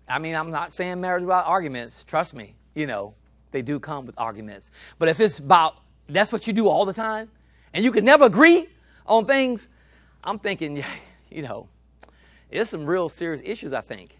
I 0.07 0.19
mean, 0.19 0.35
I'm 0.35 0.51
not 0.51 0.71
saying 0.71 0.99
marriage 0.99 1.23
without 1.23 1.45
arguments. 1.45 2.03
Trust 2.03 2.35
me, 2.35 2.55
you 2.75 2.87
know, 2.87 3.13
they 3.51 3.61
do 3.61 3.79
come 3.79 4.05
with 4.05 4.15
arguments. 4.17 4.71
But 4.97 5.09
if 5.09 5.19
it's 5.19 5.39
about 5.39 5.77
that's 6.07 6.31
what 6.31 6.47
you 6.47 6.53
do 6.53 6.67
all 6.67 6.85
the 6.85 6.93
time, 6.93 7.29
and 7.73 7.83
you 7.83 7.91
can 7.91 8.03
never 8.03 8.25
agree 8.25 8.67
on 9.05 9.25
things, 9.25 9.69
I'm 10.23 10.39
thinking, 10.39 10.83
you 11.29 11.41
know, 11.41 11.67
there's 12.51 12.69
some 12.69 12.85
real 12.85 13.09
serious 13.09 13.41
issues, 13.43 13.73
I 13.73 13.81
think, 13.81 14.17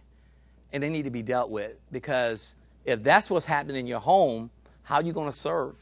and 0.72 0.84
they 0.84 0.90
need 0.90 1.06
to 1.06 1.10
be 1.10 1.22
dealt 1.22 1.50
with 1.50 1.74
because 1.92 2.56
if 2.86 3.04
that's 3.04 3.30
what's 3.30 3.46
happening 3.46 3.78
in 3.78 3.88
your 3.88 4.00
home, 4.00 4.50
how 4.84 4.96
are 4.96 5.04
you 5.04 5.14
going 5.14 5.30
to 5.30 5.38
serve 5.38 5.76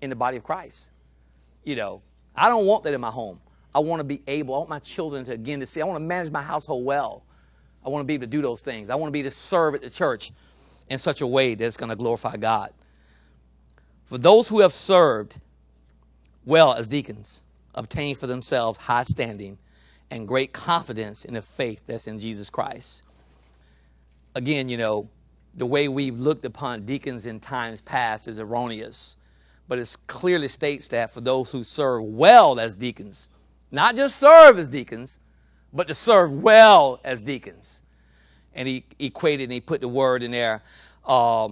in 0.00 0.10
the 0.10 0.16
body 0.16 0.36
of 0.36 0.44
Christ? 0.44 0.92
You 1.64 1.76
know, 1.76 2.02
I 2.34 2.48
don't 2.48 2.66
want 2.66 2.84
that 2.84 2.94
in 2.94 3.00
my 3.00 3.10
home. 3.10 3.40
I 3.74 3.78
want 3.78 4.00
to 4.00 4.04
be 4.04 4.22
able, 4.26 4.54
I 4.54 4.58
want 4.58 4.70
my 4.70 4.78
children 4.80 5.24
to 5.26 5.32
again 5.32 5.60
to 5.60 5.66
see, 5.66 5.80
I 5.80 5.84
want 5.84 5.96
to 5.96 6.04
manage 6.04 6.30
my 6.30 6.42
household 6.42 6.84
well. 6.84 7.22
I 7.84 7.88
want 7.88 8.02
to 8.02 8.06
be 8.06 8.14
able 8.14 8.22
to 8.22 8.30
do 8.30 8.42
those 8.42 8.60
things. 8.62 8.90
I 8.90 8.94
want 8.94 9.08
to 9.08 9.12
be 9.12 9.20
able 9.20 9.30
to 9.30 9.36
serve 9.36 9.74
at 9.74 9.82
the 9.82 9.90
church 9.90 10.32
in 10.88 10.98
such 10.98 11.20
a 11.20 11.26
way 11.26 11.54
that 11.54 11.64
it's 11.64 11.76
going 11.76 11.88
to 11.90 11.96
glorify 11.96 12.36
God. 12.36 12.72
For 14.04 14.18
those 14.18 14.48
who 14.48 14.60
have 14.60 14.72
served 14.72 15.38
well 16.44 16.74
as 16.74 16.88
deacons, 16.88 17.42
obtain 17.74 18.14
for 18.16 18.26
themselves 18.26 18.78
high 18.78 19.04
standing 19.04 19.58
and 20.10 20.28
great 20.28 20.52
confidence 20.52 21.24
in 21.24 21.34
the 21.34 21.42
faith 21.42 21.82
that's 21.86 22.06
in 22.06 22.18
Jesus 22.18 22.50
Christ. 22.50 23.04
Again, 24.34 24.68
you 24.68 24.76
know, 24.76 25.08
the 25.54 25.66
way 25.66 25.88
we've 25.88 26.18
looked 26.18 26.44
upon 26.44 26.84
deacons 26.84 27.26
in 27.26 27.40
times 27.40 27.80
past 27.80 28.28
is 28.28 28.38
erroneous, 28.38 29.16
but 29.68 29.78
it 29.78 29.96
clearly 30.06 30.48
states 30.48 30.88
that 30.88 31.10
for 31.10 31.20
those 31.20 31.50
who 31.50 31.62
serve 31.62 32.04
well 32.04 32.58
as 32.58 32.74
deacons, 32.74 33.28
not 33.70 33.96
just 33.96 34.16
serve 34.16 34.58
as 34.58 34.68
deacons, 34.68 35.20
but 35.72 35.86
to 35.86 35.94
serve 35.94 36.32
well 36.32 37.00
as 37.04 37.22
deacons. 37.22 37.82
And 38.54 38.68
he 38.68 38.84
equated 38.98 39.44
and 39.44 39.52
he 39.52 39.60
put 39.60 39.80
the 39.80 39.88
word 39.88 40.22
in 40.22 40.30
there 40.30 40.62
uh, 41.06 41.48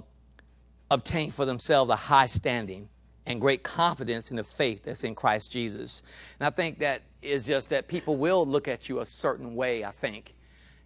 obtain 0.90 1.30
for 1.30 1.44
themselves 1.44 1.90
a 1.90 1.96
high 1.96 2.26
standing 2.26 2.88
and 3.26 3.40
great 3.40 3.62
confidence 3.62 4.30
in 4.30 4.36
the 4.36 4.44
faith 4.44 4.82
that's 4.82 5.04
in 5.04 5.14
Christ 5.14 5.52
Jesus. 5.52 6.02
And 6.38 6.46
I 6.46 6.50
think 6.50 6.78
that 6.80 7.02
is 7.22 7.46
just 7.46 7.70
that 7.70 7.86
people 7.86 8.16
will 8.16 8.46
look 8.46 8.66
at 8.66 8.88
you 8.88 9.00
a 9.00 9.06
certain 9.06 9.54
way, 9.54 9.84
I 9.84 9.90
think. 9.90 10.34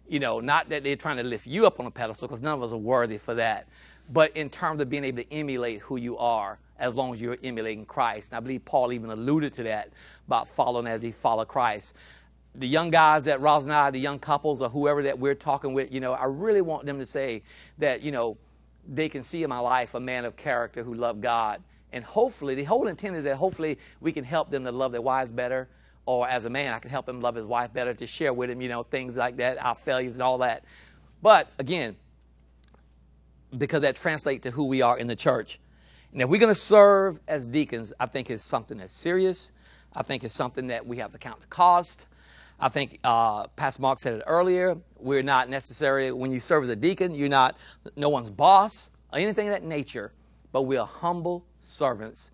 You 0.07 0.19
know, 0.19 0.39
not 0.39 0.69
that 0.69 0.83
they're 0.83 0.95
trying 0.95 1.17
to 1.17 1.23
lift 1.23 1.47
you 1.47 1.65
up 1.65 1.79
on 1.79 1.87
a 1.87 1.91
pedestal, 1.91 2.27
because 2.27 2.41
none 2.41 2.53
of 2.53 2.61
us 2.61 2.73
are 2.73 2.77
worthy 2.77 3.17
for 3.17 3.33
that, 3.35 3.67
but 4.11 4.35
in 4.37 4.49
terms 4.49 4.79
of 4.81 4.89
being 4.89 5.03
able 5.03 5.23
to 5.23 5.33
emulate 5.33 5.79
who 5.79 5.97
you 5.97 6.17
are 6.19 6.59
as 6.77 6.93
long 6.93 7.13
as 7.13 7.21
you're 7.21 7.37
emulating 7.43 7.85
Christ. 7.85 8.31
And 8.31 8.37
I 8.37 8.39
believe 8.41 8.63
Paul 8.65 8.93
even 8.93 9.09
alluded 9.09 9.53
to 9.53 9.63
that 9.63 9.93
about 10.27 10.47
following 10.47 10.85
as 10.85 11.01
he 11.01 11.09
followed 11.09 11.47
Christ. 11.47 11.95
The 12.53 12.67
young 12.67 12.91
guys 12.91 13.25
that 13.25 13.41
Roz 13.41 13.63
and 13.63 13.73
I, 13.73 13.89
the 13.89 13.99
young 13.99 14.19
couples 14.19 14.61
or 14.61 14.69
whoever 14.69 15.01
that 15.03 15.17
we're 15.17 15.35
talking 15.35 15.73
with, 15.73 15.91
you 15.91 16.01
know, 16.01 16.13
I 16.13 16.25
really 16.25 16.61
want 16.61 16.85
them 16.85 16.99
to 16.99 17.05
say 17.05 17.41
that, 17.79 18.03
you 18.03 18.11
know, 18.11 18.37
they 18.87 19.09
can 19.09 19.23
see 19.23 19.43
in 19.43 19.49
my 19.49 19.59
life 19.59 19.93
a 19.93 19.99
man 19.99 20.25
of 20.25 20.35
character 20.35 20.83
who 20.83 20.93
loved 20.93 21.21
God. 21.21 21.61
And 21.91 22.03
hopefully, 22.03 22.55
the 22.55 22.63
whole 22.63 22.87
intent 22.87 23.15
is 23.15 23.23
that 23.23 23.35
hopefully 23.35 23.77
we 24.01 24.11
can 24.11 24.23
help 24.23 24.49
them 24.49 24.63
to 24.65 24.71
love 24.71 24.91
their 24.91 25.01
wives 25.01 25.31
better. 25.31 25.67
Or 26.05 26.27
as 26.27 26.45
a 26.45 26.49
man, 26.49 26.73
I 26.73 26.79
can 26.79 26.91
help 26.91 27.09
him 27.09 27.21
love 27.21 27.35
his 27.35 27.45
wife 27.45 27.73
better 27.73 27.93
to 27.93 28.05
share 28.05 28.33
with 28.33 28.49
him, 28.49 28.61
you 28.61 28.69
know, 28.69 28.83
things 28.83 29.17
like 29.17 29.37
that, 29.37 29.63
our 29.63 29.73
failures 29.73 30.15
and 30.15 30.21
all 30.21 30.37
that. 30.39 30.65
But 31.21 31.47
again, 31.57 31.95
because 33.57 33.81
that 33.81 33.95
translates 33.95 34.43
to 34.43 34.51
who 34.51 34.65
we 34.65 34.81
are 34.81 34.97
in 34.97 35.07
the 35.07 35.15
church. 35.15 35.59
And 36.11 36.21
if 36.21 36.29
we're 36.29 36.39
going 36.39 36.53
to 36.53 36.59
serve 36.59 37.19
as 37.27 37.47
deacons, 37.47 37.91
I 37.99 38.05
think 38.05 38.29
it's 38.29 38.43
something 38.43 38.77
that's 38.77 38.93
serious. 38.93 39.51
I 39.95 40.03
think 40.03 40.23
it's 40.23 40.33
something 40.33 40.67
that 40.67 40.85
we 40.85 40.97
have 40.97 41.11
to 41.13 41.17
count 41.17 41.41
the 41.41 41.47
cost. 41.47 42.07
I 42.59 42.69
think 42.69 42.99
uh, 43.03 43.47
Pastor 43.47 43.81
Mark 43.81 43.99
said 43.99 44.13
it 44.13 44.23
earlier. 44.25 44.75
We're 44.97 45.23
not 45.23 45.49
necessarily, 45.49 46.11
when 46.11 46.31
you 46.31 46.39
serve 46.39 46.63
as 46.63 46.69
a 46.69 46.75
deacon, 46.75 47.13
you're 47.13 47.29
not 47.29 47.57
no 47.95 48.09
one's 48.09 48.29
boss 48.29 48.91
or 49.11 49.19
anything 49.19 49.47
of 49.47 49.53
that 49.53 49.63
nature, 49.63 50.13
but 50.51 50.63
we 50.63 50.77
are 50.77 50.87
humble 50.87 51.45
servants 51.59 52.31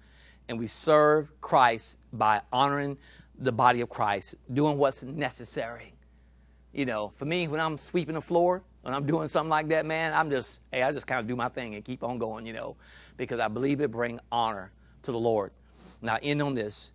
and 0.48 0.60
we 0.60 0.68
serve 0.68 1.32
Christ 1.42 2.00
by 2.14 2.42
honoring 2.52 2.98
the 3.40 3.52
body 3.52 3.82
of 3.82 3.90
Christ, 3.90 4.36
doing 4.54 4.78
what's 4.78 5.02
necessary. 5.04 5.94
You 6.74 6.86
know, 6.86 7.10
for 7.10 7.26
me, 7.26 7.48
when 7.48 7.60
I'm 7.60 7.78
sweeping 7.78 8.16
the 8.16 8.22
floor, 8.22 8.64
when 8.82 8.94
I'm 8.94 9.06
doing 9.06 9.28
something 9.28 9.50
like 9.50 9.68
that, 9.70 9.86
man, 9.86 10.14
I'm 10.14 10.30
just, 10.30 10.62
hey, 10.72 10.84
I 10.84 10.92
just 10.92 11.08
kind 11.08 11.20
of 11.20 11.28
do 11.28 11.36
my 11.36 11.50
thing 11.50 11.76
and 11.76 11.84
keep 11.84 12.04
on 12.04 12.18
going, 12.18 12.46
you 12.46 12.54
know, 12.54 12.76
because 13.18 13.40
I 13.40 13.48
believe 13.48 13.82
it 13.82 13.92
bring 13.92 14.20
honor 14.32 14.72
to 15.04 15.12
the 15.12 15.20
Lord. 15.20 15.52
Now, 16.02 16.18
end 16.22 16.42
on 16.42 16.54
this. 16.54 16.94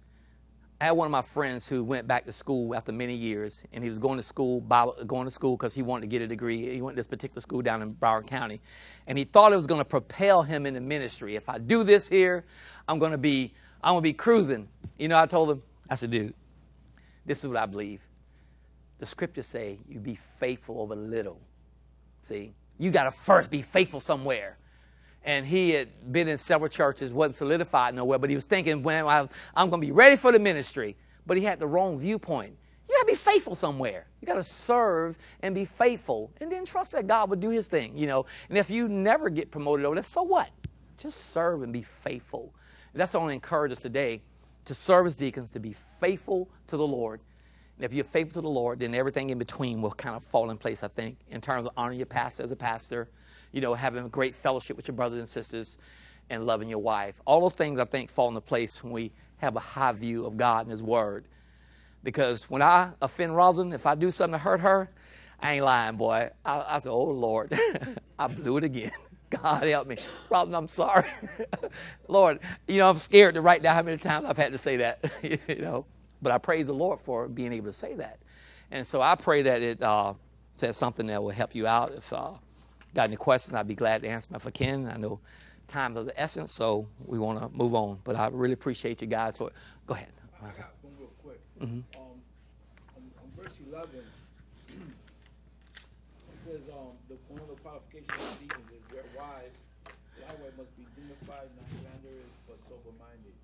I 0.78 0.84
had 0.84 0.90
one 0.90 1.06
of 1.06 1.12
my 1.12 1.22
friends 1.22 1.66
who 1.66 1.82
went 1.82 2.06
back 2.06 2.26
to 2.26 2.32
school 2.32 2.74
after 2.74 2.92
many 2.92 3.14
years, 3.14 3.64
and 3.72 3.82
he 3.82 3.88
was 3.88 3.98
going 3.98 4.18
to 4.18 4.22
school, 4.22 4.60
going 4.60 5.24
to 5.24 5.30
school 5.30 5.56
because 5.56 5.72
he 5.74 5.82
wanted 5.82 6.02
to 6.02 6.06
get 6.08 6.20
a 6.20 6.26
degree. 6.26 6.70
He 6.74 6.82
went 6.82 6.96
to 6.96 7.00
this 7.00 7.06
particular 7.06 7.40
school 7.40 7.62
down 7.62 7.80
in 7.80 7.94
Broward 7.94 8.26
County, 8.26 8.60
and 9.06 9.16
he 9.16 9.24
thought 9.24 9.54
it 9.54 9.56
was 9.56 9.66
going 9.66 9.80
to 9.80 9.86
propel 9.86 10.42
him 10.42 10.66
into 10.66 10.82
ministry. 10.82 11.34
If 11.34 11.48
I 11.48 11.56
do 11.56 11.82
this 11.82 12.10
here, 12.10 12.44
I'm 12.88 12.98
going 12.98 13.12
to 13.12 13.18
be, 13.18 13.54
I'm 13.82 13.94
going 13.94 14.02
to 14.02 14.08
be 14.08 14.12
cruising. 14.12 14.68
You 14.98 15.08
know, 15.08 15.18
I 15.18 15.24
told 15.24 15.50
him, 15.50 15.62
I 15.88 15.94
said, 15.94 16.10
dude, 16.10 16.34
this 17.24 17.42
is 17.42 17.48
what 17.48 17.56
I 17.56 17.64
believe. 17.64 18.02
The 18.98 19.06
scriptures 19.06 19.46
say 19.46 19.78
you 19.88 19.98
be 19.98 20.14
faithful 20.14 20.80
over 20.80 20.94
little. 20.94 21.40
See, 22.20 22.52
you 22.78 22.90
got 22.90 23.04
to 23.04 23.10
first 23.10 23.50
be 23.50 23.62
faithful 23.62 24.00
somewhere. 24.00 24.58
And 25.26 25.44
he 25.44 25.70
had 25.70 25.88
been 26.12 26.28
in 26.28 26.38
several 26.38 26.70
churches, 26.70 27.12
wasn't 27.12 27.34
solidified 27.34 27.94
nowhere, 27.94 28.18
but 28.18 28.30
he 28.30 28.36
was 28.36 28.46
thinking, 28.46 28.82
well, 28.82 29.08
I'm 29.08 29.70
going 29.70 29.82
to 29.82 29.86
be 29.86 29.92
ready 29.92 30.16
for 30.16 30.32
the 30.32 30.38
ministry. 30.38 30.96
But 31.26 31.36
he 31.36 31.44
had 31.44 31.58
the 31.58 31.66
wrong 31.66 31.98
viewpoint. 31.98 32.56
You 32.88 32.94
got 32.94 33.00
to 33.00 33.12
be 33.12 33.16
faithful 33.16 33.56
somewhere. 33.56 34.06
You 34.20 34.26
got 34.26 34.36
to 34.36 34.44
serve 34.44 35.18
and 35.40 35.54
be 35.54 35.64
faithful, 35.64 36.30
and 36.40 36.50
then 36.50 36.64
trust 36.64 36.92
that 36.92 37.08
God 37.08 37.28
will 37.28 37.36
do 37.36 37.50
His 37.50 37.66
thing. 37.66 37.98
You 37.98 38.06
know, 38.06 38.26
and 38.48 38.56
if 38.56 38.70
you 38.70 38.88
never 38.88 39.28
get 39.28 39.50
promoted 39.50 39.84
over 39.84 39.96
that, 39.96 40.06
so 40.06 40.22
what? 40.22 40.50
Just 40.96 41.32
serve 41.32 41.62
and 41.62 41.72
be 41.72 41.82
faithful. 41.82 42.54
And 42.92 43.00
that's 43.00 43.16
only 43.16 43.34
encourage 43.34 43.72
us 43.72 43.80
today 43.80 44.22
to 44.64 44.74
serve 44.74 45.06
as 45.06 45.16
deacons, 45.16 45.50
to 45.50 45.60
be 45.60 45.72
faithful 45.72 46.48
to 46.68 46.76
the 46.76 46.86
Lord, 46.86 47.20
And 47.76 47.84
if 47.84 47.92
you're 47.92 48.04
faithful 48.04 48.40
to 48.42 48.46
the 48.46 48.48
Lord, 48.48 48.80
then 48.80 48.94
everything 48.94 49.30
in 49.30 49.38
between 49.38 49.82
will 49.82 49.92
kind 49.92 50.16
of 50.16 50.24
fall 50.24 50.50
in 50.50 50.56
place, 50.56 50.82
I 50.82 50.88
think, 50.88 51.18
in 51.28 51.40
terms 51.40 51.66
of 51.66 51.72
honoring 51.76 51.98
your 51.98 52.06
pastor 52.06 52.42
as 52.42 52.50
a 52.50 52.56
pastor, 52.56 53.08
you 53.56 53.62
know, 53.62 53.72
having 53.72 54.04
a 54.04 54.08
great 54.10 54.34
fellowship 54.34 54.76
with 54.76 54.86
your 54.86 54.94
brothers 54.94 55.18
and 55.18 55.26
sisters, 55.26 55.78
and 56.28 56.44
loving 56.44 56.68
your 56.68 56.78
wife. 56.78 57.22
All 57.24 57.40
those 57.40 57.54
things, 57.54 57.78
I 57.78 57.86
think, 57.86 58.10
fall 58.10 58.28
into 58.28 58.42
place 58.42 58.84
when 58.84 58.92
we 58.92 59.12
have 59.38 59.56
a 59.56 59.60
high 59.60 59.92
view 59.92 60.26
of 60.26 60.36
God 60.36 60.66
and 60.66 60.70
His 60.70 60.82
Word. 60.82 61.24
Because 62.04 62.50
when 62.50 62.60
I 62.60 62.92
offend 63.00 63.34
Rosalind, 63.34 63.72
if 63.72 63.86
I 63.86 63.94
do 63.94 64.10
something 64.10 64.38
to 64.38 64.38
hurt 64.38 64.60
her, 64.60 64.90
I 65.40 65.54
ain't 65.54 65.64
lying, 65.64 65.96
boy. 65.96 66.28
I, 66.44 66.64
I 66.68 66.78
said, 66.80 66.90
oh, 66.90 67.04
Lord, 67.04 67.58
I 68.18 68.26
blew 68.26 68.58
it 68.58 68.64
again. 68.64 68.90
God 69.30 69.62
help 69.62 69.88
me. 69.88 69.96
Rosalind, 70.28 70.54
I'm 70.54 70.68
sorry. 70.68 71.08
Lord, 72.08 72.40
you 72.68 72.76
know, 72.76 72.90
I'm 72.90 72.98
scared 72.98 73.36
to 73.36 73.40
write 73.40 73.62
down 73.62 73.74
how 73.74 73.82
many 73.82 73.96
times 73.96 74.26
I've 74.26 74.36
had 74.36 74.52
to 74.52 74.58
say 74.58 74.76
that, 74.76 75.10
you 75.22 75.62
know. 75.62 75.86
but 76.20 76.30
I 76.30 76.36
praise 76.36 76.66
the 76.66 76.74
Lord 76.74 77.00
for 77.00 77.26
being 77.26 77.54
able 77.54 77.68
to 77.68 77.72
say 77.72 77.94
that. 77.94 78.18
And 78.70 78.86
so 78.86 79.00
I 79.00 79.14
pray 79.14 79.40
that 79.42 79.62
it 79.62 79.80
uh, 79.80 80.12
says 80.56 80.76
something 80.76 81.06
that 81.06 81.22
will 81.22 81.30
help 81.30 81.54
you 81.54 81.66
out. 81.66 81.92
If 81.94 82.12
uh, 82.12 82.32
got 82.96 83.06
any 83.08 83.16
questions, 83.16 83.54
I'd 83.54 83.68
be 83.68 83.74
glad 83.74 84.02
to 84.02 84.08
answer 84.08 84.28
them 84.28 84.36
if 84.36 84.46
I 84.46 84.50
can. 84.50 84.88
I 84.88 84.96
know 84.96 85.20
time 85.68 85.92
is 85.92 85.98
of 85.98 86.06
the 86.06 86.18
essence, 86.18 86.50
so 86.50 86.88
we 87.04 87.18
want 87.18 87.38
to 87.38 87.48
move 87.56 87.74
on. 87.74 88.00
But 88.02 88.16
I 88.16 88.28
really 88.32 88.54
appreciate 88.54 89.02
you 89.02 89.06
guys 89.06 89.36
for. 89.36 89.52
Go 89.86 89.94
ahead. 89.94 90.08
I 90.40 90.46
got 90.56 90.72
one 90.80 90.94
real 90.98 91.12
quick. 91.22 91.40
Um, 91.60 91.84
on, 91.96 92.16
on 92.96 93.28
verse 93.36 93.60
eleven, 93.68 94.00
it 94.68 96.38
says, 96.40 96.68
um, 96.72 96.96
the, 97.08 97.16
one 97.28 97.40
of 97.44 97.48
the 97.52 97.60
qualifications 97.60 98.16
of 98.16 98.40
deacons 98.40 98.70
is 98.72 98.84
their 98.88 99.04
wives, 99.12 99.60
likewise 100.24 100.56
must 100.56 100.72
be 100.76 100.88
dignified, 100.96 101.52
not 101.52 101.68
slanderous, 101.68 102.32
but 102.48 102.56
sober-minded, 102.64 103.36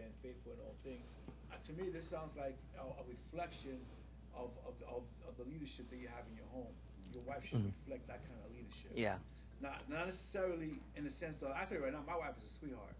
and 0.00 0.10
faithful 0.24 0.56
in 0.56 0.60
all 0.64 0.76
things. 0.80 1.04
Uh, 1.52 1.60
to 1.60 1.72
me, 1.76 1.92
this 1.92 2.08
sounds 2.08 2.32
like 2.40 2.56
a, 2.80 2.84
a 2.88 3.04
reflection 3.04 3.76
of, 4.32 4.48
of, 4.64 4.74
of, 4.88 5.02
of 5.28 5.36
the 5.36 5.44
leadership 5.52 5.90
that 5.92 6.00
you 6.00 6.08
have 6.08 6.24
in 6.32 6.36
your 6.40 6.48
home. 6.52 6.72
Your 7.18 7.34
wife 7.34 7.44
should 7.44 7.64
reflect 7.64 8.06
that 8.06 8.22
kind 8.26 8.38
of 8.44 8.54
leadership. 8.54 8.92
Yeah. 8.94 9.16
Not, 9.60 9.82
not 9.88 10.06
necessarily 10.06 10.78
in 10.96 11.04
the 11.04 11.10
sense 11.10 11.42
of, 11.42 11.50
I 11.50 11.64
tell 11.64 11.78
you 11.78 11.84
right 11.84 11.92
now, 11.92 12.02
my 12.06 12.16
wife 12.16 12.38
is 12.38 12.50
a 12.50 12.54
sweetheart. 12.54 12.94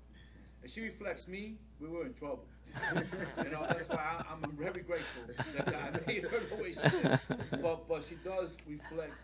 If 0.63 0.73
she 0.73 0.83
reflects 0.83 1.29
me, 1.29 1.55
we 1.79 1.89
were 1.89 2.05
in 2.07 2.15
trouble. 2.15 2.45
you 2.95 3.51
know, 3.51 3.65
that's 3.69 3.89
why 3.89 3.97
I, 3.97 4.25
I'm 4.33 4.43
very 4.59 4.83
grateful 4.83 5.23
that 5.55 5.67
God 5.67 6.03
made 6.07 6.25
her 6.25 6.41
the 6.51 6.63
way 6.63 6.73
she 6.73 6.83
is. 7.07 7.21
But, 7.63 7.89
but 7.89 8.03
she 8.03 8.17
does 8.25 8.57
reflect, 8.67 9.15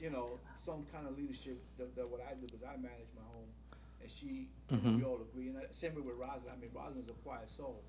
you 0.00 0.10
know, 0.10 0.38
some 0.56 0.86
kind 0.92 1.06
of 1.08 1.18
leadership 1.18 1.58
that, 1.78 1.94
that 1.96 2.08
what 2.08 2.20
I 2.22 2.34
do, 2.34 2.46
because 2.46 2.62
I 2.62 2.76
manage 2.76 3.10
my 3.14 3.26
home. 3.34 3.50
And 4.00 4.10
she, 4.10 4.48
you 4.70 4.78
know, 4.78 4.96
we 4.96 5.02
all 5.04 5.20
agree. 5.20 5.48
And 5.48 5.58
same 5.72 5.96
way 5.96 6.02
with 6.02 6.16
Rosin. 6.16 6.46
I 6.52 6.56
mean, 6.60 6.70
Rosin's 6.72 7.08
a 7.10 7.16
quiet 7.26 7.48
soul. 7.48 7.82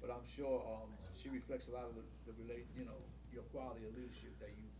But 0.00 0.10
I'm 0.10 0.24
sure 0.28 0.60
um, 0.68 0.90
she 1.14 1.28
reflects 1.30 1.68
a 1.68 1.72
lot 1.72 1.84
of 1.84 1.94
the, 1.96 2.04
the 2.28 2.34
relate, 2.44 2.66
you 2.76 2.84
know, 2.84 3.00
your 3.32 3.42
quality 3.54 3.86
of 3.86 3.96
leadership 3.96 4.36
that 4.40 4.50
you 4.50 4.64
present. 4.64 4.79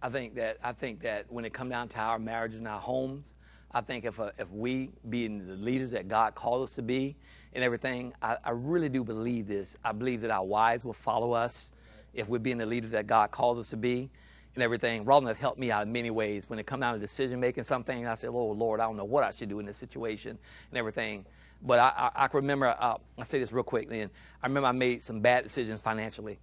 I 0.00 0.08
think 0.08 0.34
that 0.36 0.58
I 0.62 0.72
think 0.72 1.00
that 1.00 1.26
when 1.28 1.44
it 1.44 1.52
come 1.52 1.68
down 1.68 1.88
to 1.88 1.98
our 1.98 2.18
marriages 2.18 2.60
and 2.60 2.68
our 2.68 2.78
homes, 2.78 3.34
I 3.72 3.80
think 3.80 4.04
if 4.04 4.20
uh, 4.20 4.30
if 4.38 4.50
we 4.50 4.90
being 5.08 5.46
the 5.46 5.54
leaders 5.54 5.90
that 5.90 6.08
God 6.08 6.34
called 6.34 6.62
us 6.62 6.74
to 6.76 6.82
be 6.82 7.16
and 7.52 7.64
everything, 7.64 8.12
I, 8.22 8.36
I 8.44 8.50
really 8.50 8.88
do 8.88 9.02
believe 9.02 9.48
this. 9.48 9.76
I 9.84 9.92
believe 9.92 10.20
that 10.20 10.30
our 10.30 10.44
wives 10.44 10.84
will 10.84 10.92
follow 10.92 11.32
us 11.32 11.72
if 12.14 12.28
we're 12.28 12.38
being 12.38 12.58
the 12.58 12.66
leaders 12.66 12.92
that 12.92 13.06
God 13.06 13.30
called 13.30 13.58
us 13.58 13.70
to 13.70 13.76
be 13.76 14.08
and 14.54 14.62
everything. 14.62 15.04
Robin 15.04 15.26
have 15.26 15.38
helped 15.38 15.58
me 15.58 15.70
out 15.70 15.82
in 15.82 15.92
many 15.92 16.10
ways 16.10 16.48
when 16.48 16.58
it 16.58 16.66
come 16.66 16.80
down 16.80 16.94
to 16.94 17.00
decision 17.00 17.40
making 17.40 17.64
something. 17.64 18.06
I 18.06 18.14
said, 18.14 18.30
"Oh 18.30 18.52
Lord, 18.52 18.80
I 18.80 18.84
don't 18.84 18.96
know 18.96 19.04
what 19.04 19.24
I 19.24 19.30
should 19.32 19.48
do 19.48 19.58
in 19.58 19.66
this 19.66 19.76
situation 19.76 20.38
and 20.70 20.78
everything." 20.78 21.26
But 21.60 21.80
I, 21.80 22.10
I, 22.14 22.24
I 22.24 22.28
remember. 22.32 22.68
Uh, 22.78 22.98
I 23.18 23.24
say 23.24 23.40
this 23.40 23.52
real 23.52 23.64
quick. 23.64 23.88
Then 23.88 24.10
I 24.42 24.46
remember 24.46 24.68
I 24.68 24.72
made 24.72 25.02
some 25.02 25.20
bad 25.20 25.42
decisions 25.42 25.82
financially 25.82 26.38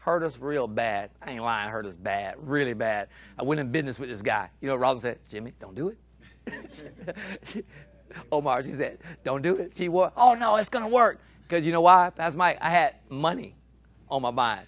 hurt 0.00 0.22
us 0.22 0.38
real 0.38 0.66
bad. 0.66 1.10
I 1.22 1.32
ain't 1.32 1.44
lying, 1.44 1.70
hurt 1.70 1.86
us 1.86 1.96
bad, 1.96 2.34
really 2.38 2.74
bad. 2.74 3.08
I 3.38 3.44
went 3.44 3.60
in 3.60 3.70
business 3.70 3.98
with 3.98 4.08
this 4.08 4.22
guy. 4.22 4.50
You 4.60 4.68
know, 4.68 4.76
Robin 4.76 4.98
said, 4.98 5.18
Jimmy, 5.28 5.52
don't 5.60 5.74
do 5.74 5.88
it. 5.88 7.64
Omar, 8.32 8.64
she 8.64 8.72
said, 8.72 8.98
don't 9.22 9.42
do 9.42 9.56
it. 9.56 9.72
She 9.76 9.88
was, 9.88 10.10
oh 10.16 10.34
no, 10.34 10.56
it's 10.56 10.68
gonna 10.68 10.88
work. 10.88 11.20
Because 11.42 11.64
you 11.66 11.72
know 11.72 11.82
why? 11.82 12.10
Pastor 12.10 12.38
Mike, 12.38 12.58
I 12.60 12.70
had 12.70 12.96
money 13.08 13.54
on 14.08 14.22
my 14.22 14.30
mind. 14.30 14.66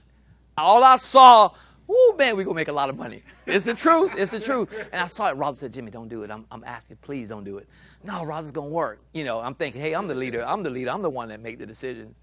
All 0.59 0.85
I 0.85 0.97
saw, 0.97 1.51
oh 1.89 2.15
man, 2.19 2.37
we 2.37 2.45
gonna 2.45 2.55
make 2.55 2.69
a 2.69 2.73
lot 2.73 2.91
of 2.91 2.97
money. 2.97 3.23
It's 3.47 3.65
the 3.65 3.75
truth. 3.75 4.13
It's 4.17 4.33
the 4.33 4.41
truth. 4.41 4.89
And 4.93 5.01
I 5.01 5.07
saw 5.07 5.31
it. 5.31 5.37
Robin 5.37 5.57
said, 5.57 5.73
Jimmy, 5.73 5.91
don't 5.91 6.09
do 6.09 6.23
it. 6.25 6.31
I'm, 6.31 6.45
I'm 6.51 6.63
asking, 6.65 6.99
please 7.01 7.31
don't 7.31 7.45
do 7.45 7.57
it. 7.57 7.69
No, 8.05 8.25
Robin's 8.25 8.53
gonna 8.53 8.69
work. 8.69 9.01
You 9.13 9.25
know, 9.25 9.41
I'm 9.41 9.55
thinking, 9.55 9.81
hey, 9.81 9.95
I'm 9.95 10.07
the 10.09 10.15
leader. 10.15 10.45
I'm 10.47 10.63
the 10.63 10.71
leader. 10.71 10.91
I'm 10.91 11.03
the 11.03 11.11
one 11.11 11.29
that 11.31 11.41
make 11.41 11.59
the 11.59 11.67
decisions. 11.67 12.19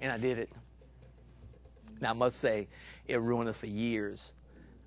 And 0.00 0.12
I 0.12 0.18
did 0.18 0.38
it. 0.38 0.52
Now, 2.00 2.10
I 2.10 2.14
must 2.14 2.38
say, 2.38 2.68
it 3.06 3.20
ruined 3.20 3.48
us 3.48 3.58
for 3.60 3.66
years. 3.66 4.34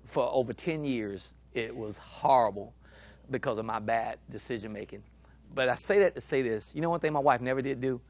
For 0.04 0.28
over 0.32 0.52
10 0.52 0.84
years, 0.84 1.34
it 1.52 1.74
was 1.74 1.98
horrible 1.98 2.74
because 3.30 3.58
of 3.58 3.64
my 3.64 3.78
bad 3.78 4.18
decision 4.30 4.72
making. 4.72 5.02
But 5.54 5.68
I 5.68 5.76
say 5.76 6.00
that 6.00 6.14
to 6.14 6.20
say 6.20 6.42
this. 6.42 6.74
You 6.74 6.82
know 6.82 6.90
one 6.90 7.00
thing 7.00 7.12
my 7.12 7.20
wife 7.20 7.40
never 7.40 7.62
did 7.62 7.80
do? 7.80 8.00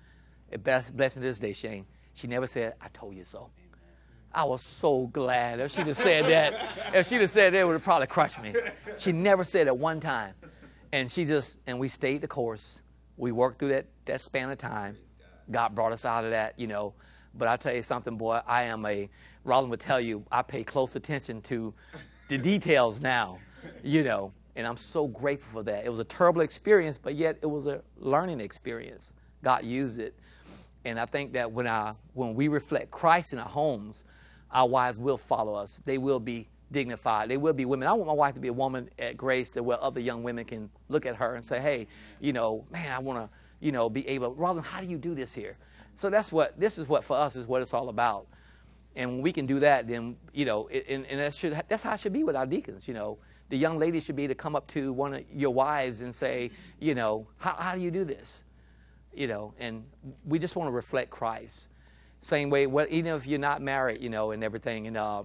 It 0.51 0.65
blessed 0.65 0.95
me 0.95 1.09
to 1.09 1.21
this 1.21 1.39
day, 1.39 1.53
Shane. 1.53 1.87
She 2.15 2.27
never 2.27 2.47
said, 2.47 2.75
I 2.81 2.89
told 2.89 3.15
you 3.15 3.25
so. 3.25 3.51
I 4.33 4.45
was 4.45 4.63
so 4.63 5.07
glad. 5.09 5.61
If 5.61 5.73
she'd 5.73 5.87
have 5.87 5.97
said 5.97 6.25
that, 6.25 6.95
if 6.95 7.09
she'd 7.09 7.21
have 7.21 7.31
said 7.31 7.53
that, 7.53 7.61
it 7.61 7.65
would 7.65 7.75
have 7.75 7.85
probably 7.85 8.09
crushed 8.09 8.43
me. 8.43 8.53
She 8.99 9.13
never 9.13 9.45
said 9.45 9.69
it 9.69 9.77
one 9.77 10.01
time. 10.01 10.35
And 10.93 11.11
she 11.11 11.25
just, 11.25 11.61
and 11.69 11.79
we 11.79 11.89
stayed 11.89 12.21
the 12.21 12.29
course. 12.29 12.83
We 13.17 13.31
worked 13.31 13.59
through 13.59 13.69
that, 13.69 13.87
that 14.07 14.21
span 14.21 14.51
of 14.51 14.59
time. 14.59 14.97
God 15.51 15.75
brought 15.75 15.93
us 15.93 16.05
out 16.05 16.25
of 16.25 16.31
that, 16.31 16.59
you 16.59 16.67
know. 16.67 16.95
But 17.37 17.49
I 17.49 17.57
tell 17.57 17.75
you 17.75 17.83
something, 17.83 18.17
boy, 18.17 18.41
I 18.47 18.65
am 18.65 18.87
a, 18.87 19.09
Roland 19.45 19.71
would 19.71 19.81
tell 19.81 20.01
you, 20.01 20.25
I 20.31 20.43
pay 20.43 20.63
close 20.63 20.97
attention 20.97 21.41
to 21.43 21.75
the 22.29 22.39
details 22.39 23.01
now, 23.01 23.39
you 23.83 24.05
know, 24.05 24.33
and 24.57 24.67
I'm 24.67 24.77
so 24.77 25.09
grateful 25.09 25.61
for 25.61 25.65
that. 25.65 25.85
It 25.85 25.89
was 25.89 25.99
a 25.99 26.05
terrible 26.05 26.43
experience, 26.43 26.97
but 26.97 27.15
yet 27.17 27.39
it 27.43 27.47
was 27.47 27.67
a 27.67 27.83
learning 27.99 28.41
experience. 28.41 29.15
God 29.43 29.65
used 29.65 30.01
it. 30.01 30.15
And 30.85 30.99
I 31.01 31.07
think 31.07 31.33
that 31.33 31.51
when, 31.51 31.67
I, 31.67 31.95
when 32.13 32.35
we 32.35 32.49
reflect 32.49 32.91
Christ 32.91 33.33
in 33.33 33.39
our 33.39 33.49
homes, 33.49 34.05
our 34.51 34.69
wives 34.69 34.99
will 34.99 35.19
follow 35.19 35.55
us. 35.55 35.79
They 35.85 35.99
will 35.99 36.21
be 36.21 36.49
dignified. 36.71 37.29
They 37.29 37.37
will 37.37 37.53
be 37.53 37.65
women. 37.65 37.89
I 37.89 37.93
want 37.95 38.07
my 38.07 38.13
wife 38.13 38.35
to 38.35 38.41
be 38.41 38.49
a 38.49 38.53
woman 38.53 38.89
at 38.99 39.17
Grace 39.17 39.51
that 39.51 39.63
where 39.63 39.83
other 39.83 40.01
young 40.01 40.23
women 40.23 40.45
can 40.45 40.71
look 40.89 41.07
at 41.07 41.17
her 41.17 41.35
and 41.35 41.45
say, 41.45 41.61
hey, 41.61 41.87
you 42.21 42.33
know, 42.33 42.65
man, 42.71 42.93
I 42.93 42.99
want 42.99 43.19
to, 43.19 43.37
you 43.61 43.73
know, 43.73 43.89
be 43.89 44.07
able, 44.09 44.35
Roland, 44.35 44.67
how 44.67 44.81
do 44.81 44.87
you 44.87 44.99
do 44.99 45.15
this 45.15 45.35
here? 45.35 45.57
So 45.97 46.11
that's 46.11 46.33
what, 46.33 46.59
this 46.59 46.79
is 46.79 46.89
what 46.89 47.05
for 47.05 47.17
us 47.17 47.37
is 47.37 47.47
what 47.47 47.63
it's 47.63 47.75
all 47.75 47.89
about. 47.89 48.27
And 48.97 49.11
when 49.11 49.23
we 49.23 49.33
can 49.33 49.47
do 49.47 49.59
that, 49.61 49.89
then, 49.89 50.17
you 50.33 50.45
know, 50.45 50.69
and, 50.69 51.05
and 51.07 51.21
that 51.21 51.35
should, 51.35 51.61
that's 51.69 51.83
how 51.83 51.95
it 51.95 52.01
should 52.01 52.13
be 52.13 52.25
with 52.25 52.37
our 52.37 52.47
deacons, 52.47 52.87
you 52.87 52.95
know. 52.95 53.19
The 53.49 53.57
young 53.57 53.79
lady 53.79 54.01
should 54.01 54.17
be 54.17 54.29
to 54.29 54.35
come 54.35 54.57
up 54.57 54.67
to 54.69 54.93
one 54.93 55.15
of 55.15 55.25
your 55.33 55.53
wives 55.53 56.01
and 56.01 56.15
say, 56.15 56.51
you 56.81 56.95
know, 56.95 57.27
how, 57.39 57.55
how 57.59 57.75
do 57.75 57.81
you 57.81 57.91
do 57.91 58.05
this? 58.05 58.45
You 59.13 59.27
know, 59.27 59.55
and 59.59 59.85
we 60.25 60.39
just 60.39 60.57
want 60.57 60.69
to 60.69 60.73
reflect 60.73 61.11
Christ. 61.11 61.71
Same 62.21 62.51
way, 62.51 62.67
well, 62.67 62.87
even 62.89 63.15
if 63.15 63.27
you're 63.27 63.39
not 63.39 63.61
married, 63.61 64.01
you 64.01 64.11
know, 64.11 64.31
and 64.31 64.43
everything, 64.43 64.87
and 64.87 64.97
uh, 64.97 65.25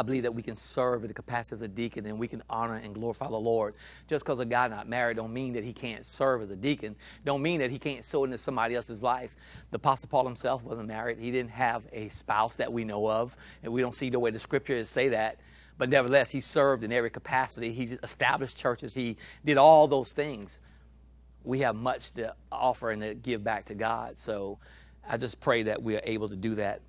I 0.00 0.02
believe 0.02 0.22
that 0.22 0.34
we 0.34 0.40
can 0.40 0.56
serve 0.56 1.02
in 1.02 1.08
the 1.08 1.14
capacity 1.14 1.56
as 1.56 1.60
a 1.60 1.68
deacon 1.68 2.06
and 2.06 2.18
we 2.18 2.26
can 2.26 2.42
honor 2.48 2.76
and 2.76 2.94
glorify 2.94 3.28
the 3.28 3.36
Lord. 3.36 3.74
Just 4.08 4.24
because 4.24 4.40
a 4.40 4.46
guy 4.46 4.66
not 4.66 4.88
married 4.88 5.18
don't 5.18 5.30
mean 5.30 5.52
that 5.52 5.62
he 5.62 5.74
can't 5.74 6.06
serve 6.06 6.40
as 6.40 6.50
a 6.50 6.56
deacon. 6.56 6.96
Don't 7.26 7.42
mean 7.42 7.60
that 7.60 7.70
he 7.70 7.78
can't 7.78 8.02
sow 8.02 8.24
into 8.24 8.38
somebody 8.38 8.74
else's 8.74 9.02
life. 9.02 9.36
The 9.70 9.76
Apostle 9.76 10.08
Paul 10.08 10.24
himself 10.24 10.64
wasn't 10.64 10.88
married. 10.88 11.18
He 11.18 11.30
didn't 11.30 11.50
have 11.50 11.82
a 11.92 12.08
spouse 12.08 12.56
that 12.56 12.72
we 12.72 12.82
know 12.82 13.10
of. 13.10 13.36
And 13.62 13.70
we 13.70 13.82
don't 13.82 13.94
see 13.94 14.08
the 14.08 14.18
way 14.18 14.30
the 14.30 14.38
scriptures 14.38 14.88
say 14.88 15.10
that. 15.10 15.36
But 15.76 15.90
nevertheless, 15.90 16.30
he 16.30 16.40
served 16.40 16.82
in 16.82 16.92
every 16.92 17.10
capacity. 17.10 17.70
He 17.70 17.84
established 18.02 18.56
churches. 18.56 18.94
He 18.94 19.18
did 19.44 19.58
all 19.58 19.86
those 19.86 20.14
things. 20.14 20.60
We 21.44 21.58
have 21.58 21.76
much 21.76 22.12
to 22.12 22.34
offer 22.50 22.92
and 22.92 23.02
to 23.02 23.14
give 23.16 23.44
back 23.44 23.66
to 23.66 23.74
God. 23.74 24.18
So 24.18 24.56
I 25.06 25.18
just 25.18 25.42
pray 25.42 25.62
that 25.64 25.82
we 25.82 25.94
are 25.94 26.02
able 26.04 26.30
to 26.30 26.36
do 26.36 26.54
that 26.54 26.80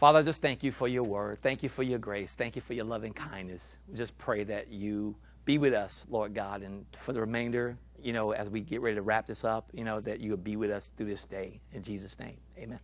Father, 0.00 0.22
just 0.22 0.40
thank 0.40 0.62
you 0.62 0.72
for 0.72 0.88
your 0.88 1.02
word. 1.02 1.40
Thank 1.40 1.62
you 1.62 1.68
for 1.68 1.82
your 1.82 1.98
grace. 1.98 2.34
Thank 2.34 2.56
you 2.56 2.62
for 2.62 2.72
your 2.72 2.86
loving 2.86 3.12
kindness. 3.12 3.80
We 3.86 3.98
just 3.98 4.16
pray 4.16 4.44
that 4.44 4.68
you 4.68 5.14
be 5.44 5.58
with 5.58 5.74
us, 5.74 6.06
Lord 6.08 6.32
God, 6.32 6.62
and 6.62 6.86
for 6.92 7.12
the 7.12 7.20
remainder, 7.20 7.76
you 8.02 8.14
know, 8.14 8.30
as 8.30 8.48
we 8.48 8.62
get 8.62 8.80
ready 8.80 8.96
to 8.96 9.02
wrap 9.02 9.26
this 9.26 9.44
up, 9.44 9.68
you 9.74 9.84
know, 9.84 10.00
that 10.00 10.20
you 10.20 10.30
will 10.30 10.38
be 10.38 10.56
with 10.56 10.70
us 10.70 10.88
through 10.88 11.08
this 11.08 11.26
day. 11.26 11.60
In 11.74 11.82
Jesus' 11.82 12.18
name, 12.18 12.38
amen. 12.56 12.80